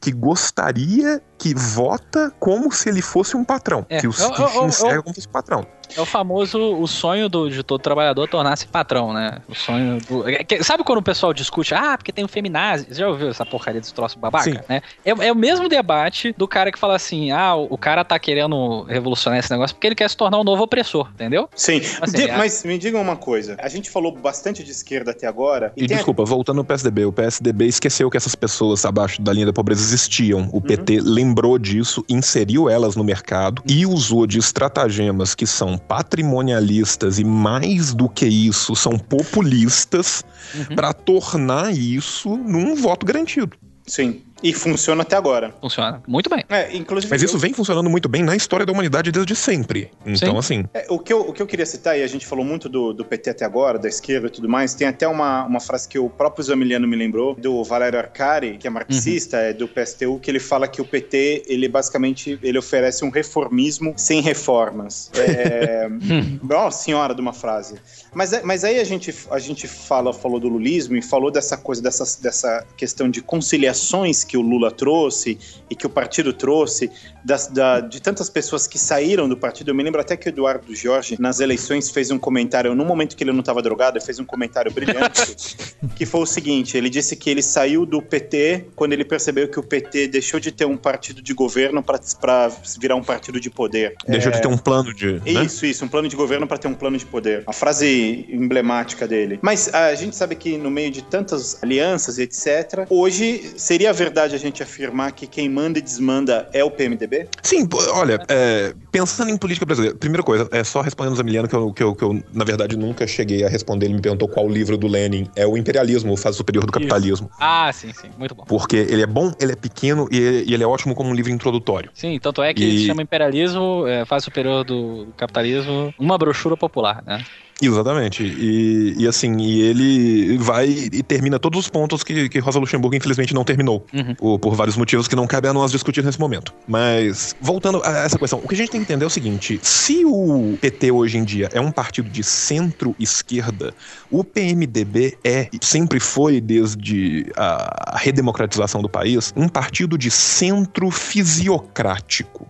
que 0.00 0.10
gostaria 0.10 1.22
que 1.38 1.54
vota 1.54 2.32
como 2.40 2.72
se 2.72 2.88
ele 2.88 3.00
fosse 3.00 3.36
um 3.36 3.44
patrão. 3.44 3.86
É, 3.88 4.00
Que, 4.00 4.08
o, 4.08 4.12
que 4.12 4.20
eu- 4.20 4.32
eu- 4.32 4.66
enxerga 4.66 4.96
eu- 4.96 5.02
como 5.04 5.14
se 5.14 5.20
fosse 5.20 5.28
patrão. 5.28 5.64
É 5.96 6.00
o 6.00 6.04
famoso 6.04 6.58
o 6.58 6.86
sonho 6.86 7.28
do, 7.28 7.48
de 7.48 7.62
todo 7.62 7.80
trabalhador 7.80 8.28
tornar-se 8.28 8.66
patrão, 8.66 9.12
né? 9.12 9.38
O 9.48 9.54
sonho 9.54 9.98
do. 10.08 10.28
é 10.28 10.44
Sabe 10.62 10.84
quando 10.84 10.98
o 10.98 11.02
pessoal 11.02 11.32
discute, 11.32 11.74
ah, 11.74 11.96
porque 11.96 12.12
tem 12.12 12.24
o 12.24 12.28
feminazi? 12.28 12.86
Você 12.88 13.00
já 13.00 13.08
ouviu 13.08 13.28
essa 13.28 13.44
porcaria 13.44 13.80
desse 13.80 13.92
troço 13.94 14.18
babaca? 14.18 14.44
Sim. 14.44 14.58
Né? 14.68 14.80
É, 15.04 15.10
é 15.10 15.32
o 15.32 15.36
mesmo 15.36 15.68
debate 15.68 16.34
do 16.36 16.46
cara 16.48 16.70
que 16.72 16.78
fala 16.78 16.94
assim: 16.96 17.30
ah, 17.30 17.54
o, 17.54 17.76
cara 17.78 18.04
tá 18.04 18.18
querendo 18.18 18.82
revolucionar 18.84 19.38
esse 19.38 19.50
negócio 19.50 19.74
porque 19.76 19.86
ele 19.88 19.94
quer 19.94 20.08
se 20.08 20.16
tornar 20.16 20.38
um 20.40 20.44
novo 20.44 20.62
opressor, 20.62 21.08
entendeu? 21.12 21.48
Sim. 21.54 21.80
Assim, 22.00 22.16
De- 22.16 22.30
é- 22.30 22.36
mas 22.36 22.64
me 22.64 22.78
digam 22.78 23.00
uma 23.02 23.16
coisa. 23.16 23.56
A 23.60 23.68
gente 23.68 23.90
falou 23.90 24.12
bastante 24.12 24.62
de 24.64 24.70
esquerda 24.70 25.10
até 25.10 25.26
agora. 25.26 25.72
E, 25.76 25.84
a- 25.84 25.86
desculpa, 25.86 26.24
voltando 26.24 26.58
ao 26.58 26.64
PSDB, 26.64 27.04
o 27.04 27.12
PSDB 27.12 27.66
esqueceu 27.66 28.10
que 28.10 28.16
essas 28.16 28.34
pessoas 28.34 28.84
abaixo 28.84 29.20
da 29.20 29.32
linha 29.32 29.46
da 29.46 29.52
pobreza 29.52 29.82
existiam. 29.82 30.48
O 30.52 30.60
PT 30.60 31.00
lembrou 31.00 31.58
disso, 31.58 32.04
inseriu 32.08 32.68
elas 32.68 32.96
no 32.96 33.04
mercado 33.04 33.62
e 33.68 33.84
usou 33.86 34.26
de 34.26 34.38
estratagemas 34.38 35.34
que 35.34 35.46
são 35.46 35.76
patrimonialistas 35.88 37.18
e 37.18 37.24
mais 37.24 37.94
do 37.94 38.08
que 38.08 38.26
isso, 38.26 38.74
são 38.74 38.98
populistas 38.98 40.22
Uhum. 40.54 40.76
para 40.76 40.92
tornar 40.92 41.74
isso 41.74 42.36
num 42.36 42.74
voto 42.76 43.04
garantido. 43.04 43.56
Sim. 43.86 44.22
E 44.42 44.52
funciona 44.52 45.02
até 45.02 45.16
agora. 45.16 45.54
Funciona 45.60 46.02
muito 46.06 46.28
bem. 46.28 46.44
É, 46.48 46.76
inclusive. 46.76 47.10
Mas 47.10 47.22
isso 47.22 47.36
eu- 47.36 47.40
vem 47.40 47.52
funcionando 47.54 47.88
muito 47.88 48.08
bem 48.08 48.22
na 48.22 48.36
história 48.36 48.66
da 48.66 48.72
humanidade 48.72 49.10
desde 49.10 49.34
sempre. 49.34 49.90
Então, 50.04 50.32
Sim. 50.32 50.38
assim, 50.38 50.64
É, 50.74 50.86
o, 50.90 50.98
que 50.98 51.12
eu, 51.12 51.20
o 51.22 51.32
que 51.32 51.40
eu 51.40 51.46
queria 51.46 51.64
citar, 51.64 51.98
e 51.98 52.02
a 52.02 52.06
gente 52.06 52.26
falou 52.26 52.44
muito 52.44 52.68
do, 52.68 52.92
do 52.92 53.04
PT 53.04 53.30
até 53.30 53.44
agora, 53.44 53.78
da 53.78 53.88
esquerda 53.88 54.26
e 54.26 54.30
tudo 54.30 54.48
mais, 54.48 54.74
tem 54.74 54.86
até 54.86 55.06
uma, 55.08 55.44
uma 55.44 55.60
frase 55.60 55.88
que 55.88 55.98
o 55.98 56.10
próprio 56.10 56.44
Zamiliano 56.44 56.86
me 56.86 56.96
lembrou, 56.96 57.34
do 57.34 57.62
Valério 57.64 57.98
Arcari, 57.98 58.58
que 58.58 58.66
é 58.66 58.70
marxista, 58.70 59.36
é 59.38 59.52
do 59.52 59.66
PSTU, 59.68 60.18
que 60.20 60.30
ele 60.30 60.40
fala 60.40 60.66
que 60.68 60.80
o 60.82 60.84
PT, 60.84 61.44
ele 61.46 61.68
basicamente, 61.68 62.38
ele 62.42 62.58
oferece 62.58 63.04
um 63.04 63.10
reformismo 63.10 63.94
sem 63.96 64.20
reformas. 64.20 65.10
É, 65.14 65.88
nossa 66.42 66.82
senhora 66.82 67.14
de 67.14 67.20
uma 67.20 67.32
frase. 67.32 67.76
Mas, 68.12 68.32
é- 68.32 68.42
mas 68.42 68.64
aí 68.64 68.78
a 68.80 68.84
gente, 68.84 69.14
a 69.30 69.38
gente 69.38 69.66
fala, 69.66 70.12
falou 70.12 70.38
do 70.40 70.48
lulismo 70.48 70.96
e 70.96 71.02
falou 71.02 71.30
dessa 71.30 71.56
coisa, 71.56 71.80
dessa, 71.80 72.04
dessa 72.20 72.66
questão 72.76 73.08
de 73.08 73.22
conciliações 73.22 74.23
que 74.24 74.36
o 74.36 74.40
Lula 74.40 74.70
trouxe 74.70 75.38
e 75.70 75.74
que 75.76 75.86
o 75.86 75.90
partido 75.90 76.32
trouxe, 76.32 76.90
das- 77.24 77.46
da- 77.48 77.80
de 77.80 78.00
tantas 78.02 78.28
pessoas 78.28 78.66
que 78.66 78.78
saíram 78.78 79.28
do 79.28 79.36
partido. 79.36 79.70
Eu 79.70 79.74
me 79.74 79.82
lembro 79.82 80.00
até 80.00 80.16
que 80.16 80.28
o 80.28 80.30
Eduardo 80.30 80.74
Jorge, 80.74 81.16
nas 81.20 81.40
eleições, 81.40 81.90
fez 81.90 82.10
um 82.10 82.18
comentário, 82.18 82.74
no 82.74 82.84
momento 82.84 83.16
que 83.16 83.22
ele 83.24 83.32
não 83.32 83.40
estava 83.40 83.62
drogado, 83.62 83.98
ele 83.98 84.04
fez 84.04 84.18
um 84.18 84.24
comentário 84.24 84.72
brilhante, 84.72 85.36
que 85.96 86.04
foi 86.06 86.20
o 86.22 86.26
seguinte: 86.26 86.76
ele 86.76 86.90
disse 86.90 87.14
que 87.16 87.28
ele 87.30 87.42
saiu 87.42 87.84
do 87.86 88.00
PT 88.02 88.66
quando 88.74 88.92
ele 88.94 89.04
percebeu 89.04 89.48
que 89.48 89.58
o 89.60 89.62
PT 89.62 90.08
deixou 90.08 90.40
de 90.40 90.50
ter 90.50 90.64
um 90.64 90.76
partido 90.76 91.20
de 91.22 91.32
governo 91.34 91.82
para 91.82 92.48
virar 92.80 92.96
um 92.96 93.02
partido 93.04 93.38
de 93.40 93.50
poder. 93.50 93.94
deixou 94.08 94.32
de 94.32 94.40
ter 94.40 94.48
um 94.48 94.56
plano 94.58 94.92
de. 94.94 95.12
né? 95.24 95.44
Isso, 95.44 95.66
isso, 95.66 95.84
um 95.84 95.88
plano 95.88 96.08
de 96.08 96.16
governo 96.16 96.46
para 96.46 96.58
ter 96.58 96.68
um 96.68 96.74
plano 96.74 96.96
de 96.96 97.04
poder. 97.06 97.42
A 97.46 97.52
frase 97.52 98.26
emblemática 98.28 99.06
dele. 99.06 99.38
Mas 99.42 99.72
a 99.74 99.94
gente 99.94 100.14
sabe 100.16 100.34
que 100.36 100.56
no 100.56 100.70
meio 100.70 100.90
de 100.90 101.02
tantas 101.02 101.62
alianças, 101.62 102.18
etc., 102.18 102.86
hoje 102.88 103.52
seria 103.56 103.92
ver- 103.92 104.10
verdade 104.14 104.34
a 104.36 104.38
gente 104.38 104.62
afirmar 104.62 105.10
que 105.12 105.26
quem 105.26 105.48
manda 105.48 105.76
e 105.78 105.82
desmanda 105.82 106.48
é 106.52 106.62
o 106.62 106.70
PMDB? 106.70 107.26
Sim, 107.42 107.68
olha, 107.92 108.20
é, 108.28 108.72
pensando 108.92 109.30
em 109.30 109.36
política 109.36 109.66
brasileira, 109.66 109.96
primeira 109.96 110.22
coisa, 110.22 110.48
é 110.52 110.62
só 110.62 110.80
respondendo 110.80 111.14
o 111.14 111.16
Zamiliano 111.16 111.48
que 111.48 111.54
eu, 111.56 111.72
que, 111.72 111.82
eu, 111.82 111.94
que 111.96 112.04
eu, 112.04 112.22
na 112.32 112.44
verdade, 112.44 112.76
nunca 112.76 113.06
cheguei 113.08 113.44
a 113.44 113.48
responder. 113.48 113.86
Ele 113.86 113.94
me 113.94 114.00
perguntou 114.00 114.28
qual 114.28 114.48
livro 114.48 114.76
do 114.78 114.86
Lenin 114.86 115.28
é 115.34 115.44
o 115.44 115.56
Imperialismo, 115.56 116.12
o 116.12 116.16
Fase 116.16 116.36
Superior 116.36 116.64
do 116.64 116.72
Capitalismo. 116.72 117.28
Ah, 117.40 117.72
sim, 117.72 117.92
sim. 117.92 118.08
Muito 118.16 118.36
bom. 118.36 118.44
Porque 118.46 118.76
ele 118.76 119.02
é 119.02 119.06
bom, 119.06 119.32
ele 119.40 119.52
é 119.52 119.56
pequeno 119.56 120.08
e 120.12 120.16
ele, 120.16 120.50
e 120.50 120.54
ele 120.54 120.62
é 120.62 120.66
ótimo 120.66 120.94
como 120.94 121.10
um 121.10 121.14
livro 121.14 121.32
introdutório. 121.32 121.90
Sim, 121.92 122.16
tanto 122.20 122.40
é 122.40 122.54
que 122.54 122.62
E- 122.62 122.78
se 122.78 122.86
chama 122.86 123.02
Imperialismo, 123.02 123.84
é, 123.88 124.04
Fase 124.04 124.24
Superior 124.26 124.62
do 124.64 125.08
Capitalismo, 125.16 125.92
uma 125.98 126.16
brochura 126.16 126.56
popular, 126.56 127.02
né? 127.04 127.20
Exatamente. 127.62 128.24
E, 128.24 128.94
e 128.98 129.06
assim, 129.06 129.36
e 129.38 129.62
ele 129.62 130.38
vai 130.38 130.66
e 130.66 131.02
termina 131.02 131.38
todos 131.38 131.60
os 131.60 131.68
pontos 131.68 132.02
que, 132.02 132.28
que 132.28 132.38
Rosa 132.38 132.58
Luxemburgo, 132.58 132.96
infelizmente, 132.96 133.32
não 133.32 133.44
terminou. 133.44 133.86
Uhum. 133.92 134.14
Por, 134.14 134.38
por 134.38 134.54
vários 134.54 134.76
motivos 134.76 135.06
que 135.06 135.14
não 135.14 135.26
cabe 135.26 135.48
a 135.48 135.52
nós 135.52 135.70
discutir 135.70 136.04
nesse 136.04 136.18
momento. 136.18 136.52
Mas, 136.66 137.34
voltando 137.40 137.80
a 137.84 137.98
essa 137.98 138.18
questão, 138.18 138.40
o 138.42 138.48
que 138.48 138.54
a 138.54 138.56
gente 138.56 138.70
tem 138.70 138.80
que 138.80 138.84
entender 138.84 139.04
é 139.04 139.06
o 139.06 139.10
seguinte: 139.10 139.60
se 139.62 140.04
o 140.04 140.58
PT 140.60 140.90
hoje 140.90 141.18
em 141.18 141.24
dia 141.24 141.48
é 141.52 141.60
um 141.60 141.70
partido 141.70 142.08
de 142.08 142.22
centro-esquerda, 142.22 143.72
o 144.10 144.24
PMDB 144.24 145.16
é, 145.22 145.48
e 145.52 145.64
sempre 145.64 146.00
foi, 146.00 146.40
desde 146.40 147.26
a 147.36 147.96
redemocratização 147.98 148.82
do 148.82 148.88
país, 148.88 149.32
um 149.36 149.48
partido 149.48 149.96
de 149.96 150.10
centro 150.10 150.90
fisiocrático. 150.90 152.46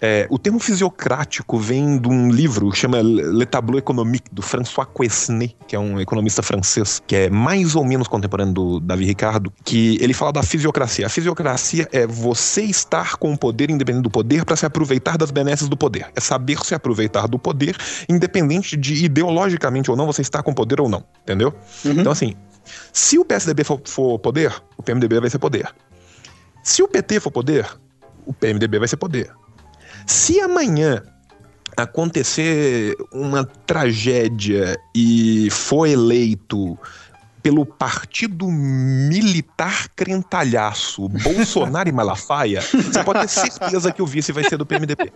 É, 0.00 0.26
o 0.30 0.38
termo 0.38 0.58
fisiocrático 0.58 1.58
vem 1.58 1.98
de 1.98 2.08
um 2.08 2.30
livro 2.30 2.70
que 2.70 2.78
chama 2.78 3.00
Le 3.00 3.46
Tableau 3.46 3.78
Économique, 3.78 4.28
do 4.30 4.42
François 4.42 4.86
Quesnay, 4.86 5.56
que 5.66 5.74
é 5.74 5.78
um 5.78 6.00
economista 6.00 6.42
francês, 6.42 7.02
que 7.06 7.16
é 7.16 7.30
mais 7.30 7.74
ou 7.74 7.84
menos 7.84 8.06
contemporâneo 8.06 8.52
do 8.52 8.80
Davi 8.80 9.06
Ricardo, 9.06 9.52
que 9.64 9.98
ele 10.00 10.12
fala 10.12 10.32
da 10.32 10.42
fisiocracia. 10.42 11.06
A 11.06 11.08
fisiocracia 11.08 11.88
é 11.92 12.06
você 12.06 12.62
estar 12.62 13.16
com 13.16 13.32
o 13.32 13.38
poder 13.38 13.70
independente 13.70 14.02
do 14.02 14.10
poder 14.10 14.44
para 14.44 14.56
se 14.56 14.66
aproveitar 14.66 15.16
das 15.16 15.30
benesses 15.30 15.68
do 15.68 15.76
poder. 15.76 16.08
É 16.14 16.20
saber 16.20 16.58
se 16.64 16.74
aproveitar 16.74 17.26
do 17.26 17.38
poder, 17.38 17.76
independente 18.08 18.76
de 18.76 19.04
ideologicamente 19.04 19.90
ou 19.90 19.96
não 19.96 20.06
você 20.06 20.20
estar 20.20 20.42
com 20.42 20.52
poder 20.52 20.80
ou 20.80 20.88
não. 20.88 21.04
Entendeu? 21.22 21.54
Então, 21.84 22.12
assim, 22.12 22.34
se 22.92 23.18
o 23.18 23.24
PSDB 23.24 23.64
for, 23.64 23.80
for 23.84 24.18
poder, 24.18 24.54
o 24.76 24.82
PMDB 24.82 25.20
vai 25.20 25.30
ser 25.30 25.38
poder. 25.38 25.74
Se 26.62 26.82
o 26.82 26.88
PT 26.88 27.20
for 27.20 27.30
poder, 27.30 27.66
o 28.26 28.32
PMDB 28.32 28.78
vai 28.78 28.88
ser 28.88 28.96
poder. 28.96 29.30
Se 30.06 30.40
amanhã 30.40 31.02
acontecer 31.76 32.96
uma 33.12 33.44
tragédia 33.44 34.76
e 34.94 35.48
for 35.50 35.86
eleito 35.86 36.78
pelo 37.46 37.64
partido 37.64 38.48
militar 38.48 39.88
crentalhaço 39.94 41.08
Bolsonaro 41.08 41.88
e 41.88 41.92
Malafaia, 41.92 42.60
você 42.60 43.04
pode 43.04 43.20
ter 43.20 43.28
certeza 43.28 43.92
que 43.92 44.02
o 44.02 44.06
vice 44.06 44.32
vai 44.32 44.42
ser 44.42 44.56
do 44.56 44.66
PMDB. 44.66 45.12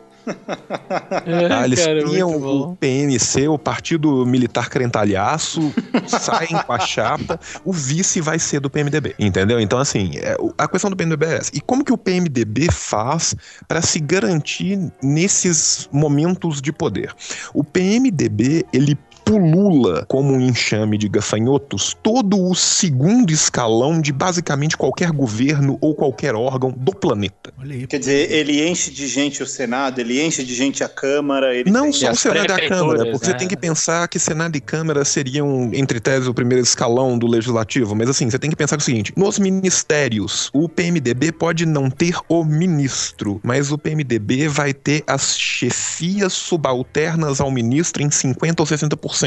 Tá? 1.48 1.64
Eles 1.66 1.84
criam 1.84 2.30
o 2.30 2.76
PMC, 2.76 3.48
o 3.48 3.58
Partido 3.58 4.24
Militar 4.24 4.68
Crentalhaço, 4.68 5.74
saem 6.06 6.56
com 6.64 6.72
a 6.72 6.78
chapa, 6.78 7.40
o 7.64 7.72
vice 7.72 8.20
vai 8.20 8.38
ser 8.38 8.60
do 8.60 8.70
PMDB, 8.70 9.16
entendeu? 9.18 9.58
Então, 9.58 9.80
assim, 9.80 10.12
é, 10.18 10.36
a 10.56 10.68
questão 10.68 10.88
do 10.88 10.96
PMDB 10.96 11.26
é 11.26 11.36
essa. 11.38 11.50
E 11.52 11.60
como 11.60 11.84
que 11.84 11.92
o 11.92 11.98
PMDB 11.98 12.70
faz 12.70 13.34
para 13.66 13.82
se 13.82 13.98
garantir 13.98 14.78
nesses 15.02 15.88
momentos 15.90 16.62
de 16.62 16.70
poder? 16.70 17.12
O 17.52 17.64
PMDB, 17.64 18.64
ele 18.72 18.96
pulula 19.30 20.04
como 20.08 20.32
um 20.34 20.40
enxame 20.40 20.98
de 20.98 21.08
gafanhotos 21.08 21.96
todo 22.02 22.36
o 22.50 22.52
segundo 22.52 23.30
escalão 23.32 24.00
de 24.00 24.10
basicamente 24.12 24.76
qualquer 24.76 25.12
governo 25.12 25.78
ou 25.80 25.94
qualquer 25.94 26.34
órgão 26.34 26.74
do 26.76 26.92
planeta. 26.92 27.52
Quer 27.88 28.00
dizer, 28.00 28.32
ele 28.32 28.68
enche 28.68 28.90
de 28.90 29.06
gente 29.06 29.40
o 29.40 29.46
Senado, 29.46 30.00
ele 30.00 30.20
enche 30.20 30.42
de 30.42 30.52
gente 30.52 30.82
a 30.82 30.88
Câmara, 30.88 31.54
ele 31.54 31.70
Não 31.70 31.84
tem- 31.84 31.92
só 31.92 32.10
o 32.10 32.16
Senado 32.16 32.50
e 32.50 32.52
a 32.52 32.68
Câmara, 32.68 32.98
porque 33.12 33.28
né? 33.28 33.32
você 33.32 33.34
tem 33.34 33.46
que 33.46 33.56
pensar 33.56 34.08
que 34.08 34.18
Senado 34.18 34.56
e 34.56 34.60
Câmara 34.60 35.04
seriam, 35.04 35.70
entre 35.72 36.00
tese, 36.00 36.28
o 36.28 36.34
primeiro 36.34 36.64
escalão 36.64 37.16
do 37.16 37.28
legislativo. 37.28 37.94
Mas 37.94 38.08
assim, 38.08 38.28
você 38.28 38.38
tem 38.38 38.50
que 38.50 38.56
pensar 38.56 38.78
o 38.78 38.80
seguinte: 38.80 39.12
nos 39.16 39.38
ministérios, 39.38 40.50
o 40.52 40.68
PMDB 40.68 41.30
pode 41.30 41.64
não 41.66 41.88
ter 41.88 42.16
o 42.28 42.42
ministro, 42.44 43.40
mas 43.44 43.70
o 43.70 43.78
PMDB 43.78 44.48
vai 44.48 44.74
ter 44.74 45.04
as 45.06 45.38
chefias 45.38 46.32
subalternas 46.32 47.40
ao 47.40 47.48
ministro 47.50 48.02
em 48.02 48.08
50% 48.08 48.58
ou 48.58 48.66
60%. 48.66 49.19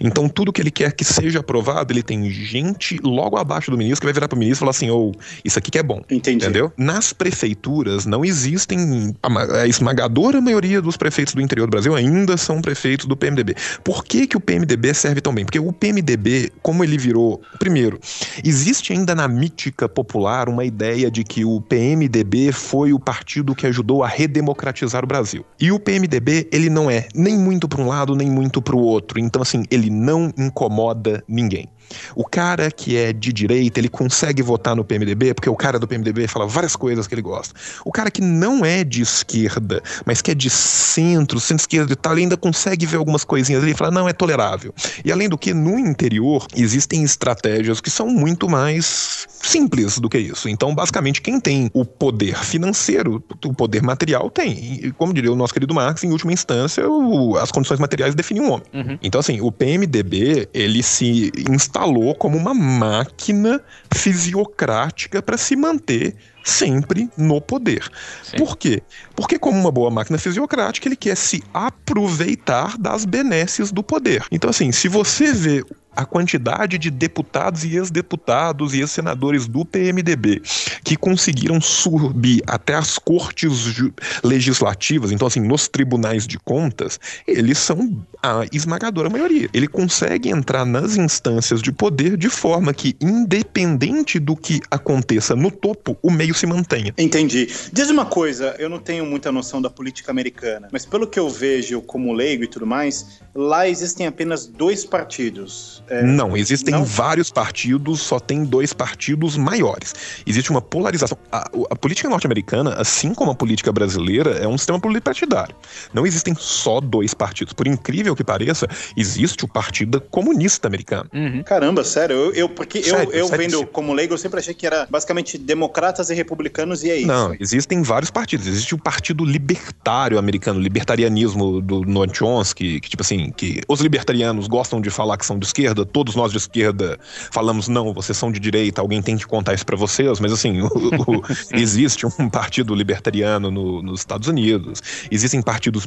Então, 0.00 0.28
tudo 0.28 0.52
que 0.52 0.60
ele 0.60 0.70
quer 0.70 0.92
que 0.92 1.04
seja 1.04 1.40
aprovado, 1.40 1.92
ele 1.92 2.02
tem 2.02 2.30
gente 2.30 2.98
logo 3.02 3.36
abaixo 3.36 3.70
do 3.70 3.78
ministro 3.78 4.00
que 4.00 4.06
vai 4.06 4.12
virar 4.12 4.28
pro 4.28 4.38
ministro 4.38 4.58
e 4.58 4.60
falar 4.60 4.70
assim: 4.70 4.90
ô, 4.90 5.12
isso 5.44 5.58
aqui 5.58 5.70
que 5.70 5.78
é 5.78 5.82
bom. 5.82 6.02
Entendi. 6.10 6.44
Entendeu? 6.44 6.72
Nas 6.76 7.12
prefeituras 7.12 8.06
não 8.06 8.24
existem. 8.24 9.14
A 9.22 9.66
esmagadora 9.66 10.40
maioria 10.40 10.80
dos 10.80 10.96
prefeitos 10.96 11.34
do 11.34 11.40
interior 11.40 11.66
do 11.66 11.70
Brasil 11.70 11.94
ainda 11.94 12.36
são 12.36 12.60
prefeitos 12.60 13.06
do 13.06 13.16
PMDB. 13.16 13.54
Por 13.82 14.04
que, 14.04 14.26
que 14.26 14.36
o 14.36 14.40
PMDB 14.40 14.94
serve 14.94 15.20
tão 15.20 15.34
bem? 15.34 15.44
Porque 15.44 15.58
o 15.58 15.72
PMDB, 15.72 16.52
como 16.62 16.84
ele 16.84 16.98
virou. 16.98 17.40
Primeiro, 17.58 17.98
existe 18.44 18.92
ainda 18.92 19.14
na 19.14 19.26
mítica 19.28 19.88
popular 19.88 20.48
uma 20.48 20.64
ideia 20.64 21.10
de 21.10 21.24
que 21.24 21.44
o 21.44 21.60
PMDB 21.60 22.52
foi 22.52 22.92
o 22.92 22.98
partido 22.98 23.54
que 23.54 23.66
ajudou 23.66 24.02
a 24.02 24.08
redemocratizar 24.08 25.04
o 25.04 25.06
Brasil. 25.06 25.44
E 25.60 25.70
o 25.70 25.78
PMDB, 25.78 26.48
ele 26.52 26.68
não 26.68 26.90
é 26.90 27.08
nem 27.14 27.38
muito 27.38 27.68
para 27.68 27.80
um 27.80 27.88
lado, 27.88 28.14
nem 28.14 28.30
muito 28.30 28.60
para 28.60 28.76
o 28.76 28.80
outro. 28.80 29.03
Então, 29.16 29.42
assim, 29.42 29.64
ele 29.70 29.90
não 29.90 30.32
incomoda 30.38 31.22
ninguém. 31.28 31.68
O 32.14 32.24
cara 32.24 32.70
que 32.70 32.96
é 32.96 33.12
de 33.12 33.32
direita, 33.32 33.78
ele 33.80 33.88
consegue 33.88 34.42
votar 34.42 34.74
no 34.76 34.84
PMDB, 34.84 35.34
porque 35.34 35.48
o 35.48 35.56
cara 35.56 35.78
do 35.78 35.86
PMDB 35.86 36.26
fala 36.28 36.46
várias 36.46 36.76
coisas 36.76 37.06
que 37.06 37.14
ele 37.14 37.22
gosta. 37.22 37.54
O 37.84 37.92
cara 37.92 38.10
que 38.10 38.20
não 38.20 38.64
é 38.64 38.84
de 38.84 39.02
esquerda, 39.02 39.82
mas 40.04 40.20
que 40.22 40.30
é 40.30 40.34
de 40.34 40.50
centro, 40.50 41.40
centro-esquerda 41.40 41.92
e 41.92 41.96
tal, 41.96 42.12
ele 42.14 42.22
ainda 42.22 42.36
consegue 42.36 42.86
ver 42.86 42.96
algumas 42.96 43.24
coisinhas 43.24 43.62
ali 43.62 43.72
e 43.72 43.74
fala, 43.74 43.90
não, 43.90 44.08
é 44.08 44.12
tolerável. 44.12 44.74
E 45.04 45.10
além 45.12 45.28
do 45.28 45.36
que, 45.38 45.52
no 45.54 45.78
interior, 45.78 46.46
existem 46.56 47.02
estratégias 47.02 47.80
que 47.80 47.90
são 47.90 48.06
muito 48.08 48.48
mais 48.48 49.26
simples 49.42 49.98
do 49.98 50.08
que 50.08 50.18
isso. 50.18 50.48
Então, 50.48 50.74
basicamente, 50.74 51.20
quem 51.20 51.38
tem 51.38 51.70
o 51.74 51.84
poder 51.84 52.36
financeiro, 52.38 53.22
o 53.44 53.52
poder 53.52 53.82
material, 53.82 54.30
tem. 54.30 54.52
E, 54.84 54.92
como 54.92 55.12
diria 55.12 55.30
o 55.32 55.36
nosso 55.36 55.52
querido 55.52 55.74
Marx, 55.74 56.02
em 56.02 56.10
última 56.10 56.32
instância, 56.32 56.88
o- 56.88 57.36
as 57.36 57.50
condições 57.50 57.78
materiais 57.78 58.14
definem 58.14 58.42
um 58.42 58.50
homem. 58.52 58.66
Uhum. 58.72 58.98
Então, 59.02 59.20
assim, 59.20 59.40
o 59.40 59.52
PMDB, 59.52 60.48
ele 60.54 60.82
se 60.82 61.30
instalou 61.50 61.83
como 62.18 62.38
uma 62.38 62.54
máquina 62.54 63.60
fisiocrática 63.92 65.22
para 65.22 65.36
se 65.36 65.54
manter 65.56 66.16
sempre 66.44 67.08
no 67.16 67.40
poder. 67.40 67.90
Sim. 68.22 68.36
Por 68.36 68.56
quê? 68.56 68.82
Porque, 69.16 69.38
como 69.38 69.58
uma 69.58 69.70
boa 69.70 69.90
máquina 69.90 70.18
fisiocrática, 70.18 70.86
ele 70.86 70.96
quer 70.96 71.16
se 71.16 71.42
aproveitar 71.52 72.76
das 72.78 73.04
benesses 73.04 73.72
do 73.72 73.82
poder. 73.82 74.24
Então, 74.30 74.50
assim, 74.50 74.70
se 74.70 74.88
você 74.88 75.32
vê 75.32 75.64
a 75.96 76.04
quantidade 76.04 76.78
de 76.78 76.90
deputados 76.90 77.64
e 77.64 77.76
ex-deputados 77.76 78.74
e 78.74 78.80
ex-senadores 78.80 79.46
do 79.46 79.64
PMDB 79.64 80.42
que 80.84 80.96
conseguiram 80.96 81.60
subir 81.60 82.42
até 82.46 82.74
as 82.74 82.98
cortes 82.98 83.74
legislativas, 84.22 85.10
então 85.10 85.26
assim, 85.26 85.40
nos 85.40 85.66
tribunais 85.68 86.26
de 86.26 86.38
contas, 86.38 87.00
eles 87.26 87.58
são 87.58 88.04
a 88.22 88.44
esmagadora 88.52 89.10
maioria. 89.10 89.48
Ele 89.52 89.68
consegue 89.68 90.28
entrar 90.28 90.64
nas 90.64 90.96
instâncias 90.96 91.62
de 91.62 91.72
poder 91.72 92.16
de 92.16 92.28
forma 92.28 92.72
que, 92.72 92.96
independente 93.00 94.18
do 94.18 94.36
que 94.36 94.60
aconteça 94.70 95.34
no 95.34 95.50
topo, 95.50 95.96
o 96.02 96.10
meio 96.10 96.34
se 96.34 96.46
mantenha. 96.46 96.94
Entendi. 96.98 97.48
Diz 97.72 97.90
uma 97.90 98.06
coisa, 98.06 98.54
eu 98.58 98.68
não 98.68 98.78
tenho 98.78 99.04
muita 99.04 99.30
noção 99.30 99.60
da 99.60 99.70
política 99.70 100.10
americana, 100.10 100.68
mas 100.72 100.86
pelo 100.86 101.06
que 101.06 101.18
eu 101.18 101.28
vejo 101.28 101.80
como 101.82 102.12
leigo 102.12 102.44
e 102.44 102.46
tudo 102.46 102.66
mais, 102.66 103.20
lá 103.34 103.68
existem 103.68 104.06
apenas 104.06 104.46
dois 104.46 104.84
partidos. 104.84 105.82
É, 105.88 106.02
Não, 106.02 106.36
existem 106.36 106.72
não? 106.72 106.84
vários 106.84 107.30
partidos, 107.30 108.00
só 108.00 108.18
tem 108.18 108.44
dois 108.44 108.72
partidos 108.72 109.36
maiores. 109.36 109.94
Existe 110.26 110.50
uma 110.50 110.60
polarização. 110.62 111.16
A, 111.30 111.48
a 111.70 111.76
política 111.76 112.08
norte-americana, 112.08 112.74
assim 112.74 113.12
como 113.14 113.30
a 113.30 113.34
política 113.34 113.70
brasileira, 113.72 114.30
é 114.38 114.48
um 114.48 114.56
sistema 114.56 114.80
partidário. 115.00 115.54
Não 115.92 116.06
existem 116.06 116.34
só 116.38 116.80
dois 116.80 117.12
partidos. 117.14 117.52
Por 117.52 117.66
incrível 117.66 118.14
que 118.16 118.24
pareça, 118.24 118.66
existe 118.96 119.44
o 119.44 119.48
Partido 119.48 120.00
Comunista 120.00 120.68
Americano. 120.68 121.08
Uhum. 121.12 121.42
Caramba, 121.42 121.84
sério, 121.84 122.14
eu, 122.16 122.32
eu- 122.32 122.48
porque 122.48 122.78
eu, 122.78 122.84
Sério, 122.84 123.12
eu 123.12 123.26
sério, 123.28 123.42
vendo 123.44 123.58
sim. 123.58 123.66
como 123.66 123.92
leigo, 123.92 124.14
eu 124.14 124.18
sempre 124.18 124.40
achei 124.40 124.54
que 124.54 124.66
era 124.66 124.86
basicamente 124.90 125.36
democratas 125.38 126.10
e 126.10 126.14
republicanos 126.14 126.82
e 126.84 126.90
é 126.90 126.96
isso. 126.96 127.06
Não, 127.06 127.34
existem 127.40 127.82
vários 127.82 128.10
partidos. 128.10 128.46
Existe 128.46 128.74
o 128.74 128.78
Partido 128.78 129.24
Libertário 129.24 130.18
Americano, 130.18 130.58
o 130.58 130.62
libertarianismo 130.62 131.60
do 131.60 131.82
Noam 131.82 132.12
Chomsky, 132.12 132.80
que 132.80 132.88
tipo 132.88 133.02
assim, 133.02 133.30
que 133.36 133.60
os 133.68 133.80
libertarianos 133.80 134.46
gostam 134.46 134.80
de 134.80 134.90
falar 134.90 135.16
que 135.16 135.26
são 135.26 135.38
de 135.38 135.46
esquerda, 135.46 135.73
todos 135.86 136.14
nós 136.14 136.30
de 136.30 136.36
esquerda 136.36 136.98
falamos 137.32 137.68
não, 137.68 137.94
vocês 137.94 138.18
são 138.18 138.30
de 138.30 138.38
direita, 138.38 138.82
alguém 138.82 139.00
tem 139.00 139.16
que 139.16 139.26
contar 139.26 139.54
isso 139.54 139.64
pra 139.64 139.76
vocês, 139.76 140.20
mas 140.20 140.30
assim, 140.30 140.60
o- 140.60 140.66
o- 140.68 141.22
existe 141.54 142.04
um 142.06 142.28
partido 142.28 142.74
libertariano 142.74 143.50
no- 143.50 143.80
nos 143.82 144.00
Estados 144.00 144.28
Unidos, 144.28 144.82
existem 145.10 145.40
partidos 145.40 145.86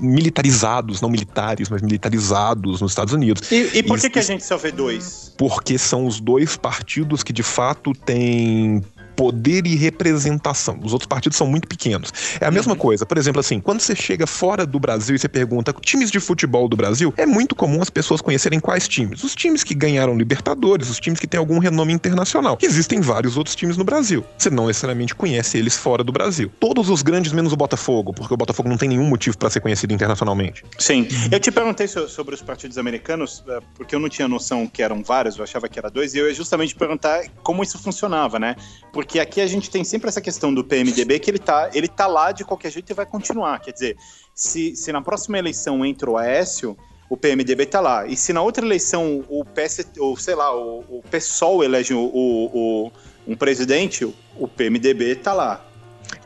militarizados, 0.00 1.00
não 1.00 1.08
militares, 1.08 1.68
mas 1.68 1.82
militarizados 1.82 2.80
nos 2.80 2.90
Estados 2.92 3.12
Unidos. 3.14 3.50
E, 3.52 3.78
e 3.78 3.82
por 3.82 3.98
que, 4.00 4.10
que 4.10 4.18
a 4.18 4.22
gente 4.22 4.44
só 4.44 4.56
vê 4.56 4.72
dois? 4.72 5.32
porque 5.38 5.78
são 5.78 6.04
os 6.06 6.18
dois 6.20 6.56
partidos 6.56 7.22
que 7.22 7.32
de 7.32 7.44
fato 7.44 7.92
têm 7.92 8.82
poder 9.18 9.66
e 9.66 9.74
representação. 9.74 10.78
Os 10.80 10.92
outros 10.92 11.08
partidos 11.08 11.36
são 11.36 11.48
muito 11.48 11.66
pequenos. 11.66 12.12
É 12.40 12.46
a 12.46 12.52
mesma 12.52 12.76
coisa, 12.76 13.04
por 13.04 13.18
exemplo, 13.18 13.40
assim, 13.40 13.58
quando 13.58 13.80
você 13.80 13.96
chega 13.96 14.28
fora 14.28 14.64
do 14.64 14.78
Brasil 14.78 15.16
e 15.16 15.18
você 15.18 15.28
pergunta 15.28 15.74
times 15.80 16.08
de 16.08 16.20
futebol 16.20 16.68
do 16.68 16.76
Brasil, 16.76 17.12
é 17.16 17.26
muito 17.26 17.56
comum 17.56 17.82
as 17.82 17.90
pessoas 17.90 18.20
conhecerem 18.20 18.60
quais 18.60 18.86
times? 18.86 19.24
Os 19.24 19.34
times 19.34 19.64
que 19.64 19.74
ganharam 19.74 20.16
Libertadores, 20.16 20.88
os 20.88 21.00
times 21.00 21.18
que 21.18 21.26
têm 21.26 21.36
algum 21.38 21.58
renome 21.58 21.92
internacional. 21.92 22.56
Existem 22.62 23.00
vários 23.00 23.36
outros 23.36 23.56
times 23.56 23.76
no 23.76 23.82
Brasil. 23.82 24.24
Você 24.38 24.50
não 24.50 24.68
necessariamente 24.68 25.16
conhece 25.16 25.58
eles 25.58 25.76
fora 25.76 26.04
do 26.04 26.12
Brasil. 26.12 26.48
Todos 26.60 26.88
os 26.88 27.02
grandes 27.02 27.32
menos 27.32 27.52
o 27.52 27.56
Botafogo, 27.56 28.12
porque 28.12 28.32
o 28.32 28.36
Botafogo 28.36 28.68
não 28.68 28.76
tem 28.76 28.88
nenhum 28.88 29.08
motivo 29.08 29.36
para 29.36 29.50
ser 29.50 29.58
conhecido 29.58 29.92
internacionalmente. 29.92 30.62
Sim. 30.78 31.08
Eu 31.32 31.40
te 31.40 31.50
perguntei 31.50 31.88
so- 31.88 32.08
sobre 32.08 32.36
os 32.36 32.40
partidos 32.42 32.78
americanos, 32.78 33.42
eh, 33.48 33.58
porque 33.74 33.96
eu 33.96 33.98
não 33.98 34.08
tinha 34.08 34.28
noção 34.28 34.64
que 34.68 34.80
eram 34.80 35.02
vários, 35.02 35.36
eu 35.36 35.42
achava 35.42 35.68
que 35.68 35.76
era 35.76 35.90
dois, 35.90 36.14
e 36.14 36.18
eu 36.18 36.28
ia 36.28 36.34
justamente 36.34 36.76
perguntar 36.76 37.24
como 37.42 37.64
isso 37.64 37.78
funcionava, 37.78 38.38
né? 38.38 38.54
Porque 38.92 39.07
aqui 39.20 39.40
a 39.40 39.46
gente 39.46 39.70
tem 39.70 39.84
sempre 39.84 40.08
essa 40.08 40.20
questão 40.20 40.52
do 40.52 40.64
PMDB 40.64 41.20
que 41.20 41.30
ele 41.30 41.38
tá, 41.38 41.70
ele 41.72 41.86
tá 41.86 42.08
lá 42.08 42.32
de 42.32 42.44
qualquer 42.44 42.72
jeito 42.72 42.90
e 42.90 42.94
vai 42.94 43.06
continuar. 43.06 43.60
Quer 43.60 43.72
dizer, 43.72 43.96
se, 44.34 44.74
se 44.74 44.90
na 44.90 45.00
próxima 45.00 45.38
eleição 45.38 45.86
entra 45.86 46.10
o 46.10 46.16
Aécio, 46.16 46.76
o 47.08 47.16
PMDB 47.16 47.66
tá 47.66 47.80
lá. 47.80 48.06
E 48.08 48.16
se 48.16 48.32
na 48.32 48.42
outra 48.42 48.66
eleição 48.66 49.24
o 49.28 49.44
PS, 49.44 49.86
ou 49.98 50.16
sei 50.16 50.34
lá, 50.34 50.52
o, 50.54 50.80
o 50.88 51.02
PSOL 51.08 51.62
elege 51.62 51.94
o, 51.94 52.00
o- 52.00 52.86
o- 52.86 52.92
um 53.28 53.36
presidente, 53.36 54.04
o 54.36 54.48
PMDB 54.48 55.14
tá 55.16 55.32
lá. 55.32 55.64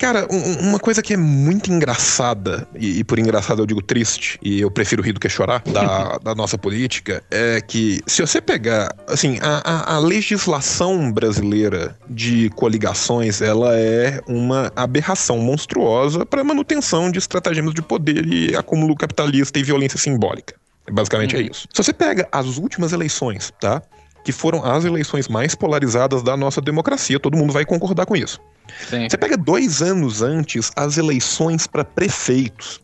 Cara, 0.03 0.27
um- 0.33 0.69
uma 0.71 0.81
coisa 0.81 1.01
que 1.01 1.15
é 1.15 1.17
muito 1.17 1.73
engraçada, 1.73 2.67
e, 2.75 2.99
e 2.99 3.05
por 3.05 3.21
engraçado 3.21 3.63
eu 3.63 3.67
digo 3.67 3.81
triste, 3.81 4.37
e 4.43 4.61
eu 4.61 4.69
prefiro 4.69 5.01
rir 5.01 5.13
do 5.13 5.21
que 5.21 5.29
chorar, 5.29 5.63
da, 5.69 6.19
da 6.25 6.35
nossa 6.35 6.59
política, 6.59 7.23
é 7.31 7.61
que 7.61 8.01
se 8.05 8.21
você 8.21 8.41
pegar, 8.41 8.93
assim, 9.07 9.39
a, 9.41 9.63
a- 9.65 9.95
a 9.95 9.99
legislação 10.01 11.13
brasileira 11.13 11.97
de 12.11 12.51
coligações, 12.57 13.41
ela 13.41 13.79
é 13.79 14.21
uma 14.27 14.73
aberração 14.75 15.39
monstruosa 15.39 16.27
para 16.27 16.43
manutenção 16.43 17.09
de 17.09 17.21
estratagemas 17.21 17.73
de 17.73 17.81
poder 17.81 18.27
e 18.27 18.57
acúmulo 18.57 18.97
capitalista 18.97 19.57
e 19.61 19.63
violência 19.63 19.99
simbólica. 20.01 20.55
Basicamente 20.91 21.37
é 21.37 21.43
isso. 21.43 21.69
Se 21.73 21.81
você 21.81 21.93
pega 21.93 22.27
as 22.33 22.59
últimas 22.59 22.93
eleições, 22.93 23.53
tá? 23.61 23.81
Que 24.25 24.33
foram 24.33 24.65
as 24.65 24.85
eleições 24.85 25.29
mais 25.29 25.55
polarizadas 25.55 26.23
da 26.23 26.37
nossa 26.37 26.61
democracia, 26.61 27.19
todo 27.19 27.37
mundo 27.37 27.53
vai 27.53 27.65
concordar 27.65 28.07
com 28.07 28.17
isso. 28.17 28.41
Sim. 28.89 29.09
Você 29.09 29.17
pega 29.17 29.37
dois 29.37 29.83
anos 29.83 30.23
antes 30.23 30.71
as 30.77 30.97
eleições 30.97 31.67
para 31.67 31.85
prefeitos. 31.85 32.81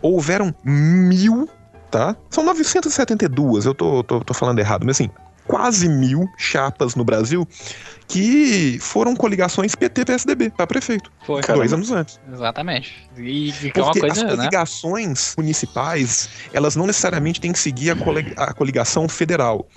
Houveram 0.00 0.54
mil, 0.64 1.48
tá? 1.90 2.16
São 2.30 2.44
972, 2.44 3.66
eu 3.66 3.74
tô, 3.74 4.02
tô, 4.02 4.20
tô 4.20 4.32
falando 4.32 4.58
errado, 4.58 4.86
mas 4.86 4.96
assim, 4.96 5.10
quase 5.48 5.88
mil 5.88 6.28
chapas 6.36 6.94
no 6.94 7.04
Brasil 7.04 7.48
que 8.06 8.78
foram 8.80 9.14
coligações 9.14 9.74
PT-PSDB 9.74 10.50
para 10.50 10.66
prefeito. 10.66 11.12
Foi. 11.26 11.42
Dois 11.42 11.72
anos 11.74 11.90
antes. 11.90 12.18
Exatamente. 12.32 13.06
E, 13.18 13.50
e 13.50 13.70
que 13.70 13.78
é 13.78 13.82
uma 13.82 13.92
coisa, 13.92 14.06
as 14.06 14.22
né? 14.22 14.36
coligações 14.36 15.34
municipais, 15.36 16.30
elas 16.52 16.74
não 16.74 16.86
necessariamente 16.86 17.38
têm 17.38 17.52
que 17.52 17.58
seguir 17.58 17.90
a 18.36 18.54
coligação 18.54 19.08
federal. 19.08 19.68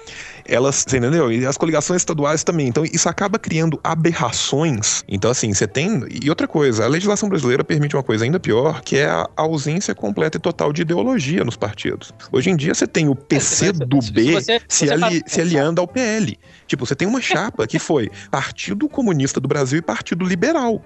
Elas, 0.45 0.85
você 0.87 0.97
entendeu? 0.97 1.31
E 1.31 1.45
as 1.45 1.57
coligações 1.57 2.01
estaduais 2.01 2.43
também. 2.43 2.67
Então, 2.67 2.83
isso 2.83 3.07
acaba 3.09 3.37
criando 3.39 3.79
aberrações. 3.83 5.03
Então, 5.07 5.29
assim, 5.31 5.53
você 5.53 5.67
tem. 5.67 6.03
E 6.23 6.29
outra 6.29 6.47
coisa, 6.47 6.85
a 6.85 6.87
legislação 6.87 7.27
brasileira 7.29 7.63
permite 7.63 7.95
uma 7.95 8.03
coisa 8.03 8.23
ainda 8.23 8.39
pior, 8.39 8.81
que 8.81 8.97
é 8.97 9.05
a 9.07 9.27
ausência 9.35 9.93
completa 9.93 10.37
e 10.37 10.39
total 10.41 10.71
de 10.71 10.81
ideologia 10.83 11.43
nos 11.43 11.55
partidos. 11.57 12.13
Hoje 12.31 12.49
em 12.49 12.55
dia, 12.55 12.73
você 12.73 12.87
tem 12.87 13.09
o 13.09 13.15
PC 13.15 13.67
se- 13.67 13.71
do 13.73 14.01
se 14.01 14.11
B 14.11 14.41
se, 14.67 14.85
você 14.87 14.89
ali- 14.91 15.23
se 15.25 15.41
aliando 15.41 15.81
ao 15.81 15.87
PL. 15.87 16.37
Tipo, 16.67 16.85
você 16.85 16.95
tem 16.95 17.07
uma 17.07 17.21
chapa 17.21 17.67
que 17.67 17.79
foi 17.79 18.09
Partido 18.29 18.87
Comunista 18.87 19.39
do 19.39 19.47
Brasil 19.47 19.79
e 19.79 19.81
Partido 19.81 20.25
Liberal. 20.25 20.81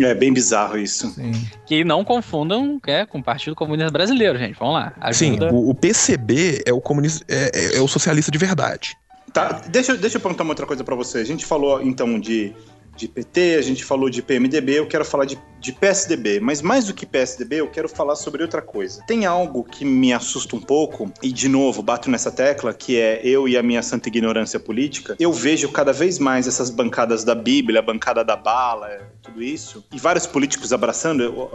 É 0.00 0.14
bem 0.14 0.32
bizarro 0.32 0.76
isso. 0.78 1.08
Sim. 1.10 1.32
Que 1.66 1.84
não 1.84 2.04
confundam 2.04 2.80
é, 2.86 3.06
com 3.06 3.18
o 3.18 3.22
Partido 3.22 3.54
Comunista 3.54 3.90
Brasileiro, 3.90 4.36
gente. 4.38 4.58
Vamos 4.58 4.74
lá. 4.74 4.92
Sim, 5.12 5.30
Ajuda. 5.36 5.52
o, 5.52 5.70
o 5.70 5.74
PCB 5.74 6.62
é 6.66 6.72
o 6.72 6.80
comunista, 6.80 7.24
é, 7.28 7.50
é- 7.54 7.76
é 7.76 7.80
o 7.80 7.86
socialista 7.86 8.30
de 8.30 8.38
verdade. 8.38 8.96
Tá, 9.32 9.60
deixa, 9.68 9.92
eu- 9.92 9.98
deixa 9.98 10.16
eu 10.16 10.20
perguntar 10.20 10.42
uma 10.44 10.50
outra 10.52 10.66
coisa 10.66 10.82
pra 10.82 10.94
você. 10.96 11.18
A 11.18 11.24
gente 11.24 11.44
falou 11.46 11.82
então 11.82 12.18
de, 12.18 12.52
de 12.96 13.06
PT, 13.06 13.56
a 13.58 13.62
gente 13.62 13.84
falou 13.84 14.08
de 14.08 14.22
PMDB, 14.22 14.78
eu 14.78 14.86
quero 14.86 15.04
falar 15.04 15.26
de, 15.26 15.38
de 15.60 15.72
PSDB. 15.72 16.40
Mas 16.40 16.62
mais 16.62 16.86
do 16.86 16.94
que 16.94 17.04
PSDB, 17.04 17.56
eu 17.56 17.68
quero 17.68 17.88
falar 17.88 18.16
sobre 18.16 18.42
outra 18.42 18.62
coisa. 18.62 19.02
Tem 19.06 19.26
algo 19.26 19.62
que 19.62 19.84
me 19.84 20.12
assusta 20.12 20.56
um 20.56 20.60
pouco, 20.60 21.12
e 21.22 21.30
de 21.30 21.48
novo, 21.48 21.82
bato 21.82 22.10
nessa 22.10 22.32
tecla, 22.32 22.72
que 22.72 22.98
é 22.98 23.20
eu 23.22 23.46
e 23.46 23.56
a 23.56 23.62
minha 23.62 23.82
santa 23.82 24.08
ignorância 24.08 24.58
política. 24.58 25.14
Eu 25.20 25.32
vejo 25.32 25.70
cada 25.70 25.92
vez 25.92 26.18
mais 26.18 26.48
essas 26.48 26.70
bancadas 26.70 27.22
da 27.22 27.34
Bíblia, 27.34 27.80
a 27.80 27.82
bancada 27.82 28.24
da 28.24 28.36
bala, 28.36 28.88
tudo 29.22 29.42
isso, 29.42 29.84
e 29.92 29.98
vários 29.98 30.26
políticos 30.26 30.72
abraçando 30.72 31.48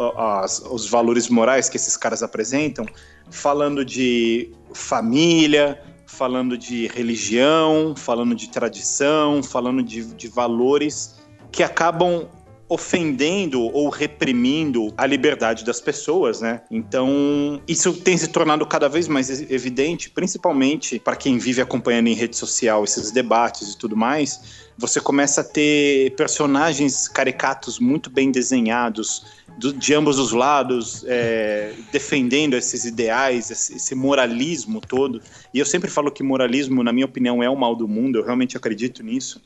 os 0.69 0.87
valores 0.87 1.27
morais 1.29 1.67
que 1.67 1.77
esses 1.77 1.97
caras 1.97 2.21
apresentam, 2.21 2.85
falando 3.29 3.83
de 3.83 4.51
família, 4.73 5.81
falando 6.05 6.57
de 6.57 6.87
religião, 6.87 7.95
falando 7.95 8.35
de 8.35 8.49
tradição, 8.49 9.41
falando 9.41 9.81
de, 9.81 10.03
de 10.13 10.27
valores 10.27 11.20
que 11.51 11.63
acabam 11.63 12.27
ofendendo 12.71 13.63
ou 13.63 13.89
reprimindo 13.89 14.93
a 14.95 15.05
liberdade 15.05 15.65
das 15.65 15.81
pessoas, 15.81 16.39
né? 16.39 16.61
Então, 16.71 17.61
isso 17.67 17.91
tem 17.91 18.17
se 18.17 18.29
tornado 18.29 18.65
cada 18.65 18.87
vez 18.87 19.09
mais 19.09 19.29
evidente, 19.51 20.09
principalmente 20.09 20.97
para 20.97 21.17
quem 21.17 21.37
vive 21.37 21.61
acompanhando 21.61 22.07
em 22.07 22.13
rede 22.13 22.37
social 22.37 22.85
esses 22.85 23.11
debates 23.11 23.73
e 23.73 23.77
tudo 23.77 23.97
mais. 23.97 24.71
Você 24.77 25.01
começa 25.01 25.41
a 25.41 25.43
ter 25.43 26.15
personagens 26.15 27.09
caricatos 27.09 27.77
muito 27.77 28.09
bem 28.09 28.31
desenhados 28.31 29.25
do- 29.57 29.73
de 29.73 29.93
ambos 29.93 30.17
os 30.17 30.31
lados, 30.31 31.03
é, 31.05 31.73
defendendo 31.91 32.53
esses 32.55 32.85
ideais, 32.85 33.51
esse, 33.51 33.75
esse 33.75 33.93
moralismo 33.93 34.79
todo. 34.79 35.21
E 35.53 35.59
eu 35.59 35.65
sempre 35.65 35.89
falo 35.89 36.09
que 36.09 36.23
moralismo, 36.23 36.81
na 36.83 36.93
minha 36.93 37.05
opinião, 37.05 37.43
é 37.43 37.49
o 37.49 37.55
mal 37.55 37.75
do 37.75 37.85
mundo. 37.85 38.17
Eu 38.17 38.23
realmente 38.23 38.55
acredito 38.55 39.03
nisso. 39.03 39.41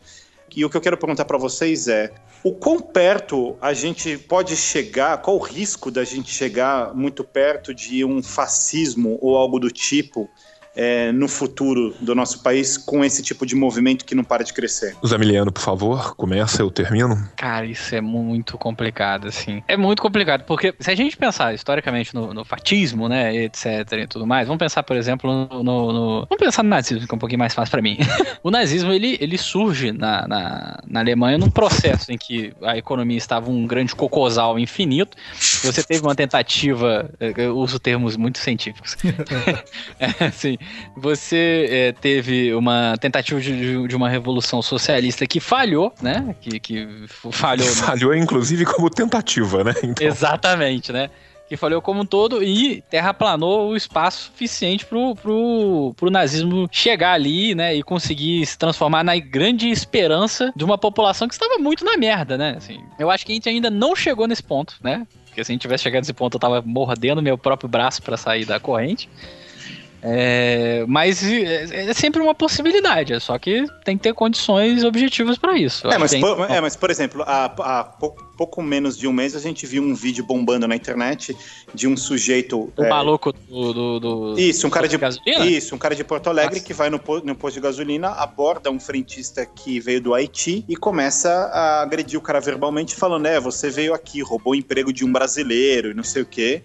E 0.56 0.64
o 0.64 0.70
que 0.70 0.78
eu 0.78 0.82
quero 0.82 0.98
perguntar 0.98 1.26
para 1.26 1.38
vocês 1.38 1.88
é: 1.88 2.14
o 2.44 2.54
quão 2.54 2.80
perto 2.80 3.58
a 3.62 3.74
gente 3.74 4.18
pode 4.18 4.56
chegar, 4.56 5.22
qual 5.22 5.38
o 5.38 5.42
risco 5.42 5.90
da 5.90 6.04
gente 6.04 6.32
chegar 6.32 6.94
muito 6.94 7.24
perto 7.24 7.74
de 7.74 8.06
um 8.06 8.22
fascismo 8.22 9.18
ou 9.22 9.36
algo 9.36 9.60
do 9.60 9.72
tipo 9.72 10.30
é, 10.76 11.12
no 11.12 11.28
futuro 11.28 11.96
do 12.02 12.14
nosso 12.14 12.42
país 12.44 12.78
com 12.78 13.04
esse 13.04 13.22
tipo 13.24 13.46
de 13.46 13.56
movimento 13.56 14.04
que 14.06 14.14
não 14.16 14.24
para 14.24 14.44
de 14.44 14.54
crescer? 14.54 14.96
Zamiliano, 15.06 15.52
por 15.52 15.62
favor, 15.62 16.16
começa, 16.16 16.62
eu 16.62 16.70
termino. 16.72 17.16
Cara, 17.36 17.66
isso 17.66 17.96
é 17.96 18.02
muito 18.02 18.58
complicado, 18.58 19.28
assim. 19.28 19.64
É 19.68 19.78
muito 19.78 20.02
complicado, 20.02 20.44
porque 20.46 20.74
se 20.80 20.92
a 20.92 20.96
gente 20.96 21.16
pensar 21.18 21.54
historicamente 21.54 22.14
no, 22.14 22.34
no 22.34 22.44
fatismo, 22.44 23.08
né, 23.08 23.36
etc 23.36 23.66
e 23.94 24.08
tudo 24.08 24.26
mais, 24.28 24.48
vamos 24.48 24.60
pensar, 24.60 24.84
por 24.84 24.96
exemplo, 24.96 25.32
no, 25.32 25.64
no- 25.64 25.94
no- 25.94 26.20
Vamos 26.30 26.38
pensar 26.44 26.64
no 26.64 26.70
nazismo, 26.70 27.08
que 27.08 27.14
é 27.14 27.16
um 27.16 27.20
pouquinho 27.20 27.40
mais 27.40 27.54
fácil 27.54 27.72
pra 27.72 27.82
mim. 27.82 27.98
o 28.44 28.52
nazismo, 28.52 28.92
ele, 28.92 29.18
ele 29.22 29.38
surge 29.38 29.92
na, 29.92 30.28
na, 30.28 30.80
na 30.88 31.00
Alemanha 31.00 31.38
num 31.38 31.50
processo 31.50 32.12
em 32.12 32.18
que 32.18 32.54
a 32.62 32.78
economia 32.78 33.18
estava 33.18 33.50
um 33.50 33.66
grande 33.66 33.96
cocosal 33.96 34.60
infinito, 34.60 35.16
você 35.64 35.84
teve 35.84 36.02
uma 36.02 36.16
tentativa, 36.16 37.10
eh, 37.20 37.34
eu 37.38 37.58
uso 37.58 37.80
termos 37.80 38.16
muito 38.18 38.40
científicos, 38.40 38.98
É, 40.00 40.26
assim, 40.26 40.58
você 40.96 41.68
é, 41.70 41.92
teve 41.92 42.54
uma 42.54 42.96
tentativa 43.00 43.40
de, 43.40 43.88
de 43.88 43.96
uma 43.96 44.10
revolução 44.10 44.62
socialista 44.62 45.26
que 45.28 45.40
falhou, 45.40 45.94
né? 46.02 46.36
Que, 46.42 46.60
que 46.60 46.88
falhou. 47.08 47.68
Falhou, 47.86 48.16
inclusive, 48.16 48.66
como 48.66 48.90
tentativa, 48.90 49.64
né? 49.64 49.74
Então, 49.84 50.06
Exatamente, 50.06 50.92
né? 50.92 51.10
Que 51.48 51.56
falhou 51.56 51.82
como 51.82 52.02
um 52.02 52.06
todo 52.06 52.44
e 52.44 52.82
terraplanou 52.90 53.70
o 53.70 53.76
espaço 53.76 54.24
suficiente 54.24 54.86
pro, 54.86 55.16
pro, 55.16 55.94
pro 55.96 56.10
nazismo 56.10 56.68
chegar 56.72 57.14
ali, 57.14 57.54
né? 57.54 57.76
E 57.76 57.84
conseguir 57.84 58.46
se 58.46 58.58
transformar 58.58 59.04
na 59.04 59.18
grande 59.18 59.70
esperança 59.70 60.52
de 60.56 60.64
uma 60.64 60.78
população 60.78 61.28
que 61.28 61.34
estava 61.34 61.58
muito 61.60 61.86
na 61.86 61.98
merda, 61.98 62.38
né? 62.38 62.56
Assim, 62.58 62.80
eu 62.98 63.12
acho 63.12 63.26
que 63.26 63.32
a 63.32 63.36
gente 63.36 63.50
ainda 63.50 63.70
não 63.70 63.96
chegou 63.96 64.28
nesse 64.28 64.42
ponto, 64.42 64.76
né? 64.82 65.06
Porque 65.26 65.44
se 65.44 65.52
a 65.52 65.54
gente 65.54 65.62
tivesse 65.62 65.84
chegado 65.84 66.02
nesse 66.02 66.14
ponto, 66.14 66.36
eu 66.36 66.40
tava 66.40 66.62
mordendo 66.66 67.22
meu 67.22 67.38
próprio 67.38 67.68
braço 67.68 68.02
para 68.02 68.16
sair 68.16 68.46
da 68.46 68.58
corrente. 68.58 69.10
É, 70.08 70.86
mas 70.88 71.24
é, 71.24 71.90
é 71.90 71.94
sempre 71.94 72.22
uma 72.22 72.36
possibilidade, 72.36 73.12
é 73.12 73.20
só 73.20 73.40
que 73.40 73.66
tem 73.84 73.98
que 73.98 74.04
ter 74.04 74.14
condições 74.14 74.84
objetivas 74.84 75.36
para 75.36 75.58
isso. 75.58 75.88
É 75.88 75.98
mas, 75.98 76.12
que 76.14 76.20
por, 76.20 76.52
é, 76.52 76.62
mas, 76.62 76.76
por 76.76 76.92
exemplo, 76.92 77.24
há, 77.26 77.46
há 77.46 77.84
pou- 77.84 78.16
pouco 78.38 78.62
menos 78.62 78.96
de 78.96 79.08
um 79.08 79.12
mês 79.12 79.36
a 79.36 79.40
gente 79.40 79.66
viu 79.66 79.82
um 79.82 79.96
vídeo 79.96 80.24
bombando 80.24 80.68
na 80.68 80.76
internet 80.76 81.36
de 81.74 81.88
um 81.88 81.98
sujeito. 81.98 82.72
o 82.78 82.84
é, 82.84 82.88
maluco 82.88 83.34
do, 83.34 83.74
do, 83.74 84.00
do- 84.00 84.40
Isso, 84.40 84.68
um 84.68 84.70
cara 84.70 84.88
de 84.88 84.96
gasolina? 84.96 85.44
Isso, 85.48 85.74
um 85.74 85.78
cara 85.80 85.96
de 85.96 86.04
Porto 86.04 86.30
Alegre 86.30 86.56
Nossa. 86.56 86.66
que 86.68 86.74
vai 86.74 86.92
no, 86.92 87.02
no 87.24 87.36
posto 87.36 87.56
de 87.56 87.62
gasolina, 87.62 88.10
aborda 88.10 88.70
um 88.70 88.80
frentista 88.80 89.44
que 89.44 89.80
veio 89.80 90.00
do 90.00 90.14
Haiti 90.14 90.64
e 90.70 90.76
começa 90.76 91.30
a 91.52 91.82
agredir 91.82 92.20
o 92.20 92.22
cara 92.22 92.40
verbalmente, 92.40 92.94
falando: 92.96 93.26
É, 93.26 93.40
você 93.40 93.72
veio 93.72 93.92
aqui, 93.92 94.22
roubou 94.22 94.54
o 94.54 94.56
emprego 94.56 94.94
de 94.94 95.04
um 95.04 95.12
brasileiro 95.12 95.90
e 95.90 95.94
não 95.96 96.04
sei 96.04 96.22
o 96.22 96.26
quê. 96.28 96.62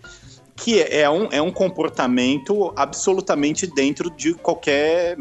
Que 0.63 0.83
é 0.83 1.09
um, 1.09 1.27
é 1.33 1.41
um 1.41 1.51
comportamento 1.51 2.73
absolutamente 2.77 3.67
dentro 3.67 4.11
de 4.11 4.35
qualquer 4.35 5.17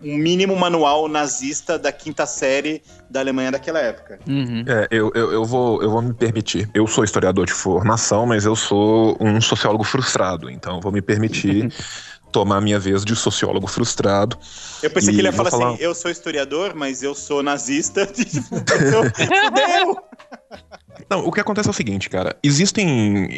mínimo 0.00 0.54
manual 0.54 1.08
nazista 1.08 1.76
da 1.78 1.90
quinta 1.90 2.24
série 2.26 2.80
da 3.10 3.18
Alemanha 3.20 3.50
daquela 3.50 3.80
época. 3.80 4.20
Uhum. 4.28 4.64
É, 4.66 4.86
eu, 4.90 5.10
eu, 5.14 5.32
eu, 5.32 5.44
vou, 5.44 5.82
eu 5.82 5.90
vou 5.90 6.00
me 6.00 6.14
permitir. 6.14 6.70
Eu 6.72 6.86
sou 6.86 7.02
historiador 7.02 7.44
de 7.44 7.52
formação, 7.52 8.24
mas 8.24 8.44
eu 8.44 8.54
sou 8.54 9.16
um 9.20 9.40
sociólogo 9.40 9.82
frustrado, 9.82 10.48
então 10.48 10.76
eu 10.76 10.80
vou 10.80 10.92
me 10.92 11.02
permitir 11.02 11.72
tomar 12.30 12.60
minha 12.60 12.78
vez 12.78 13.04
de 13.04 13.16
sociólogo 13.16 13.66
frustrado. 13.66 14.38
Eu 14.82 14.90
pensei 14.90 15.12
que 15.12 15.20
ele 15.20 15.26
ia 15.28 15.32
falar, 15.32 15.50
falar- 15.50 15.72
assim: 15.72 15.82
eu 15.82 15.94
sou 15.94 16.10
historiador, 16.10 16.74
mas 16.76 17.02
eu 17.02 17.14
sou 17.14 17.42
nazista. 17.42 18.02
Eu- 18.02 19.10
Fudeu! 19.26 19.98
Não, 21.08 21.26
o 21.26 21.32
que 21.32 21.40
acontece 21.40 21.68
é 21.68 21.70
o 21.70 21.74
seguinte, 21.74 22.08
cara. 22.08 22.36
Existem. 22.42 23.28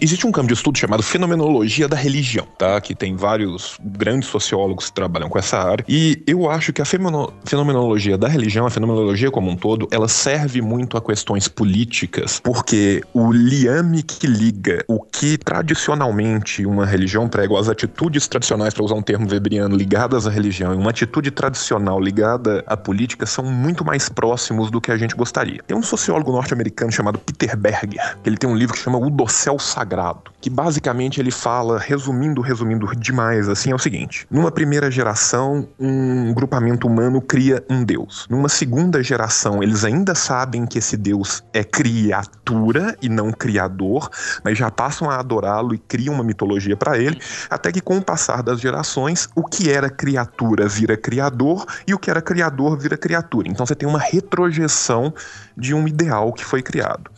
Existe 0.00 0.26
um 0.26 0.32
campo 0.32 0.48
de 0.48 0.54
estudo 0.54 0.78
chamado 0.78 1.02
fenomenologia 1.02 1.88
da 1.88 1.96
religião, 1.96 2.46
tá? 2.58 2.80
Que 2.80 2.94
tem 2.94 3.16
vários 3.16 3.78
grandes 3.82 4.28
sociólogos 4.28 4.86
que 4.86 4.94
trabalham 4.94 5.28
com 5.28 5.38
essa 5.38 5.58
área. 5.58 5.84
E 5.88 6.22
eu 6.26 6.50
acho 6.50 6.72
que 6.72 6.82
a 6.82 6.84
fenomenologia 6.84 8.16
da 8.16 8.28
religião, 8.28 8.66
a 8.66 8.70
fenomenologia 8.70 9.30
como 9.30 9.50
um 9.50 9.56
todo, 9.56 9.88
ela 9.90 10.08
serve 10.08 10.60
muito 10.60 10.96
a 10.96 11.02
questões 11.02 11.48
políticas, 11.48 12.40
porque 12.40 13.02
o 13.12 13.32
liame 13.32 14.02
que 14.02 14.26
liga 14.26 14.84
o 14.88 15.00
que 15.00 15.38
tradicionalmente 15.38 16.64
uma 16.66 16.86
religião 16.86 17.28
prega, 17.28 17.58
as 17.58 17.68
atitudes 17.68 18.26
tradicionais, 18.26 18.74
para 18.74 18.84
usar 18.84 18.94
um 18.94 19.02
termo 19.02 19.30
weberiano, 19.30 19.76
ligadas 19.76 20.26
à 20.26 20.30
religião, 20.30 20.72
e 20.72 20.76
uma 20.76 20.90
atitude 20.90 21.30
tradicional 21.30 22.00
ligada 22.00 22.64
à 22.66 22.76
política 22.76 23.26
são 23.26 23.44
muito 23.44 23.84
mais 23.84 24.08
próximos 24.08 24.70
do 24.70 24.80
que 24.80 24.90
a 24.90 24.96
gente 24.96 25.14
gostaria. 25.14 25.62
Tem 25.66 25.76
um 25.76 25.82
sociólogo 25.82 26.32
norte-americano 26.32 26.83
chamado 26.92 27.18
Peter 27.18 27.56
Berger, 27.56 28.00
que 28.22 28.28
ele 28.28 28.36
tem 28.36 28.48
um 28.48 28.56
livro 28.56 28.74
que 28.74 28.80
chama 28.80 28.98
O 28.98 29.10
Dossel 29.10 29.58
Sagrado, 29.58 30.30
que 30.40 30.50
basicamente 30.50 31.20
ele 31.20 31.30
fala, 31.30 31.78
resumindo, 31.78 32.40
resumindo 32.40 32.86
demais, 32.96 33.48
assim, 33.48 33.70
é 33.70 33.74
o 33.74 33.78
seguinte: 33.78 34.26
numa 34.30 34.50
primeira 34.50 34.90
geração, 34.90 35.68
um 35.78 36.32
grupamento 36.32 36.86
humano 36.86 37.20
cria 37.20 37.64
um 37.68 37.84
deus. 37.84 38.26
Numa 38.28 38.48
segunda 38.48 39.02
geração, 39.02 39.62
eles 39.62 39.84
ainda 39.84 40.14
sabem 40.14 40.66
que 40.66 40.78
esse 40.78 40.96
deus 40.96 41.42
é 41.52 41.64
criatura 41.64 42.96
e 43.00 43.08
não 43.08 43.32
criador, 43.32 44.10
mas 44.42 44.58
já 44.58 44.70
passam 44.70 45.10
a 45.10 45.18
adorá-lo 45.18 45.74
e 45.74 45.78
criam 45.78 46.14
uma 46.14 46.24
mitologia 46.24 46.76
para 46.76 46.98
ele, 46.98 47.20
até 47.48 47.72
que 47.72 47.80
com 47.80 47.98
o 47.98 48.02
passar 48.02 48.42
das 48.42 48.60
gerações, 48.60 49.28
o 49.34 49.44
que 49.44 49.70
era 49.70 49.88
criatura 49.90 50.68
vira 50.68 50.96
criador 50.96 51.64
e 51.86 51.94
o 51.94 51.98
que 51.98 52.10
era 52.10 52.20
criador 52.20 52.78
vira 52.78 52.96
criatura. 52.96 53.48
Então 53.48 53.64
você 53.64 53.74
tem 53.74 53.88
uma 53.88 53.98
retrojeção 53.98 55.12
de 55.56 55.74
um 55.74 55.86
ideal 55.86 56.32
que 56.32 56.44
foi 56.44 56.62
criado. 56.62 57.10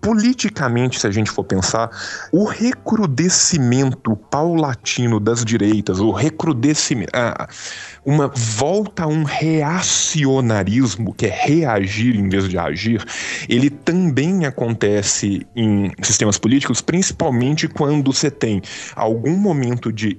Politicamente, 0.00 1.00
se 1.00 1.06
a 1.06 1.10
gente 1.10 1.30
for 1.30 1.42
pensar, 1.42 1.90
o 2.30 2.44
recrudescimento 2.44 4.14
paulatino 4.30 5.18
das 5.18 5.44
direitas, 5.44 5.98
o 5.98 6.12
recrudescimento, 6.12 7.10
ah, 7.14 7.48
uma 8.04 8.28
volta 8.28 9.02
a 9.04 9.06
um 9.08 9.24
reacionarismo, 9.24 11.12
que 11.12 11.26
é 11.26 11.30
reagir 11.30 12.14
em 12.14 12.28
vez 12.28 12.48
de 12.48 12.56
agir, 12.56 13.04
ele 13.48 13.68
também 13.70 14.46
acontece 14.46 15.44
em 15.54 15.90
sistemas 16.00 16.38
políticos, 16.38 16.80
principalmente 16.80 17.66
quando 17.66 18.12
você 18.12 18.30
tem 18.30 18.62
algum 18.94 19.36
momento 19.36 19.92
de 19.92 20.16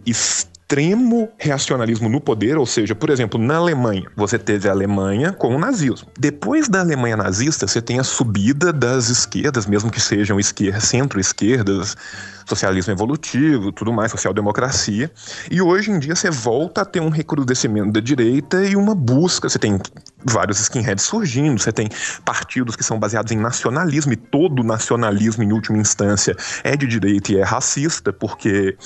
extremo 0.70 1.30
reacionarismo 1.40 2.08
no 2.08 2.22
poder, 2.22 2.56
ou 2.56 2.66
seja, 2.66 2.94
por 2.94 3.10
exemplo, 3.10 3.42
na 3.42 3.56
Alemanha, 3.56 4.06
você 4.16 4.38
teve 4.38 4.70
a 4.70 4.72
Alemanha 4.72 5.34
com 5.34 5.56
o 5.56 5.58
nazismo. 5.58 6.08
Depois 6.18 6.70
da 6.70 6.82
Alemanha 6.82 7.18
nazista, 7.18 7.68
você 7.68 7.82
tem 7.82 8.00
a 8.00 8.04
subida 8.04 8.72
das 8.72 9.10
esquerdas, 9.10 9.66
mesmo 9.66 9.90
que 9.90 10.00
sejam 10.00 10.40
esquerda, 10.40 10.80
centro-esquerdas, 10.80 11.98
socialismo 12.46 12.94
evolutivo, 12.94 13.72
tudo 13.72 13.92
mais, 13.92 14.12
social-democracia. 14.12 15.10
E 15.50 15.60
hoje 15.60 15.90
em 15.90 15.98
dia 15.98 16.16
você 16.16 16.30
volta 16.30 16.82
a 16.82 16.86
ter 16.86 17.00
um 17.00 17.10
recrudescimento 17.10 17.92
da 17.92 18.00
direita 18.00 18.64
e 18.64 18.76
uma 18.76 18.94
busca. 18.94 19.50
Você 19.50 19.58
tem 19.58 19.80
vários 20.24 20.60
skinheads 20.60 21.04
surgindo, 21.04 21.60
você 21.60 21.72
tem 21.72 21.90
partidos 22.24 22.76
que 22.76 22.84
são 22.84 23.00
baseados 23.00 23.32
em 23.32 23.38
nacionalismo, 23.38 24.14
e 24.14 24.16
todo 24.16 24.64
nacionalismo, 24.64 25.42
em 25.42 25.52
última 25.52 25.80
instância, 25.80 26.38
é 26.64 26.78
de 26.78 26.86
direita 26.86 27.32
e 27.32 27.38
é 27.38 27.44
racista, 27.44 28.14
porque 28.14 28.78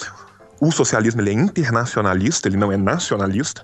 o 0.60 0.72
socialismo 0.72 1.22
ele 1.22 1.32
é 1.32 1.34
internacionalista, 1.34 2.48
ele 2.48 2.58
não 2.58 2.72
é 2.72 2.78
nacionalista. 2.78 3.64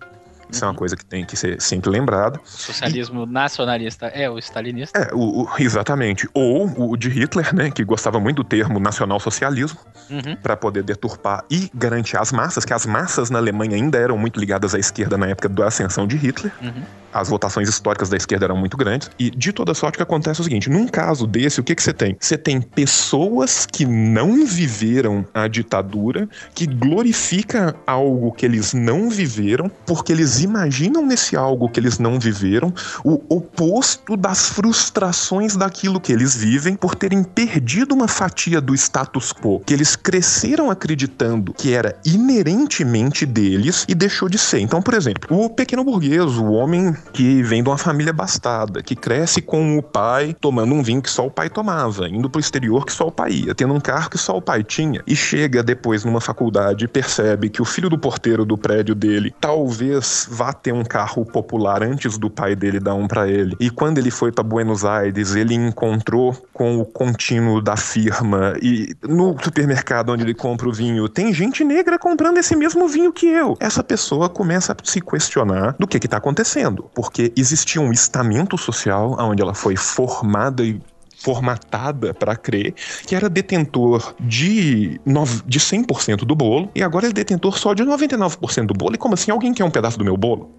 Isso 0.52 0.66
é 0.66 0.68
uma 0.68 0.74
coisa 0.74 0.96
que 0.98 1.06
tem 1.06 1.24
que 1.24 1.38
ser 1.38 1.62
sempre 1.62 1.92
lembrada. 1.92 2.40
Socialismo 2.44 3.24
nacionalista 3.28 4.08
é 4.08 4.28
o 4.28 4.40
stalinista. 4.40 4.98
É, 4.98 5.14
o, 5.14 5.44
o- 5.44 5.50
exatamente. 5.60 6.28
Ou 6.34 6.90
o 6.92 6.98
de 6.98 7.08
Hitler, 7.08 7.54
né, 7.54 7.70
que 7.70 7.84
gostava 7.84 8.20
muito 8.20 8.38
do 8.38 8.44
termo 8.44 8.80
nacional-socialismo, 8.80 9.78
Uhum. 10.10 10.36
para 10.42 10.58
poder 10.58 10.82
deturpar 10.82 11.46
e 11.52 11.70
garantir 11.72 12.18
as 12.18 12.32
massas, 12.32 12.66
que 12.66 12.74
as 12.74 12.84
massas 12.84 13.30
na 13.30 13.38
Alemanha 13.38 13.76
ainda 13.76 13.96
eram 14.00 14.18
muito 14.18 14.40
ligadas 14.40 14.74
à 14.74 14.80
esquerda 14.80 15.16
na 15.20 15.28
época 15.28 15.48
da 15.48 15.68
ascensão 15.68 16.08
de 16.08 16.16
Hitler. 16.18 16.52
Uhum. 16.60 16.84
As 17.14 17.30
votações 17.30 17.68
históricas 17.68 18.10
da 18.10 18.18
esquerda 18.18 18.46
eram 18.46 18.58
muito 18.58 18.78
grandes. 18.78 19.10
E 19.18 19.30
de 19.30 19.52
toda 19.52 19.74
sorte 19.74 19.98
que 19.98 20.04
acontece 20.04 20.40
é 20.40 20.42
o 20.42 20.44
seguinte: 20.44 20.70
num 20.70 20.88
caso 20.88 21.26
desse, 21.26 21.60
o 21.60 21.64
que, 21.64 21.76
que 21.76 21.84
você 21.84 21.94
tem? 21.94 22.16
Você 22.20 22.38
tem 22.38 22.62
pessoas 22.62 23.66
que 23.66 23.86
não 23.86 24.46
viveram 24.46 25.26
a 25.34 25.48
ditadura, 25.48 26.28
que 26.54 26.66
glorificam 26.66 27.74
algo 27.86 28.32
que 28.32 28.46
eles 28.46 28.74
não 28.74 29.10
viveram, 29.10 29.70
porque 29.86 30.12
eles 30.12 30.42
imaginam 30.42 31.06
nesse 31.06 31.36
algo 31.36 31.70
que 31.70 31.80
eles 31.80 32.00
não 32.00 32.20
viveram 32.20 32.74
o 33.04 33.22
oposto 33.30 34.16
das 34.16 34.50
frustrações 34.50 35.56
daquilo 35.56 36.00
que 36.00 36.12
eles 36.12 36.36
vivem 36.36 36.76
por 36.76 36.96
terem 36.96 37.24
perdido 37.24 37.94
uma 37.94 38.08
fatia 38.08 38.62
do 38.62 38.74
status 38.76 39.34
quo, 39.34 39.62
que 39.66 39.74
eles 39.74 39.96
cresceram 39.96 40.70
acreditando 40.70 41.54
que 41.54 41.74
era 41.74 41.96
inerentemente 42.06 43.26
deles 43.26 43.86
e 43.88 43.96
deixou 43.96 44.30
de 44.30 44.38
ser. 44.38 44.60
Então, 44.60 44.82
por 44.82 44.94
exemplo, 44.94 45.36
o 45.36 45.50
pequeno 45.50 45.84
burguês, 45.84 46.38
o 46.38 46.52
homem 46.52 46.94
que 47.14 47.42
vem 47.44 47.64
de 47.64 47.70
uma 47.70 47.78
família 47.78 48.12
abastada, 48.12 48.82
que 48.82 48.96
cresce 48.96 49.42
com 49.42 49.78
o 49.78 49.84
pai 49.84 50.36
tomando 50.40 50.74
um 50.74 50.84
vinho 50.84 51.02
que 51.02 51.10
só 51.10 51.26
o 51.26 51.32
pai 51.32 51.50
tomava, 51.50 52.08
indo 52.08 52.30
pro 52.30 52.40
exterior 52.40 52.86
que 52.86 52.94
só 52.94 53.08
o 53.08 53.12
pai 53.12 53.32
ia, 53.32 53.56
tendo 53.56 53.74
um 53.74 53.80
carro 53.80 54.10
que 54.10 54.18
só 54.18 54.38
o 54.38 54.42
pai 54.42 54.64
tinha, 54.64 55.02
e 55.06 55.16
chega 55.16 55.64
depois 55.64 56.04
numa 56.04 56.22
faculdade 56.22 56.86
e 56.86 56.88
percebe 56.88 57.50
que 57.50 57.62
o 57.62 57.66
filho 57.66 57.90
do 57.90 57.98
porteiro 57.98 58.46
do 58.46 58.58
prédio 58.58 58.96
dele 58.96 59.34
talvez 59.40 60.28
vá 60.30 60.54
ter 60.54 60.74
um 60.74 60.84
carro 60.84 61.26
popular 61.26 61.84
antes 61.84 62.18
do 62.18 62.30
pai 62.30 62.56
dele 62.56 62.80
dar 62.80 62.94
um 62.94 63.08
pra 63.08 63.28
ele. 63.28 63.56
E 63.60 63.70
quando 63.70 63.98
ele 63.98 64.12
foi 64.12 64.32
para 64.32 64.44
Buenos 64.44 64.86
Aires, 64.86 65.36
ele 65.36 65.54
encontrou 65.54 66.36
com 66.54 66.80
o 66.80 66.86
contínuo 66.86 67.62
da 67.62 67.78
firma 67.78 68.54
e 68.62 68.96
no 69.04 69.36
supermercado 69.42 70.12
onde 70.12 70.24
ele 70.24 70.34
compra 70.34 70.68
o 70.68 70.74
vinho, 70.74 71.08
tem 71.08 71.34
gente 71.34 71.64
negra 71.64 71.98
comprando 71.98 72.38
esse 72.38 72.56
mesmo 72.56 72.88
vinho 72.88 73.12
que 73.12 73.28
eu. 73.28 73.58
Essa 73.60 73.84
pessoa 73.84 74.30
começa 74.30 74.74
a 74.74 74.76
se 74.84 75.02
questionar 75.02 75.76
do 75.80 75.88
que 75.88 76.00
que 76.00 76.08
tá 76.08 76.18
acontecendo, 76.18 76.89
porque 76.94 77.32
existia 77.36 77.82
um 77.82 77.92
estamento 77.92 78.58
social 78.58 79.16
onde 79.20 79.42
ela 79.42 79.54
foi 79.54 79.76
formada 79.76 80.64
e 80.64 80.82
formatada 81.20 82.14
para 82.14 82.36
crer 82.36 82.74
que 83.06 83.14
era 83.14 83.30
detentor 83.30 84.16
de, 84.20 85.00
de 85.46 85.60
100% 85.60 86.20
do 86.20 86.36
bolo 86.36 86.70
e 86.74 86.82
agora 86.82 87.08
é 87.08 87.12
detentor 87.12 87.58
só 87.58 87.74
de 87.74 87.84
99% 87.84 88.68
do 88.68 88.74
bolo. 88.74 88.96
E 88.96 88.98
como 88.98 89.14
assim? 89.14 89.32
Alguém 89.32 89.54
quer 89.54 89.66
um 89.66 89.72
pedaço 89.72 89.98
do 89.98 90.06
meu 90.06 90.16
bolo? 90.16 90.50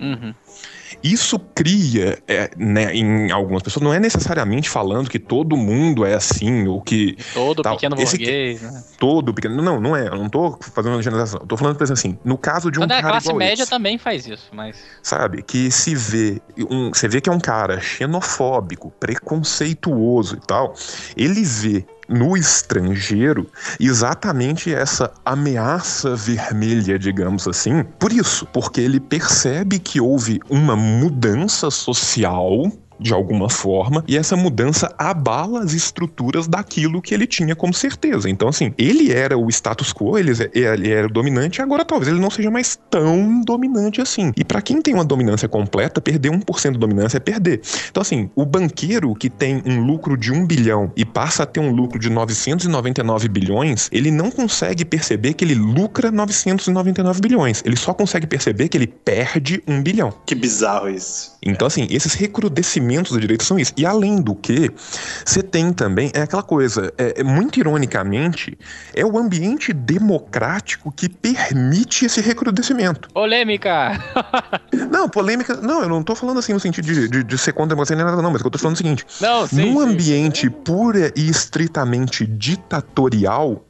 Uhum. 0.00 0.34
Isso 1.02 1.38
cria, 1.38 2.18
é, 2.26 2.50
né, 2.56 2.94
em 2.94 3.30
algumas 3.30 3.62
pessoas, 3.62 3.82
não 3.82 3.94
é 3.94 4.00
necessariamente 4.00 4.68
falando 4.68 5.08
que 5.08 5.18
todo 5.18 5.56
mundo 5.56 6.04
é 6.04 6.14
assim, 6.14 6.66
ou 6.66 6.80
que 6.80 7.16
Todo 7.32 7.62
Tal. 7.62 7.76
pequeno 7.76 7.96
Esse 8.00 8.18
burguês, 8.18 8.62
né? 8.62 8.84
todo 8.98 9.32
pequeno. 9.32 9.62
Não, 9.62 9.80
não 9.80 9.96
é. 9.96 10.08
Eu 10.08 10.16
não 10.16 10.28
tô 10.28 10.58
fazendo 10.60 10.94
uma 10.94 11.02
generalização. 11.02 11.40
Eu 11.40 11.46
tô 11.46 11.56
falando, 11.56 11.76
por 11.76 11.84
exemplo, 11.84 11.98
assim, 11.98 12.18
no 12.24 12.36
caso 12.36 12.70
de 12.70 12.78
um 12.78 12.82
Quando 12.82 12.92
é 12.92 12.98
a 12.98 13.00
cara 13.00 13.12
classe 13.12 13.28
igual 13.28 13.38
média 13.38 13.62
esse, 13.62 13.70
também 13.70 13.98
faz 13.98 14.26
isso, 14.26 14.48
mas. 14.52 14.76
sabe? 15.02 15.42
Que 15.42 15.70
se 15.70 15.94
vê, 15.94 16.40
um, 16.70 16.90
você 16.92 17.08
vê 17.08 17.20
que 17.20 17.30
é 17.30 17.32
um 17.32 17.40
cara 17.40 17.80
xenofóbico, 17.80 18.90
preconceituoso 18.98 20.36
e 20.36 20.46
tal, 20.46 20.74
ele 21.16 21.42
vê 21.44 21.86
no 22.10 22.36
estrangeiro 22.36 23.46
exatamente 23.78 24.74
essa 24.74 25.12
ameaça 25.24 26.16
vermelha, 26.16 26.98
digamos 26.98 27.46
assim. 27.46 27.84
Por 27.98 28.12
isso, 28.12 28.46
porque 28.52 28.80
ele 28.80 28.98
percebe 28.98 29.78
que 29.78 30.00
houve 30.00 30.40
uma 30.50 30.74
mudança 30.74 31.70
social 31.70 32.70
de 33.00 33.14
alguma 33.14 33.48
forma, 33.48 34.04
e 34.06 34.16
essa 34.16 34.36
mudança 34.36 34.94
abala 34.98 35.62
as 35.62 35.72
estruturas 35.72 36.46
daquilo 36.46 37.00
que 37.00 37.14
ele 37.14 37.26
tinha 37.26 37.56
como 37.56 37.72
certeza. 37.72 38.28
Então, 38.28 38.48
assim, 38.48 38.72
ele 38.76 39.12
era 39.12 39.36
o 39.38 39.48
status 39.48 39.92
quo, 39.92 40.18
ele, 40.18 40.32
ele 40.52 40.90
era 40.90 41.06
o 41.06 41.10
dominante, 41.10 41.62
agora 41.62 41.84
talvez 41.84 42.12
ele 42.12 42.20
não 42.20 42.30
seja 42.30 42.50
mais 42.50 42.78
tão 42.90 43.42
dominante 43.42 44.00
assim. 44.00 44.32
E 44.36 44.44
para 44.44 44.60
quem 44.60 44.82
tem 44.82 44.94
uma 44.94 45.04
dominância 45.04 45.48
completa, 45.48 46.00
perder 46.00 46.30
1% 46.30 46.72
de 46.72 46.78
dominância 46.78 47.16
é 47.16 47.20
perder. 47.20 47.60
Então, 47.90 48.00
assim, 48.00 48.30
o 48.34 48.44
banqueiro 48.44 49.14
que 49.14 49.30
tem 49.30 49.62
um 49.64 49.84
lucro 49.84 50.16
de 50.16 50.32
1 50.32 50.46
bilhão 50.46 50.92
e 50.96 51.04
passa 51.04 51.44
a 51.44 51.46
ter 51.46 51.60
um 51.60 51.72
lucro 51.72 51.98
de 51.98 52.10
999 52.10 53.28
bilhões, 53.28 53.88
ele 53.90 54.10
não 54.10 54.30
consegue 54.30 54.84
perceber 54.84 55.34
que 55.34 55.44
ele 55.44 55.54
lucra 55.54 56.10
999 56.10 57.20
bilhões. 57.20 57.62
Ele 57.64 57.76
só 57.76 57.94
consegue 57.94 58.26
perceber 58.26 58.68
que 58.68 58.76
ele 58.76 58.86
perde 58.86 59.62
1 59.66 59.82
bilhão. 59.82 60.12
Que 60.26 60.34
bizarro 60.34 60.88
isso. 60.88 61.38
Então, 61.42 61.66
assim, 61.66 61.86
esses 61.90 62.14
recrudescimentos 62.14 62.89
da 62.98 63.20
direita 63.20 63.44
são 63.44 63.58
isso. 63.58 63.72
E 63.76 63.86
além 63.86 64.20
do 64.20 64.34
que, 64.34 64.70
você 65.24 65.42
tem 65.42 65.72
também, 65.72 66.10
é 66.14 66.22
aquela 66.22 66.42
coisa, 66.42 66.92
é, 66.98 67.20
é, 67.20 67.24
muito 67.24 67.58
ironicamente, 67.58 68.58
é 68.94 69.04
o 69.04 69.18
ambiente 69.18 69.72
democrático 69.72 70.92
que 70.92 71.08
permite 71.08 72.06
esse 72.06 72.20
recrudescimento. 72.20 73.08
Polêmica! 73.12 74.02
não, 74.90 75.08
polêmica, 75.08 75.56
não, 75.56 75.82
eu 75.82 75.88
não 75.88 76.02
tô 76.02 76.14
falando 76.14 76.38
assim 76.38 76.52
no 76.52 76.60
sentido 76.60 76.84
de, 76.84 77.08
de, 77.08 77.24
de 77.24 77.38
ser 77.38 77.52
contra 77.52 77.80
a 77.80 77.96
nem 77.96 78.04
nada 78.04 78.22
não, 78.22 78.30
mas 78.30 78.42
eu 78.42 78.50
tô 78.50 78.58
falando 78.58 78.74
o 78.74 78.78
seguinte, 78.78 79.06
não, 79.20 79.46
sim, 79.46 79.56
num 79.56 79.80
sim. 79.80 79.92
ambiente 79.92 80.50
pura 80.50 81.12
e 81.16 81.28
estritamente 81.28 82.26
ditatorial, 82.26 83.64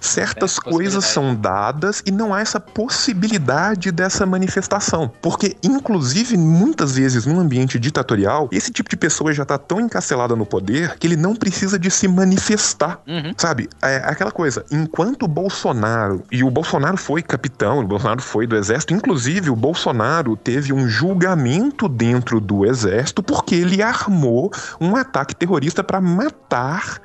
certas 0.00 0.58
coisas 0.58 1.04
são 1.04 1.34
dadas 1.34 2.02
e 2.06 2.10
não 2.10 2.34
há 2.34 2.40
essa 2.40 2.60
possibilidade 2.60 3.90
dessa 3.90 4.24
manifestação. 4.26 5.10
Porque, 5.20 5.56
inclusive, 5.62 6.36
muitas 6.36 6.96
vezes 6.96 7.26
num 7.26 7.40
ambiente 7.40 7.78
ditatorial, 7.78 8.48
esse 8.52 8.70
tipo 8.70 8.88
de 8.88 8.96
pessoa 8.96 9.32
já 9.32 9.44
tá 9.44 9.58
tão 9.58 9.80
encarcelada 9.80 10.36
no 10.36 10.46
poder 10.46 10.96
que 10.98 11.06
ele 11.06 11.16
não 11.16 11.34
precisa 11.34 11.78
de 11.78 11.90
se 11.90 12.08
manifestar. 12.08 13.00
Uhum. 13.06 13.32
Sabe? 13.36 13.68
É 13.82 13.96
aquela 13.96 14.30
coisa. 14.30 14.64
Enquanto 14.70 15.24
o 15.24 15.28
Bolsonaro, 15.28 16.22
e 16.30 16.42
o 16.42 16.50
Bolsonaro 16.50 16.96
foi 16.96 17.22
capitão, 17.22 17.80
o 17.80 17.86
Bolsonaro 17.86 18.22
foi 18.22 18.46
do 18.46 18.56
exército, 18.56 18.94
inclusive 18.94 19.50
o 19.50 19.56
Bolsonaro 19.56 20.36
teve 20.36 20.72
um 20.72 20.88
julgamento 20.88 21.88
dentro 21.88 22.40
do 22.40 22.64
exército 22.64 23.22
porque 23.22 23.54
ele 23.54 23.82
armou 23.82 24.50
um 24.80 24.96
ataque 24.96 25.34
terrorista 25.34 25.82
para 25.82 26.00
matar 26.00 27.00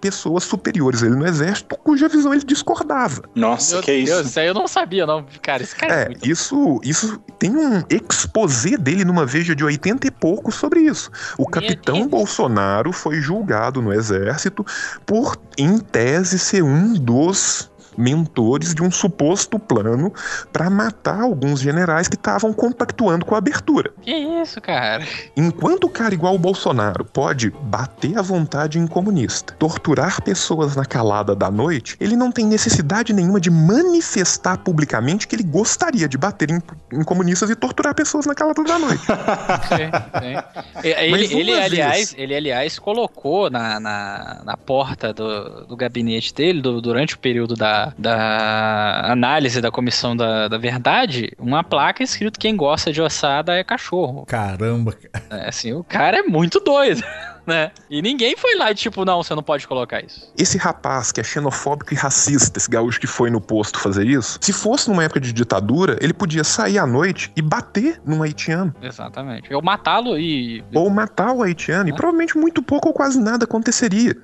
pessoas 0.00 0.44
superiores 0.44 1.02
ele 1.02 1.14
no 1.14 1.26
exército, 1.26 1.76
cuja 1.76 2.08
visão 2.08 2.17
ele 2.26 2.44
discordava. 2.44 3.22
Nossa, 3.34 3.76
Meu 3.76 3.82
que 3.82 3.92
isso? 3.92 4.12
Deus, 4.12 4.26
isso 4.28 4.40
aí 4.40 4.46
eu 4.46 4.54
não 4.54 4.66
sabia, 4.68 5.06
não. 5.06 5.24
Cara, 5.42 5.62
esse 5.62 5.74
cara 5.74 5.94
é, 5.94 6.02
É, 6.02 6.04
muito... 6.06 6.28
isso, 6.28 6.80
isso 6.82 7.18
tem 7.38 7.54
um 7.54 7.82
exposé 7.90 8.76
dele 8.76 9.04
numa 9.04 9.24
veja 9.26 9.54
de 9.54 9.64
80 9.64 10.06
e 10.06 10.10
pouco 10.10 10.50
sobre 10.50 10.80
isso. 10.80 11.10
O 11.36 11.42
Meu 11.42 11.50
capitão 11.50 11.96
Deus. 11.98 12.08
Bolsonaro 12.08 12.92
foi 12.92 13.20
julgado 13.20 13.80
no 13.82 13.92
exército 13.92 14.64
por, 15.06 15.36
em 15.56 15.78
tese, 15.78 16.38
ser 16.38 16.62
um 16.62 16.94
dos 16.94 17.70
mentores 17.98 18.74
de 18.74 18.82
um 18.82 18.90
suposto 18.90 19.58
plano 19.58 20.12
para 20.52 20.70
matar 20.70 21.20
alguns 21.20 21.60
generais 21.60 22.08
que 22.08 22.14
estavam 22.16 22.52
compactuando 22.52 23.26
com 23.26 23.34
a 23.34 23.38
abertura. 23.38 23.90
Que 24.00 24.12
isso, 24.12 24.60
cara? 24.60 25.04
Enquanto 25.36 25.84
o 25.84 25.90
cara 25.90 26.14
igual 26.14 26.34
o 26.34 26.38
Bolsonaro 26.38 27.04
pode 27.04 27.50
bater 27.62 28.16
à 28.16 28.22
vontade 28.22 28.78
em 28.78 28.86
comunista, 28.86 29.54
torturar 29.58 30.22
pessoas 30.22 30.76
na 30.76 30.84
calada 30.84 31.34
da 31.34 31.50
noite, 31.50 31.96
ele 32.00 32.14
não 32.16 32.30
tem 32.30 32.46
necessidade 32.46 33.12
nenhuma 33.12 33.40
de 33.40 33.50
manifestar 33.50 34.58
publicamente 34.58 35.26
que 35.26 35.34
ele 35.34 35.42
gostaria 35.42 36.08
de 36.08 36.16
bater 36.16 36.50
em, 36.50 36.62
em 36.92 37.02
comunistas 37.02 37.50
e 37.50 37.56
torturar 37.56 37.94
pessoas 37.94 38.26
na 38.26 38.34
calada 38.34 38.62
da 38.62 38.78
noite. 38.78 39.02
Sim, 39.68 39.90
sim. 40.20 40.88
Ele, 40.88 41.24
ele, 41.34 41.52
aliás, 41.58 42.14
ele, 42.16 42.34
aliás, 42.34 42.78
colocou 42.78 43.50
na, 43.50 43.80
na, 43.80 44.42
na 44.44 44.56
porta 44.56 45.12
do, 45.12 45.66
do 45.66 45.76
gabinete 45.76 46.32
dele, 46.34 46.60
do- 46.60 46.80
durante 46.80 47.14
o 47.14 47.18
período 47.18 47.54
da, 47.54 47.87
da 47.96 49.12
análise 49.12 49.60
da 49.60 49.70
comissão 49.70 50.16
da, 50.16 50.48
da 50.48 50.58
verdade, 50.58 51.32
uma 51.38 51.62
placa 51.62 52.02
escrito 52.02 52.38
quem 52.38 52.56
gosta 52.56 52.92
de 52.92 53.00
ossada 53.00 53.54
é 53.54 53.64
cachorro. 53.64 54.24
Caramba, 54.26 54.92
cara. 54.92 55.24
É, 55.42 55.48
assim, 55.48 55.72
o 55.72 55.84
cara 55.84 56.18
é 56.18 56.22
muito 56.22 56.60
doido, 56.60 57.02
né? 57.46 57.70
E 57.88 58.02
ninguém 58.02 58.36
foi 58.36 58.56
lá 58.56 58.70
e 58.70 58.74
tipo, 58.74 59.04
não, 59.04 59.22
você 59.22 59.34
não 59.34 59.42
pode 59.42 59.66
colocar 59.66 60.04
isso. 60.04 60.32
Esse 60.36 60.58
rapaz 60.58 61.12
que 61.12 61.20
é 61.20 61.24
xenofóbico 61.24 61.94
e 61.94 61.96
racista, 61.96 62.58
esse 62.58 62.70
gaúcho 62.70 63.00
que 63.00 63.06
foi 63.06 63.30
no 63.30 63.40
posto 63.40 63.78
fazer 63.78 64.06
isso, 64.06 64.38
se 64.40 64.52
fosse 64.52 64.88
numa 64.88 65.04
época 65.04 65.20
de 65.20 65.32
ditadura, 65.32 65.96
ele 66.00 66.12
podia 66.12 66.44
sair 66.44 66.78
à 66.78 66.86
noite 66.86 67.32
e 67.36 67.42
bater 67.42 68.00
num 68.04 68.22
haitiano. 68.22 68.74
Exatamente. 68.82 69.50
Eu 69.50 69.62
matá-lo 69.62 70.18
e. 70.18 70.64
Ou 70.74 70.90
matar 70.90 71.32
o 71.32 71.42
haitiano, 71.42 71.88
e 71.88 71.92
provavelmente 71.92 72.36
muito 72.36 72.62
pouco 72.62 72.88
ou 72.88 72.94
quase 72.94 73.20
nada 73.20 73.44
aconteceria. 73.44 74.16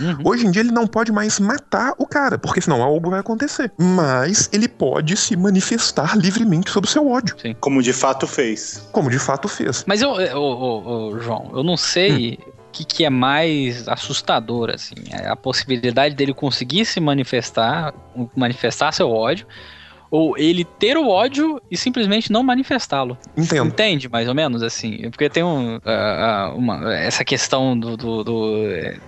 Uhum. 0.00 0.18
Hoje 0.24 0.46
em 0.46 0.50
dia 0.50 0.60
ele 0.62 0.70
não 0.70 0.86
pode 0.86 1.10
mais 1.12 1.38
matar 1.40 1.94
o 1.98 2.06
cara, 2.06 2.38
porque 2.38 2.60
senão 2.60 2.82
algo 2.82 3.10
vai 3.10 3.20
acontecer. 3.20 3.72
Mas 3.78 4.48
ele 4.52 4.68
pode 4.68 5.16
se 5.16 5.36
manifestar 5.36 6.16
livremente 6.16 6.70
sobre 6.70 6.88
o 6.88 6.92
seu 6.92 7.08
ódio, 7.08 7.36
Como 7.60 7.82
de 7.82 7.92
fato 7.92 8.26
fez. 8.26 8.86
como 8.92 9.10
de 9.10 9.18
fato 9.18 9.48
fez. 9.48 9.84
Mas 9.86 10.02
eu, 10.02 10.14
eu- 10.20 10.38
ô, 10.38 11.08
ô, 11.12 11.18
João, 11.20 11.50
eu 11.54 11.62
não 11.62 11.76
sei 11.76 12.38
Hum. 12.46 12.52
o 12.68 12.72
que, 12.72 12.84
que 12.84 13.04
é 13.04 13.10
mais 13.10 13.86
assustador, 13.88 14.70
assim. 14.70 14.94
É 15.10 15.28
a 15.28 15.36
possibilidade 15.36 16.14
dele 16.14 16.32
conseguir 16.34 16.84
se 16.84 17.00
manifestar, 17.00 17.92
manifestar 18.36 18.92
seu 18.92 19.10
ódio, 19.10 19.46
ou 20.12 20.36
ele 20.36 20.62
ter 20.62 20.98
o 20.98 21.08
ódio 21.08 21.58
e 21.70 21.76
simplesmente 21.76 22.30
não 22.30 22.42
manifestá-lo. 22.42 23.16
Entendo. 23.34 23.68
Entende, 23.68 24.10
mais 24.10 24.28
ou 24.28 24.34
menos, 24.34 24.62
assim? 24.62 25.08
Porque 25.10 25.30
tem 25.30 25.42
um, 25.42 25.80
ah, 25.86 26.52
uma- 26.54 26.94
essa 26.94 27.24
questão 27.24 27.76
do, 27.78 27.96
do- 27.96 28.22
do, 28.22 28.54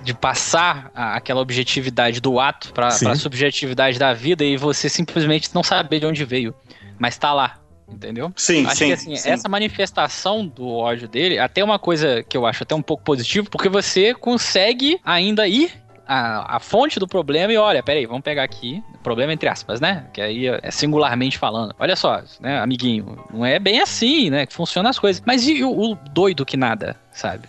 de 0.02 0.14
passar 0.14 0.90
aquela 0.94 1.42
objetividade 1.42 2.22
do 2.22 2.40
ato 2.40 2.72
para 2.72 2.86
a 2.88 3.14
subjetividade 3.16 3.98
da 3.98 4.14
vida 4.14 4.42
e 4.42 4.56
você 4.56 4.88
simplesmente 4.88 5.50
não 5.54 5.62
saber 5.62 6.00
de 6.00 6.06
onde 6.06 6.24
veio, 6.24 6.54
mas 6.98 7.18
tá 7.18 7.34
lá. 7.34 7.58
Entendeu? 7.86 8.32
Sim, 8.34 8.64
Acho 8.64 8.76
sim. 8.76 8.86
que 8.86 8.92
assim, 8.94 9.14
sim. 9.16 9.28
essa 9.28 9.46
manifestação 9.46 10.46
do 10.46 10.66
ódio 10.66 11.06
dele, 11.06 11.38
até 11.38 11.62
uma 11.62 11.78
coisa 11.78 12.22
que 12.22 12.34
eu 12.34 12.46
acho 12.46 12.62
até 12.62 12.74
um 12.74 12.80
pouco 12.80 13.04
positivo, 13.04 13.50
porque 13.50 13.68
você 13.68 14.14
consegue 14.14 14.98
ainda 15.04 15.46
ir 15.46 15.70
à, 16.06 16.56
à 16.56 16.60
fonte 16.60 16.98
do 16.98 17.06
problema 17.06 17.52
e 17.52 17.56
olha, 17.56 17.82
peraí, 17.82 18.06
vamos 18.06 18.22
pegar 18.22 18.42
aqui, 18.42 18.82
problema 19.02 19.32
entre 19.32 19.48
aspas, 19.48 19.80
né? 19.80 20.06
Que 20.12 20.20
aí 20.20 20.46
é 20.46 20.70
singularmente 20.70 21.38
falando. 21.38 21.74
Olha 21.78 21.96
só, 21.96 22.22
né, 22.40 22.60
amiguinho, 22.60 23.18
não 23.32 23.44
é 23.44 23.58
bem 23.58 23.80
assim, 23.80 24.30
né? 24.30 24.46
Que 24.46 24.54
funcionam 24.54 24.90
as 24.90 24.98
coisas. 24.98 25.22
Mas 25.24 25.46
e 25.46 25.62
o, 25.62 25.70
o 25.70 25.94
doido 25.94 26.44
que 26.44 26.56
nada, 26.56 26.96
sabe? 27.12 27.48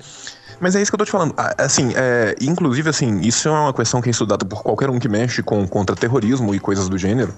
Mas 0.59 0.75
é 0.75 0.81
isso 0.81 0.91
que 0.91 0.95
eu 0.95 0.99
tô 0.99 1.05
te 1.05 1.11
falando. 1.11 1.35
Assim, 1.57 1.93
é, 1.95 2.35
inclusive, 2.41 2.89
assim, 2.89 3.19
isso 3.21 3.47
é 3.47 3.51
uma 3.51 3.73
questão 3.73 4.01
que 4.01 4.09
é 4.09 4.11
estudada 4.11 4.45
por 4.45 4.63
qualquer 4.63 4.89
um 4.89 4.99
que 4.99 5.09
mexe 5.09 5.43
com 5.43 5.67
contra-terrorismo 5.67 6.55
e 6.55 6.59
coisas 6.59 6.87
do 6.87 6.97
gênero. 6.97 7.33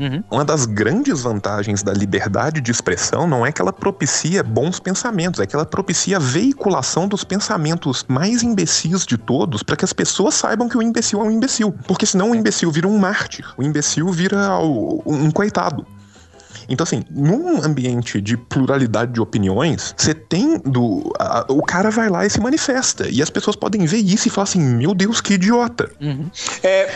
Uhum. 0.00 0.24
Uma 0.30 0.44
das 0.46 0.64
grandes 0.64 1.20
vantagens 1.20 1.82
da 1.82 1.92
liberdade 1.92 2.62
de 2.62 2.70
expressão 2.70 3.28
não 3.28 3.44
é 3.44 3.52
que 3.52 3.60
ela 3.60 3.72
propicia 3.72 4.42
bons 4.42 4.80
pensamentos, 4.80 5.40
é 5.40 5.46
que 5.46 5.54
ela 5.54 5.66
propicia 5.66 6.16
a 6.16 6.20
veiculação 6.20 7.06
dos 7.06 7.22
pensamentos 7.22 8.02
mais 8.08 8.42
imbecis 8.42 9.04
de 9.04 9.18
todos 9.18 9.62
para 9.62 9.76
que 9.76 9.84
as 9.84 9.92
pessoas 9.92 10.34
saibam 10.34 10.70
que 10.70 10.78
o 10.78 10.82
imbecil 10.82 11.20
é 11.20 11.24
um 11.24 11.30
imbecil. 11.30 11.74
Porque 11.86 12.06
senão 12.06 12.30
o 12.30 12.34
imbecil 12.34 12.72
vira 12.72 12.88
um 12.88 12.98
mártir, 12.98 13.52
o 13.58 13.62
imbecil 13.62 14.08
vira 14.08 14.58
um 15.04 15.30
coitado. 15.30 15.86
Então, 16.70 16.84
assim, 16.84 17.02
num 17.10 17.62
ambiente 17.62 18.20
de 18.20 18.36
pluralidade 18.36 19.12
de 19.12 19.20
opiniões, 19.20 19.94
você 19.96 20.14
tem 20.14 20.58
do. 20.58 21.12
a- 21.18 21.44
o 21.48 21.62
cara 21.62 21.90
vai 21.90 22.08
lá 22.08 22.24
e 22.24 22.30
se 22.30 22.40
manifesta. 22.40 23.08
E 23.10 23.20
as 23.20 23.28
pessoas 23.28 23.56
podem 23.56 23.84
ver 23.86 23.98
isso 23.98 24.28
e 24.28 24.30
falar 24.30 24.44
assim: 24.44 24.60
meu 24.60 24.94
Deus, 24.94 25.20
que 25.20 25.34
idiota. 25.34 25.90
Uhum. 26.00 26.30
É, 26.62 26.88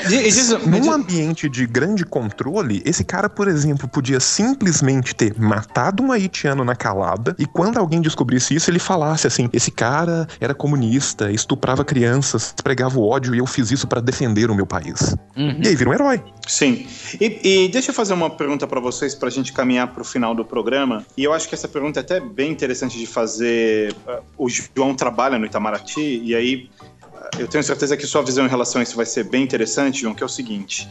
Num 0.66 0.92
ambiente 0.92 1.48
de 1.48 1.66
grande 1.66 2.04
controle, 2.04 2.82
esse 2.84 3.02
cara, 3.04 3.28
por 3.28 3.48
exemplo, 3.48 3.88
podia 3.88 4.20
simplesmente 4.20 5.14
ter 5.14 5.34
matado 5.38 6.02
um 6.02 6.12
haitiano 6.12 6.64
na 6.64 6.76
calada 6.76 7.34
e 7.38 7.46
quando 7.46 7.78
alguém 7.78 8.00
descobrisse 8.00 8.54
isso, 8.54 8.70
ele 8.70 8.78
falasse 8.78 9.26
assim: 9.26 9.48
esse 9.52 9.70
cara 9.70 10.26
era 10.40 10.54
comunista, 10.54 11.30
estuprava 11.32 11.84
crianças, 11.84 12.54
pregava 12.62 12.98
o 12.98 13.08
ódio 13.08 13.34
e 13.34 13.38
eu 13.38 13.46
fiz 13.46 13.70
isso 13.70 13.86
para 13.88 14.00
defender 14.00 14.50
o 14.50 14.54
meu 14.54 14.66
país. 14.66 15.16
Uhum. 15.36 15.60
E 15.62 15.68
aí 15.68 15.74
vira 15.74 15.90
um 15.90 15.94
herói. 15.94 16.22
Sim. 16.46 16.86
E, 17.20 17.64
e 17.64 17.68
deixa 17.68 17.90
eu 17.90 17.94
fazer 17.94 18.12
uma 18.14 18.30
pergunta 18.30 18.66
para 18.66 18.80
vocês 18.80 19.14
pra 19.14 19.30
gente 19.30 19.52
caminhar 19.52 19.63
pro 19.94 20.04
final 20.04 20.34
do 20.34 20.44
programa. 20.44 21.04
E 21.16 21.24
eu 21.24 21.32
acho 21.32 21.48
que 21.48 21.54
essa 21.54 21.68
pergunta 21.68 22.00
é 22.00 22.02
até 22.02 22.20
bem 22.20 22.50
interessante 22.50 22.98
de 22.98 23.06
fazer. 23.06 23.92
Uh, 24.06 24.22
O 24.44 24.48
João 24.48 24.94
trabalha 24.94 25.38
no 25.38 25.46
Itamaraty 25.46 26.20
e 26.22 26.34
aí 26.34 26.70
uh, 27.02 27.40
eu 27.40 27.48
tenho 27.48 27.64
certeza 27.64 27.96
que 27.96 28.06
sua 28.06 28.22
visão 28.22 28.44
em 28.44 28.48
relação 28.48 28.80
a 28.80 28.82
isso 28.82 28.96
vai 28.96 29.06
ser 29.06 29.24
bem 29.24 29.42
interessante, 29.42 30.02
João, 30.02 30.14
que 30.14 30.22
é 30.22 30.26
o 30.26 30.28
seguinte. 30.28 30.88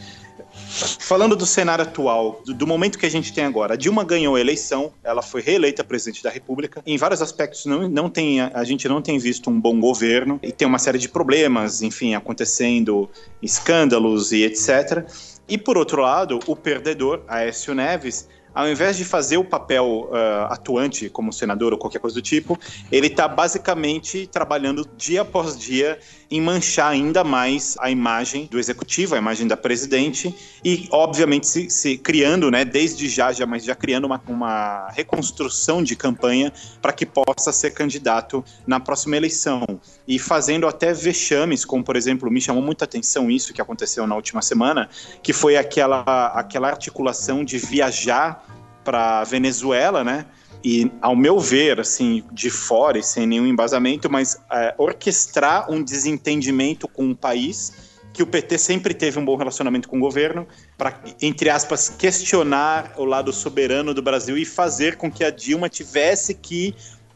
Falando 0.98 1.36
do 1.36 1.46
cenário 1.46 1.84
atual, 1.84 2.42
do, 2.44 2.52
do 2.52 2.66
momento 2.66 2.98
que 2.98 3.06
a 3.06 3.10
gente 3.10 3.32
tem 3.32 3.44
agora, 3.44 3.74
a 3.74 3.76
Dilma 3.76 4.02
ganhou 4.02 4.34
a 4.34 4.40
eleição, 4.40 4.92
ela 5.04 5.22
foi 5.22 5.40
reeleita 5.40 5.84
presidente 5.84 6.22
da 6.22 6.30
República. 6.30 6.82
Em 6.84 6.96
vários 6.96 7.22
aspectos, 7.22 7.64
não, 7.64 7.88
não 7.88 8.10
tem, 8.10 8.40
a 8.40 8.64
gente 8.64 8.88
não 8.88 9.00
tem 9.00 9.16
visto 9.18 9.48
um 9.48 9.60
bom 9.60 9.78
governo 9.78 10.38
e 10.42 10.50
tem 10.50 10.66
uma 10.66 10.78
série 10.78 10.98
de 10.98 11.08
problemas, 11.08 11.80
enfim, 11.80 12.14
acontecendo, 12.14 13.08
escândalos 13.40 14.32
e 14.32 14.42
etc. 14.42 15.06
E 15.48 15.56
por 15.56 15.76
outro 15.76 16.02
lado, 16.02 16.40
o 16.46 16.56
perdedor, 16.56 17.22
Aécio 17.28 17.74
Neves, 17.74 18.28
ao 18.54 18.68
invés 18.68 18.96
de 18.96 19.04
fazer 19.04 19.36
o 19.36 19.44
papel 19.44 20.08
ah, 20.12 20.48
atuante 20.50 21.10
como 21.10 21.32
senador 21.32 21.72
ou 21.72 21.78
qualquer 21.78 21.98
coisa 21.98 22.14
do 22.14 22.22
tipo, 22.22 22.58
ele 22.92 23.08
está 23.08 23.26
basicamente 23.26 24.26
trabalhando 24.26 24.88
dia 24.96 25.22
após 25.22 25.58
dia 25.58 25.98
em 26.30 26.40
manchar 26.40 26.90
ainda 26.90 27.22
mais 27.22 27.76
a 27.80 27.90
imagem 27.90 28.46
do 28.50 28.58
executivo, 28.58 29.14
a 29.14 29.18
imagem 29.18 29.46
da 29.46 29.56
presidente 29.56 30.34
e, 30.64 30.88
obviamente, 30.90 31.46
se, 31.46 31.70
se 31.70 31.98
criando, 31.98 32.50
né, 32.50 32.64
desde 32.64 33.08
já, 33.08 33.32
já, 33.32 33.46
mas 33.46 33.64
já 33.64 33.74
criando 33.74 34.04
uma, 34.04 34.22
uma 34.26 34.88
reconstrução 34.90 35.82
de 35.82 35.94
campanha 35.94 36.52
para 36.80 36.92
que 36.92 37.06
possa 37.06 37.52
ser 37.52 37.70
candidato 37.72 38.44
na 38.66 38.80
próxima 38.80 39.16
eleição 39.16 39.64
e 40.06 40.18
fazendo 40.18 40.66
até 40.66 40.92
vexames, 40.92 41.64
como 41.64 41.84
por 41.84 41.96
exemplo, 41.96 42.30
me 42.30 42.40
chamou 42.40 42.62
muita 42.62 42.84
atenção 42.84 43.30
isso 43.30 43.52
que 43.52 43.60
aconteceu 43.60 44.06
na 44.06 44.14
última 44.14 44.42
semana, 44.42 44.88
que 45.22 45.32
foi 45.32 45.56
aquela, 45.56 46.02
aquela 46.34 46.68
articulação 46.68 47.44
de 47.44 47.58
viajar 47.58 48.44
para 48.84 49.24
Venezuela, 49.24 50.04
né? 50.04 50.26
E, 50.64 50.90
ao 51.02 51.14
meu 51.14 51.38
ver, 51.38 51.78
assim, 51.78 52.24
de 52.32 52.48
fora 52.48 52.98
e 52.98 53.02
sem 53.02 53.26
nenhum 53.26 53.46
embasamento, 53.46 54.10
mas 54.10 54.40
é, 54.50 54.74
orquestrar 54.78 55.70
um 55.70 55.82
desentendimento 55.82 56.88
com 56.88 57.04
um 57.04 57.14
país 57.14 57.92
que 58.14 58.22
o 58.22 58.26
PT 58.26 58.56
sempre 58.58 58.94
teve 58.94 59.18
um 59.18 59.24
bom 59.24 59.36
relacionamento 59.36 59.88
com 59.88 59.96
o 59.98 60.00
governo, 60.00 60.46
para, 60.78 61.02
entre 61.20 61.50
aspas, 61.50 61.88
questionar 61.88 62.94
o 62.96 63.04
lado 63.04 63.32
soberano 63.32 63.92
do 63.92 64.00
Brasil 64.00 64.38
e 64.38 64.44
fazer 64.44 64.96
com 64.96 65.10
que 65.10 65.24
a 65.24 65.30
Dilma 65.30 65.68
tivesse 65.68 66.32
que 66.32 66.74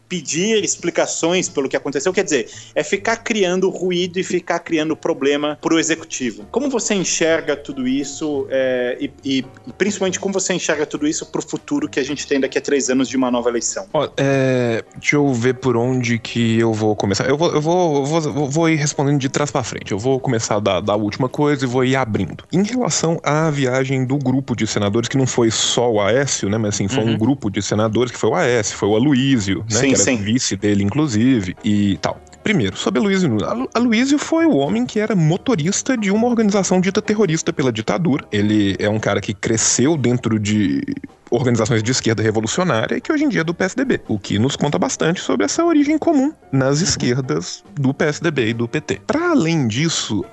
pedir 0.08 0.64
explicações 0.64 1.48
pelo 1.48 1.68
que 1.68 1.76
aconteceu. 1.76 2.12
Quer 2.12 2.24
dizer, 2.24 2.48
é 2.74 2.82
ficar 2.82 3.16
criando 3.16 3.68
ruído 3.68 4.18
e 4.18 4.24
ficar 4.24 4.58
criando 4.60 4.96
problema 4.96 5.58
para 5.60 5.74
o 5.74 5.78
executivo. 5.78 6.46
Como 6.50 6.70
você 6.70 6.94
enxerga 6.94 7.56
tudo 7.56 7.86
isso 7.86 8.46
é, 8.50 8.96
e, 9.00 9.12
e, 9.24 9.44
principalmente 9.76 10.18
como 10.18 10.32
você 10.32 10.54
enxerga 10.54 10.86
tudo 10.86 11.06
isso 11.06 11.26
para 11.26 11.40
o 11.40 11.42
futuro 11.42 11.88
que 11.88 12.00
a 12.00 12.04
gente 12.04 12.26
tem 12.26 12.40
daqui 12.40 12.58
a 12.58 12.60
três 12.60 12.88
anos 12.88 13.08
de 13.08 13.16
uma 13.16 13.30
nova 13.30 13.48
eleição? 13.48 13.86
Ó, 13.92 14.08
é, 14.16 14.82
deixa 14.96 15.16
eu 15.16 15.32
ver 15.32 15.54
por 15.54 15.76
onde 15.76 16.18
que 16.18 16.58
eu 16.58 16.72
vou 16.72 16.96
começar. 16.96 17.28
Eu 17.28 17.36
vou, 17.36 17.52
eu 17.52 17.60
vou, 17.60 17.96
eu 17.96 18.32
vou, 18.32 18.50
vou 18.50 18.68
ir 18.68 18.76
respondendo 18.76 19.18
de 19.18 19.28
trás 19.28 19.50
para 19.50 19.62
frente. 19.62 19.92
Eu 19.92 19.98
vou 19.98 20.18
começar 20.18 20.58
da, 20.60 20.80
da 20.80 20.96
última 20.96 21.28
coisa 21.28 21.64
e 21.64 21.68
vou 21.68 21.84
ir 21.84 21.96
abrindo. 21.96 22.44
Em 22.52 22.62
relação 22.62 23.20
à 23.22 23.50
viagem 23.50 24.04
do 24.04 24.16
grupo 24.16 24.56
de 24.56 24.66
senadores, 24.66 25.08
que 25.08 25.16
não 25.16 25.26
foi 25.26 25.50
só 25.50 25.90
o 25.90 26.00
Aécio, 26.00 26.48
né? 26.48 26.56
Mas 26.58 26.74
assim, 26.74 26.88
foi 26.88 27.04
uhum. 27.04 27.14
um 27.14 27.18
grupo 27.18 27.50
de 27.50 27.60
senadores 27.60 28.12
que 28.12 28.18
foi 28.18 28.30
o 28.30 28.34
Aécio, 28.34 28.76
foi 28.76 28.88
o 28.88 28.96
Aloísio, 28.96 29.64
né? 29.70 29.80
Sim, 29.80 29.94
Sim. 30.02 30.16
vice 30.16 30.56
dele, 30.56 30.84
inclusive, 30.84 31.56
e 31.64 31.98
tal. 32.00 32.20
Primeiro, 32.42 32.76
sobre 32.76 32.98
Aloysio 33.00 33.28
Nunes. 33.28 33.46
Aloysio 33.74 34.18
foi 34.18 34.46
o 34.46 34.56
homem 34.56 34.86
que 34.86 34.98
era 34.98 35.14
motorista 35.14 35.96
de 35.96 36.10
uma 36.10 36.26
organização 36.26 36.80
dita 36.80 37.02
terrorista 37.02 37.52
pela 37.52 37.70
ditadura. 37.70 38.24
Ele 38.32 38.74
é 38.78 38.88
um 38.88 38.98
cara 38.98 39.20
que 39.20 39.34
cresceu 39.34 39.98
dentro 39.98 40.38
de 40.38 40.82
organizações 41.30 41.82
de 41.82 41.90
esquerda 41.90 42.22
revolucionária 42.22 42.96
e 42.96 43.00
que 43.02 43.12
hoje 43.12 43.24
em 43.24 43.28
dia 43.28 43.42
é 43.42 43.44
do 43.44 43.52
PSDB, 43.52 44.00
o 44.08 44.18
que 44.18 44.38
nos 44.38 44.56
conta 44.56 44.78
bastante 44.78 45.20
sobre 45.20 45.44
essa 45.44 45.62
origem 45.62 45.98
comum 45.98 46.32
nas 46.50 46.80
esquerdas 46.80 47.62
do 47.74 47.92
PSDB 47.92 48.48
e 48.48 48.54
do 48.54 48.66
PT. 48.66 49.02
Para 49.06 49.32
além 49.32 49.68
disso, 49.68 50.24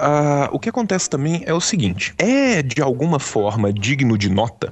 o 0.52 0.60
que 0.60 0.70
acontece 0.70 1.10
também 1.10 1.44
é 1.46 1.54
o 1.54 1.60
seguinte: 1.60 2.14
é 2.18 2.62
de 2.62 2.82
alguma 2.82 3.20
forma 3.20 3.74
digno 3.74 4.18
de 4.18 4.30
nota 4.30 4.72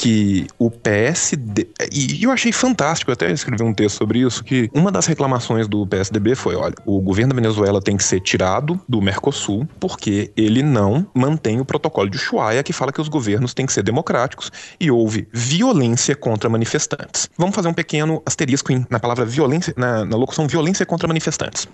que 0.00 0.46
o 0.58 0.70
PSD. 0.70 1.68
E 1.92 2.24
eu 2.24 2.30
achei 2.30 2.52
fantástico, 2.52 3.10
eu 3.10 3.12
até 3.12 3.30
escrevi 3.30 3.62
um 3.62 3.74
texto 3.74 3.98
sobre 3.98 4.20
isso, 4.20 4.42
que 4.42 4.70
uma 4.72 4.90
das 4.90 5.04
reclamações 5.04 5.68
do 5.68 5.86
PSDB 5.86 6.34
foi: 6.34 6.56
olha, 6.56 6.74
o 6.86 7.02
governo 7.02 7.34
da 7.34 7.40
Venezuela 7.40 7.82
tem 7.82 7.98
que 7.98 8.04
ser 8.04 8.20
tirado 8.20 8.80
do 8.88 9.02
Mercosul 9.02 9.68
porque 9.78 10.32
ele 10.34 10.62
não 10.62 11.06
mantém 11.14 11.60
o 11.60 11.66
protocolo 11.66 12.08
de 12.08 12.16
Ushuaia 12.16 12.62
que 12.62 12.72
fala 12.72 12.90
que 12.90 13.00
os 13.00 13.08
governos 13.08 13.52
têm 13.52 13.66
que 13.66 13.74
ser 13.74 13.82
democráticos 13.82 14.50
e 14.80 14.90
houve 14.90 15.28
violência 15.34 16.16
contra 16.16 16.48
manifestantes. 16.48 17.28
Vamos 17.36 17.54
fazer 17.54 17.68
um 17.68 17.74
pequeno 17.74 18.22
asterisco 18.24 18.72
na 18.88 18.98
palavra 18.98 19.26
violência, 19.26 19.74
na, 19.76 20.06
na 20.06 20.16
locução 20.16 20.48
violência 20.48 20.86
contra 20.86 21.06
manifestantes. 21.06 21.68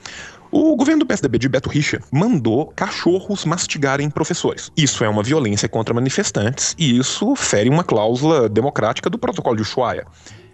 O 0.51 0.76
governo 0.76 1.01
do 1.01 1.07
PSDB 1.07 1.38
de 1.38 1.49
Beto 1.49 1.68
Richa 1.68 2.01
mandou 2.11 2.72
cachorros 2.74 3.44
mastigarem 3.44 4.09
professores. 4.11 4.70
Isso 4.76 5.05
é 5.05 5.09
uma 5.09 5.22
violência 5.22 5.68
contra 5.68 5.94
manifestantes 5.94 6.74
e 6.78 6.99
isso 6.99 7.34
fere 7.34 7.68
uma 7.68 7.84
cláusula 7.84 8.49
democrática 8.49 9.11
do 9.11 9.18
protocolo 9.18 9.57
de 9.57 9.62
Ushuaia. 9.62 10.07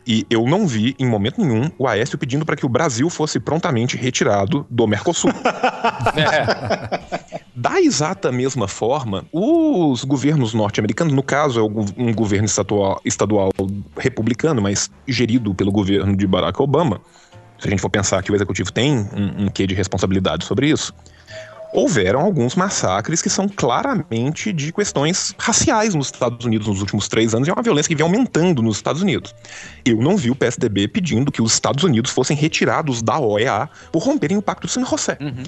E 0.07 0.26
eu 0.28 0.45
não 0.47 0.66
vi, 0.66 0.97
em 0.99 1.07
momento 1.07 1.40
nenhum, 1.40 1.70
o 1.78 1.86
Aécio 1.86 2.18
pedindo 2.18 2.45
para 2.45 2.57
que 2.57 2.66
o 2.66 2.68
Brasil 2.68 3.09
fosse 3.09 3.38
prontamente 3.38 3.97
retirado 3.97 4.66
do 4.68 4.86
Mercosul. 4.86 5.30
é. 6.16 7.22
Da 7.55 7.80
exata 7.80 8.32
mesma 8.32 8.66
forma, 8.66 9.24
os 9.32 10.03
governos 10.03 10.55
norte-americanos, 10.55 11.12
no 11.12 11.22
caso 11.22 11.61
é 11.61 11.62
um 11.62 12.12
governo 12.12 12.47
estadual, 12.47 13.01
estadual 13.05 13.51
republicano, 13.97 14.61
mas 14.61 14.90
gerido 15.07 15.55
pelo 15.55 15.70
governo 15.70 16.16
de 16.16 16.26
Barack 16.26 16.61
Obama, 16.61 17.01
se 17.62 17.68
a 17.68 17.70
gente 17.70 17.80
for 17.80 17.90
pensar 17.90 18.20
que 18.24 18.32
o 18.32 18.34
executivo 18.34 18.72
tem 18.72 18.98
um, 18.98 19.44
um 19.44 19.48
quê 19.48 19.68
de 19.68 19.74
responsabilidade 19.74 20.44
sobre 20.44 20.68
isso, 20.68 20.92
houveram 21.72 22.20
alguns 22.20 22.56
massacres 22.56 23.22
que 23.22 23.30
são 23.30 23.48
claramente 23.48 24.52
de 24.52 24.72
questões 24.72 25.32
raciais 25.38 25.94
nos 25.94 26.08
Estados 26.08 26.44
Unidos 26.44 26.66
nos 26.66 26.80
últimos 26.80 27.06
três 27.06 27.34
anos 27.34 27.46
e 27.46 27.52
é 27.52 27.54
uma 27.54 27.62
violência 27.62 27.88
que 27.88 27.94
vem 27.94 28.04
aumentando 28.04 28.62
nos 28.62 28.76
Estados 28.76 29.00
Unidos. 29.00 29.32
Eu 29.84 29.98
não 29.98 30.16
vi 30.16 30.28
o 30.28 30.34
PSDB 30.34 30.88
pedindo 30.88 31.30
que 31.30 31.40
os 31.40 31.54
Estados 31.54 31.84
Unidos 31.84 32.10
fossem 32.10 32.36
retirados 32.36 33.00
da 33.00 33.20
OEA 33.20 33.70
por 33.92 34.02
romperem 34.02 34.36
o 34.36 34.42
Pacto 34.42 34.66
de 34.66 34.72
San 34.72 34.84
José. 34.84 35.16
Uhum. 35.20 35.44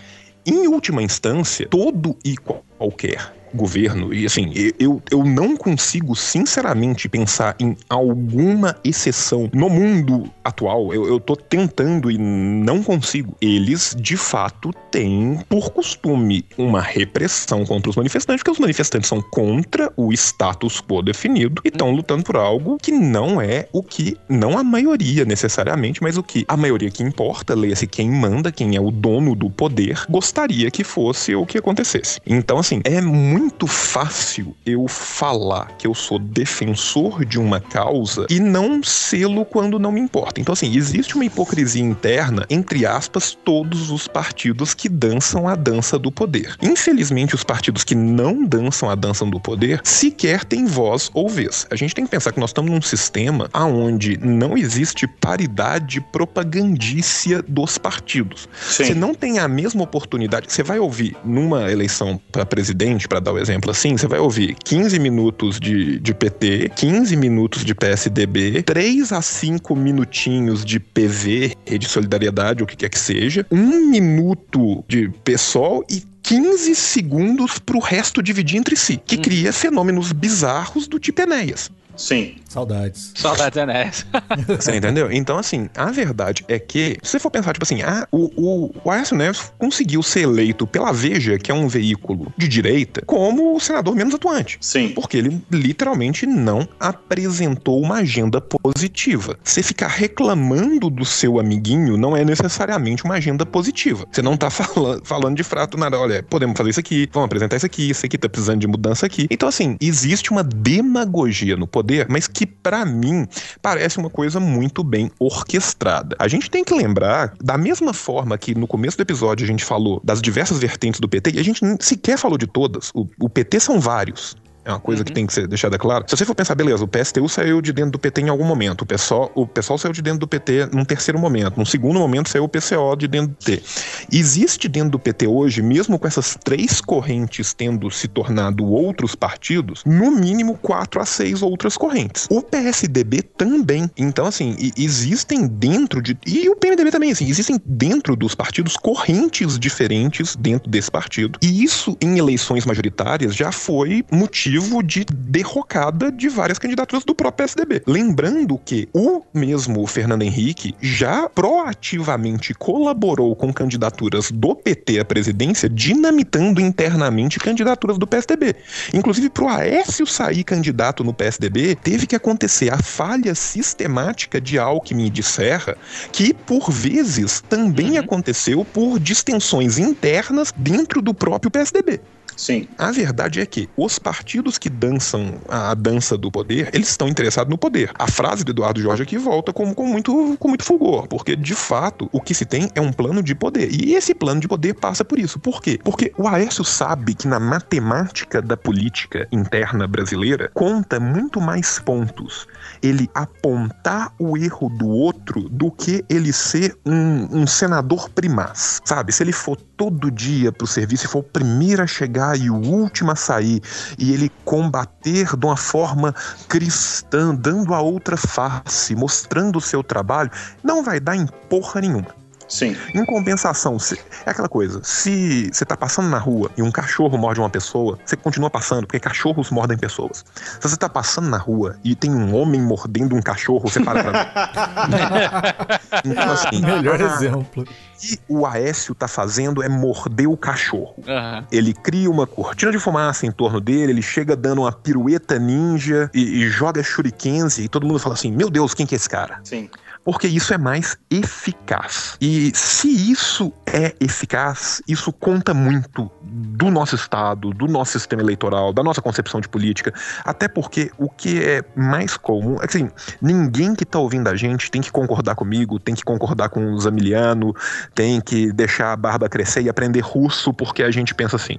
Em 0.46 0.68
última 0.68 1.02
instância, 1.02 1.66
todo 1.68 2.16
e 2.24 2.36
qualquer 2.36 3.43
governo. 3.54 4.12
E 4.12 4.26
assim, 4.26 4.52
eu, 4.78 5.02
eu 5.10 5.24
não 5.24 5.56
consigo, 5.56 6.14
sinceramente, 6.14 7.08
pensar 7.08 7.56
em 7.58 7.76
alguma 7.88 8.76
exceção 8.84 9.48
no 9.52 9.70
mundo 9.70 10.30
atual. 10.42 10.92
Eu, 10.92 11.06
eu 11.06 11.20
tô 11.20 11.36
tentando 11.36 12.10
e 12.10 12.18
não 12.18 12.82
consigo. 12.82 13.36
Eles, 13.40 13.96
de 13.98 14.16
fato, 14.16 14.72
têm 14.90 15.38
por 15.48 15.70
costume 15.70 16.44
uma 16.58 16.80
repressão 16.80 17.64
contra 17.64 17.90
os 17.90 17.96
manifestantes, 17.96 18.42
porque 18.42 18.52
os 18.52 18.58
manifestantes 18.58 19.08
são 19.08 19.20
contra 19.20 19.92
o 19.96 20.12
status 20.12 20.80
quo 20.80 21.02
definido 21.02 21.62
e 21.64 21.68
estão 21.68 21.90
lutando 21.90 22.24
por 22.24 22.36
algo 22.36 22.78
que 22.80 22.92
não 22.92 23.40
é 23.40 23.68
o 23.72 23.82
que, 23.82 24.16
não 24.28 24.58
a 24.58 24.64
maioria 24.64 25.24
necessariamente, 25.24 26.02
mas 26.02 26.16
o 26.16 26.22
que 26.22 26.44
a 26.48 26.56
maioria 26.56 26.90
que 26.90 27.02
importa, 27.02 27.54
leia-se 27.54 27.86
quem 27.86 28.10
manda, 28.10 28.52
quem 28.52 28.76
é 28.76 28.80
o 28.80 28.90
dono 28.90 29.34
do 29.34 29.50
poder, 29.50 30.04
gostaria 30.08 30.70
que 30.70 30.84
fosse 30.84 31.34
o 31.34 31.46
que 31.46 31.58
acontecesse. 31.58 32.20
Então, 32.26 32.58
assim, 32.58 32.80
é 32.84 33.00
muito 33.00 33.43
muito 33.44 33.66
fácil 33.66 34.56
eu 34.64 34.88
falar 34.88 35.76
que 35.76 35.86
eu 35.86 35.92
sou 35.92 36.18
defensor 36.18 37.26
de 37.26 37.38
uma 37.38 37.60
causa 37.60 38.26
e 38.30 38.40
não 38.40 38.82
sê-lo 38.82 39.44
quando 39.44 39.78
não 39.78 39.92
me 39.92 40.00
importa. 40.00 40.40
Então, 40.40 40.54
assim, 40.54 40.74
existe 40.74 41.14
uma 41.14 41.26
hipocrisia 41.26 41.82
interna, 41.82 42.46
entre 42.48 42.86
aspas, 42.86 43.36
todos 43.44 43.90
os 43.90 44.08
partidos 44.08 44.72
que 44.72 44.88
dançam 44.88 45.46
a 45.46 45.54
dança 45.54 45.98
do 45.98 46.10
poder. 46.10 46.56
Infelizmente, 46.62 47.34
os 47.34 47.44
partidos 47.44 47.84
que 47.84 47.94
não 47.94 48.46
dançam 48.46 48.88
a 48.88 48.94
dança 48.94 49.26
do 49.26 49.38
poder 49.38 49.82
sequer 49.84 50.42
têm 50.42 50.64
voz 50.64 51.10
ou 51.12 51.28
vez. 51.28 51.66
A 51.70 51.76
gente 51.76 51.94
tem 51.94 52.06
que 52.06 52.10
pensar 52.10 52.32
que 52.32 52.40
nós 52.40 52.48
estamos 52.48 52.70
num 52.70 52.80
sistema 52.80 53.50
onde 53.52 54.16
não 54.16 54.56
existe 54.56 55.06
paridade 55.06 56.00
propagandícia 56.00 57.42
dos 57.46 57.76
partidos. 57.76 58.48
Sim. 58.58 58.84
Você 58.84 58.94
não 58.94 59.14
tem 59.14 59.38
a 59.38 59.46
mesma 59.46 59.82
oportunidade. 59.82 60.50
Você 60.50 60.62
vai 60.62 60.78
ouvir 60.78 61.14
numa 61.22 61.70
eleição 61.70 62.18
para 62.32 62.46
presidente, 62.46 63.06
para 63.06 63.20
dar 63.20 63.33
o 63.34 63.38
exemplo 63.38 63.70
assim, 63.70 63.96
você 63.96 64.06
vai 64.06 64.18
ouvir 64.18 64.54
15 64.64 64.98
minutos 64.98 65.58
de, 65.58 65.98
de 65.98 66.14
PT, 66.14 66.70
15 66.76 67.16
minutos 67.16 67.64
de 67.64 67.74
PSDB, 67.74 68.62
3 68.62 69.12
a 69.12 69.20
5 69.20 69.74
minutinhos 69.76 70.64
de 70.64 70.78
PV, 70.78 71.54
Rede 71.66 71.88
Solidariedade, 71.88 72.62
o 72.62 72.66
que 72.66 72.76
quer 72.76 72.88
que 72.88 72.98
seja, 72.98 73.46
um 73.50 73.90
minuto 73.90 74.84
de 74.88 75.08
PSOL 75.24 75.84
e 75.90 76.02
15 76.22 76.74
segundos 76.74 77.58
para 77.58 77.76
o 77.76 77.80
resto 77.80 78.22
dividir 78.22 78.56
entre 78.56 78.76
si, 78.76 78.96
que 78.96 79.16
hum. 79.16 79.22
cria 79.22 79.52
fenômenos 79.52 80.12
bizarros 80.12 80.88
do 80.88 80.98
tipo 80.98 81.20
Enéas. 81.20 81.70
Sim. 81.96 82.36
Saudades. 82.48 83.12
Saudades 83.14 83.56
Enéas. 83.56 84.06
Você 84.46 84.76
entendeu? 84.76 85.10
Então, 85.10 85.38
assim, 85.38 85.68
a 85.76 85.90
verdade 85.90 86.44
é 86.48 86.58
que, 86.58 86.98
se 87.02 87.12
você 87.12 87.18
for 87.18 87.30
pensar, 87.30 87.52
tipo 87.52 87.64
assim, 87.64 87.82
ah, 87.82 88.06
o, 88.10 88.30
o, 88.36 88.74
o 88.84 88.90
Aécio 88.90 89.16
Neves 89.16 89.52
conseguiu 89.58 90.02
ser 90.02 90.20
eleito 90.20 90.66
pela 90.66 90.92
Veja, 90.92 91.38
que 91.38 91.50
é 91.50 91.54
um 91.54 91.66
veículo 91.68 92.32
de 92.36 92.46
direita, 92.46 93.02
como 93.04 93.56
o 93.56 93.60
senador 93.60 93.94
menos 93.94 94.14
atuante. 94.14 94.58
Sim. 94.60 94.90
Porque 94.90 95.16
ele 95.16 95.42
literalmente 95.50 96.26
não 96.26 96.68
apresentou 96.78 97.80
uma 97.80 97.96
agenda 97.96 98.40
positiva. 98.40 99.36
Você 99.42 99.62
ficar 99.62 99.88
reclamando 99.88 100.88
do 100.88 101.04
seu 101.04 101.38
amiguinho 101.38 101.96
não 101.96 102.16
é 102.16 102.24
necessariamente 102.24 103.04
uma 103.04 103.14
agenda 103.14 103.44
positiva. 103.44 104.06
Você 104.10 104.22
não 104.22 104.36
tá 104.36 104.50
falando, 104.50 105.04
falando 105.04 105.36
de 105.36 105.42
frato 105.42 105.76
nada. 105.76 105.98
Olha, 105.98 106.22
podemos 106.22 106.56
fazer 106.56 106.70
isso 106.70 106.80
aqui, 106.80 107.08
vamos 107.12 107.26
apresentar 107.26 107.56
isso 107.56 107.66
aqui, 107.66 107.90
isso 107.90 108.06
aqui 108.06 108.18
tá 108.18 108.28
precisando 108.28 108.60
de 108.60 108.66
mudança 108.66 109.06
aqui. 109.06 109.26
Então, 109.30 109.48
assim, 109.48 109.76
existe 109.80 110.30
uma 110.30 110.42
demagogia 110.42 111.56
no 111.56 111.66
poder, 111.66 111.83
mas 112.08 112.26
que 112.26 112.46
para 112.46 112.84
mim 112.84 113.26
parece 113.60 113.98
uma 113.98 114.10
coisa 114.10 114.40
muito 114.40 114.82
bem 114.82 115.10
orquestrada. 115.18 116.16
A 116.18 116.28
gente 116.28 116.50
tem 116.50 116.64
que 116.64 116.74
lembrar, 116.74 117.34
da 117.42 117.58
mesma 117.58 117.92
forma 117.92 118.36
que 118.38 118.54
no 118.54 118.66
começo 118.66 118.96
do 118.96 119.02
episódio 119.02 119.44
a 119.44 119.46
gente 119.46 119.64
falou 119.64 120.00
das 120.04 120.20
diversas 120.20 120.58
vertentes 120.58 121.00
do 121.00 121.08
PT, 121.08 121.32
e 121.32 121.38
a 121.38 121.44
gente 121.44 121.60
sequer 121.80 122.18
falou 122.18 122.38
de 122.38 122.46
todas. 122.46 122.90
O, 122.94 123.06
o 123.20 123.28
PT 123.28 123.60
são 123.60 123.80
vários. 123.80 124.36
É 124.64 124.70
uma 124.70 124.80
coisa 124.80 125.02
uhum. 125.02 125.04
que 125.04 125.12
tem 125.12 125.26
que 125.26 125.32
ser 125.32 125.46
deixada 125.46 125.76
clara. 125.76 126.04
Se 126.08 126.16
você 126.16 126.24
for 126.24 126.34
pensar, 126.34 126.54
beleza, 126.54 126.82
o 126.82 126.88
PSTU 126.88 127.28
saiu 127.28 127.60
de 127.60 127.72
dentro 127.72 127.92
do 127.92 127.98
PT 127.98 128.22
em 128.22 128.28
algum 128.30 128.44
momento, 128.44 128.82
o 128.82 128.86
PSOL, 128.86 129.30
o 129.34 129.46
PSOL 129.46 129.76
saiu 129.76 129.92
de 129.92 130.00
dentro 130.00 130.20
do 130.20 130.28
PT 130.28 130.70
num 130.72 130.84
terceiro 130.84 131.18
momento, 131.18 131.58
num 131.58 131.66
segundo 131.66 131.98
momento 131.98 132.30
saiu 132.30 132.44
o 132.44 132.48
PCO 132.48 132.96
de 132.96 133.06
dentro 133.06 133.28
do 133.28 133.36
PT. 133.36 133.62
Existe 134.10 134.68
dentro 134.68 134.90
do 134.90 134.98
PT 134.98 135.26
hoje, 135.26 135.60
mesmo 135.60 135.98
com 135.98 136.06
essas 136.06 136.36
três 136.42 136.80
correntes 136.80 137.52
tendo 137.52 137.90
se 137.90 138.08
tornado 138.08 138.64
outros 138.64 139.14
partidos, 139.14 139.82
no 139.84 140.10
mínimo 140.10 140.56
quatro 140.56 141.00
a 141.00 141.04
seis 141.04 141.42
outras 141.42 141.76
correntes. 141.76 142.26
O 142.30 142.42
PSDB 142.42 143.22
também. 143.22 143.90
Então, 143.96 144.26
assim, 144.26 144.56
existem 144.76 145.46
dentro 145.46 146.00
de. 146.00 146.16
E 146.26 146.48
o 146.48 146.56
PMDB 146.56 146.90
também, 146.90 147.12
assim, 147.12 147.28
existem 147.28 147.60
dentro 147.66 148.16
dos 148.16 148.34
partidos 148.34 148.76
correntes 148.76 149.58
diferentes 149.58 150.36
dentro 150.36 150.70
desse 150.70 150.90
partido. 150.90 151.38
E 151.42 151.62
isso, 151.62 151.96
em 152.00 152.18
eleições 152.18 152.64
majoritárias, 152.64 153.34
já 153.34 153.52
foi 153.52 154.04
motivo 154.10 154.53
motivo 154.54 154.82
de 154.82 155.04
derrocada 155.04 156.12
de 156.12 156.28
várias 156.28 156.58
candidaturas 156.58 157.04
do 157.04 157.14
próprio 157.14 157.44
PSDB. 157.44 157.82
Lembrando 157.86 158.58
que 158.58 158.88
o 158.92 159.22
mesmo 159.32 159.84
Fernando 159.86 160.22
Henrique 160.22 160.74
já 160.80 161.28
proativamente 161.28 162.54
colaborou 162.54 163.34
com 163.34 163.52
candidaturas 163.52 164.30
do 164.30 164.54
PT 164.54 165.00
à 165.00 165.04
presidência, 165.04 165.68
dinamitando 165.68 166.60
internamente 166.60 167.40
candidaturas 167.40 167.98
do 167.98 168.06
PSDB. 168.06 168.54
Inclusive, 168.92 169.28
pro 169.30 169.48
Aécio 169.48 170.06
sair 170.06 170.44
candidato 170.44 171.02
no 171.02 171.12
PSDB, 171.12 171.74
teve 171.74 172.06
que 172.06 172.14
acontecer 172.14 172.72
a 172.72 172.78
falha 172.78 173.34
sistemática 173.34 174.40
de 174.40 174.58
Alckmin 174.58 175.06
e 175.06 175.10
de 175.10 175.22
Serra, 175.22 175.76
que 176.12 176.32
por 176.32 176.70
vezes 176.70 177.40
também 177.40 177.92
uhum. 177.92 177.98
aconteceu 177.98 178.64
por 178.64 179.00
distensões 179.00 179.78
internas 179.78 180.52
dentro 180.56 181.02
do 181.02 181.12
próprio 181.12 181.50
PSDB. 181.50 182.00
Sim. 182.36 182.68
A 182.78 182.90
verdade 182.90 183.40
é 183.40 183.46
que 183.46 183.68
os 183.76 183.98
partidos 183.98 184.58
que 184.58 184.68
dançam 184.68 185.40
a 185.48 185.74
dança 185.74 186.16
do 186.16 186.30
poder, 186.30 186.70
eles 186.72 186.88
estão 186.88 187.08
interessados 187.08 187.50
no 187.50 187.58
poder. 187.58 187.90
A 187.94 188.10
frase 188.10 188.44
do 188.44 188.52
Eduardo 188.52 188.80
Jorge 188.80 189.02
aqui 189.02 189.16
volta 189.16 189.52
com, 189.52 189.74
com, 189.74 189.86
muito, 189.86 190.36
com 190.38 190.48
muito 190.48 190.64
fulgor, 190.64 191.06
porque 191.08 191.36
de 191.36 191.54
fato 191.54 192.08
o 192.12 192.20
que 192.20 192.34
se 192.34 192.44
tem 192.44 192.68
é 192.74 192.80
um 192.80 192.92
plano 192.92 193.22
de 193.22 193.34
poder. 193.34 193.70
E 193.72 193.94
esse 193.94 194.14
plano 194.14 194.40
de 194.40 194.48
poder 194.48 194.74
passa 194.74 195.04
por 195.04 195.18
isso. 195.18 195.38
Por 195.38 195.62
quê? 195.62 195.78
Porque 195.82 196.12
o 196.16 196.28
Aécio 196.28 196.64
sabe 196.64 197.14
que 197.14 197.28
na 197.28 197.38
matemática 197.38 198.42
da 198.42 198.56
política 198.56 199.28
interna 199.30 199.86
brasileira 199.86 200.50
conta 200.54 200.98
muito 200.98 201.40
mais 201.40 201.78
pontos 201.78 202.46
ele 202.82 203.08
apontar 203.14 204.12
o 204.18 204.36
erro 204.36 204.68
do 204.68 204.88
outro 204.88 205.48
do 205.48 205.70
que 205.70 206.04
ele 206.08 206.32
ser 206.32 206.76
um, 206.84 207.42
um 207.42 207.46
senador 207.46 208.08
primaz, 208.10 208.80
sabe? 208.84 209.12
Se 209.12 209.22
ele 209.22 209.32
for 209.32 209.56
todo 209.76 210.10
dia 210.10 210.52
pro 210.52 210.66
serviço 210.66 211.06
e 211.06 211.08
for 211.08 211.20
o 211.20 211.22
primeiro 211.22 211.82
a 211.82 211.86
chegar 211.86 212.38
e 212.38 212.50
o 212.50 212.56
último 212.56 213.10
a 213.10 213.16
sair, 213.16 213.60
e 213.98 214.12
ele 214.12 214.30
combater 214.44 215.36
de 215.36 215.46
uma 215.46 215.56
forma 215.56 216.14
cristã, 216.48 217.34
dando 217.34 217.74
a 217.74 217.80
outra 217.80 218.16
face, 218.16 218.94
mostrando 218.94 219.56
o 219.56 219.60
seu 219.60 219.82
trabalho, 219.82 220.30
não 220.62 220.82
vai 220.82 221.00
dar 221.00 221.16
em 221.16 221.26
porra 221.48 221.80
nenhuma. 221.80 222.23
Sim. 222.48 222.76
Em 222.94 223.04
compensação, 223.04 223.78
se, 223.78 223.98
é 224.24 224.30
aquela 224.30 224.48
coisa: 224.48 224.80
se 224.82 225.50
você 225.52 225.64
tá 225.64 225.76
passando 225.76 226.08
na 226.08 226.18
rua 226.18 226.50
e 226.56 226.62
um 226.62 226.70
cachorro 226.70 227.16
morde 227.16 227.40
uma 227.40 227.50
pessoa, 227.50 227.98
você 228.04 228.16
continua 228.16 228.50
passando, 228.50 228.86
porque 228.86 229.00
cachorros 229.00 229.50
mordem 229.50 229.76
pessoas. 229.76 230.24
Se 230.34 230.68
você 230.68 230.76
tá 230.76 230.88
passando 230.88 231.28
na 231.28 231.38
rua 231.38 231.76
e 231.84 231.94
tem 231.94 232.10
um 232.10 232.34
homem 232.34 232.60
mordendo 232.60 233.14
um 233.14 233.22
cachorro, 233.22 233.68
você 233.68 233.80
para 233.80 234.02
pra 234.02 234.12
ver. 234.12 236.00
então, 236.04 236.32
assim. 236.32 236.60
Melhor 236.60 237.00
ah, 237.00 237.04
exemplo. 237.04 237.62
O 237.62 238.06
que 238.06 238.18
o 238.28 238.46
Aécio 238.46 238.94
tá 238.94 239.08
fazendo 239.08 239.62
é 239.62 239.68
morder 239.68 240.28
o 240.28 240.36
cachorro. 240.36 240.94
Uhum. 240.98 241.46
Ele 241.50 241.72
cria 241.72 242.10
uma 242.10 242.26
cortina 242.26 242.70
de 242.70 242.78
fumaça 242.78 243.26
em 243.26 243.30
torno 243.30 243.60
dele, 243.60 243.92
ele 243.92 244.02
chega 244.02 244.36
dando 244.36 244.62
uma 244.62 244.72
pirueta 244.72 245.38
ninja 245.38 246.10
e, 246.12 246.42
e 246.42 246.48
joga 246.48 246.82
shurikens 246.82 247.58
e 247.58 247.68
todo 247.68 247.86
mundo 247.86 247.98
fala 247.98 248.14
assim: 248.14 248.30
Meu 248.30 248.50
Deus, 248.50 248.74
quem 248.74 248.86
que 248.86 248.94
é 248.94 248.96
esse 248.96 249.08
cara? 249.08 249.40
Sim 249.44 249.68
porque 250.04 250.28
isso 250.28 250.52
é 250.52 250.58
mais 250.58 250.96
eficaz. 251.10 252.16
E 252.20 252.52
se 252.54 252.88
isso 253.10 253.52
é 253.66 253.94
eficaz, 253.98 254.82
isso 254.86 255.12
conta 255.12 255.54
muito 255.54 256.10
do 256.22 256.70
nosso 256.70 256.94
Estado, 256.94 257.50
do 257.50 257.66
nosso 257.66 257.92
sistema 257.92 258.22
eleitoral, 258.22 258.72
da 258.72 258.82
nossa 258.82 259.00
concepção 259.00 259.40
de 259.40 259.48
política. 259.48 259.92
Até 260.24 260.46
porque 260.46 260.90
o 260.98 261.08
que 261.08 261.42
é 261.42 261.64
mais 261.74 262.16
comum 262.16 262.56
é 262.60 262.66
que 262.66 262.76
assim, 262.76 262.90
ninguém 263.20 263.74
que 263.74 263.84
está 263.84 263.98
ouvindo 263.98 264.28
a 264.28 264.36
gente 264.36 264.70
tem 264.70 264.82
que 264.82 264.92
concordar 264.92 265.34
comigo, 265.34 265.78
tem 265.78 265.94
que 265.94 266.02
concordar 266.02 266.48
com 266.48 266.72
o 266.72 266.78
Zamiliano, 266.78 267.54
tem 267.94 268.20
que 268.20 268.52
deixar 268.52 268.92
a 268.92 268.96
barba 268.96 269.28
crescer 269.28 269.62
e 269.62 269.68
aprender 269.68 270.00
russo 270.00 270.52
porque 270.52 270.82
a 270.82 270.90
gente 270.90 271.14
pensa 271.14 271.36
assim. 271.36 271.58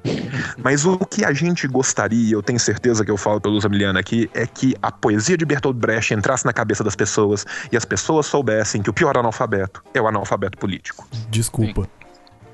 Mas 0.57 0.85
o 0.85 0.97
que 0.99 1.25
a 1.25 1.33
gente 1.33 1.67
gostaria, 1.67 2.33
eu 2.33 2.43
tenho 2.43 2.59
certeza 2.59 3.03
que 3.03 3.11
eu 3.11 3.17
falo 3.17 3.41
pelo 3.41 3.59
Zamiliano 3.59 3.97
aqui, 3.97 4.29
é 4.33 4.45
que 4.45 4.75
a 4.81 4.91
poesia 4.91 5.37
de 5.37 5.45
Bertolt 5.45 5.75
Brecht 5.75 6.13
entrasse 6.13 6.45
na 6.45 6.53
cabeça 6.53 6.83
das 6.83 6.95
pessoas 6.95 7.45
e 7.71 7.77
as 7.77 7.85
pessoas 7.85 8.25
soubessem 8.35 8.81
que 8.81 8.89
o 8.89 8.93
pior 8.93 9.17
analfabeto 9.17 9.81
é 9.93 10.01
o 10.01 10.07
analfabeto 10.07 10.57
político. 10.57 11.07
Desculpa. 11.29 11.87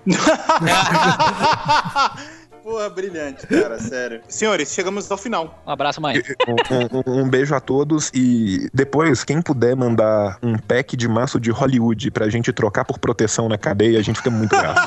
Porra, 2.63 2.87
brilhante, 2.91 3.47
cara, 3.47 3.79
sério. 3.79 4.21
Senhores, 4.27 4.71
chegamos 4.71 5.09
ao 5.09 5.17
final. 5.17 5.63
Um 5.65 5.71
abraço, 5.71 5.99
mãe. 5.99 6.21
Um, 6.47 6.99
um, 6.99 7.21
um, 7.21 7.29
beijo 7.29 7.55
a 7.55 7.59
todos 7.59 8.11
e 8.13 8.69
depois, 8.71 9.23
quem 9.23 9.41
puder 9.41 9.75
mandar 9.75 10.37
um 10.43 10.55
pack 10.55 10.95
de 10.95 11.07
maço 11.07 11.39
de 11.39 11.49
Hollywood 11.49 12.11
pra 12.11 12.29
gente 12.29 12.53
trocar 12.53 12.85
por 12.85 12.99
proteção 12.99 13.49
na 13.49 13.57
cadeia, 13.57 13.97
a 13.97 14.03
gente 14.03 14.17
fica 14.17 14.29
muito 14.29 14.55
grato. 14.55 14.79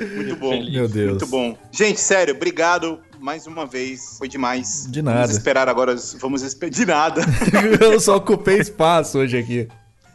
muito 0.00 0.34
bom. 0.34 0.64
Meu 0.68 0.88
Deus. 0.88 1.10
Muito 1.10 1.28
bom. 1.28 1.56
Gente, 1.70 2.00
sério, 2.00 2.34
obrigado 2.34 3.00
mais 3.24 3.46
uma 3.46 3.64
vez. 3.64 4.18
Foi 4.18 4.28
demais. 4.28 4.86
De 4.88 5.00
nada. 5.00 5.20
Vamos 5.20 5.36
esperar 5.36 5.68
agora. 5.68 5.96
Vamos 6.20 6.42
esperar. 6.42 6.70
De 6.70 6.84
nada. 6.84 7.22
Eu 7.80 7.98
só 7.98 8.16
ocupei 8.16 8.58
espaço 8.58 9.18
hoje 9.18 9.38
aqui. 9.38 9.66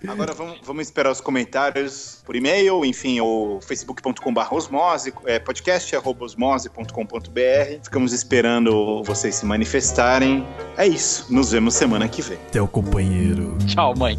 Agora 0.08 0.34
vamos, 0.34 0.60
vamos, 0.64 0.84
esperar 0.84 1.12
os 1.12 1.20
comentários 1.20 2.24
por 2.26 2.34
e-mail, 2.34 2.86
enfim, 2.86 3.20
ou 3.20 3.60
facebook.com.br 3.60 4.40
osmose, 4.50 5.14
é, 5.26 5.40
podcast.osmose.com.br. 5.40 7.84
Ficamos 7.84 8.14
esperando 8.14 9.04
vocês 9.04 9.36
se 9.36 9.46
manifestarem. 9.46 10.48
É 10.78 10.88
isso. 10.88 11.26
Nos 11.30 11.52
vemos 11.52 11.74
semana 11.74 12.08
que 12.08 12.22
vem. 12.22 12.40
Teu 12.50 12.66
companheiro. 12.66 13.58
Tchau, 13.68 13.94
mãe. 13.98 14.18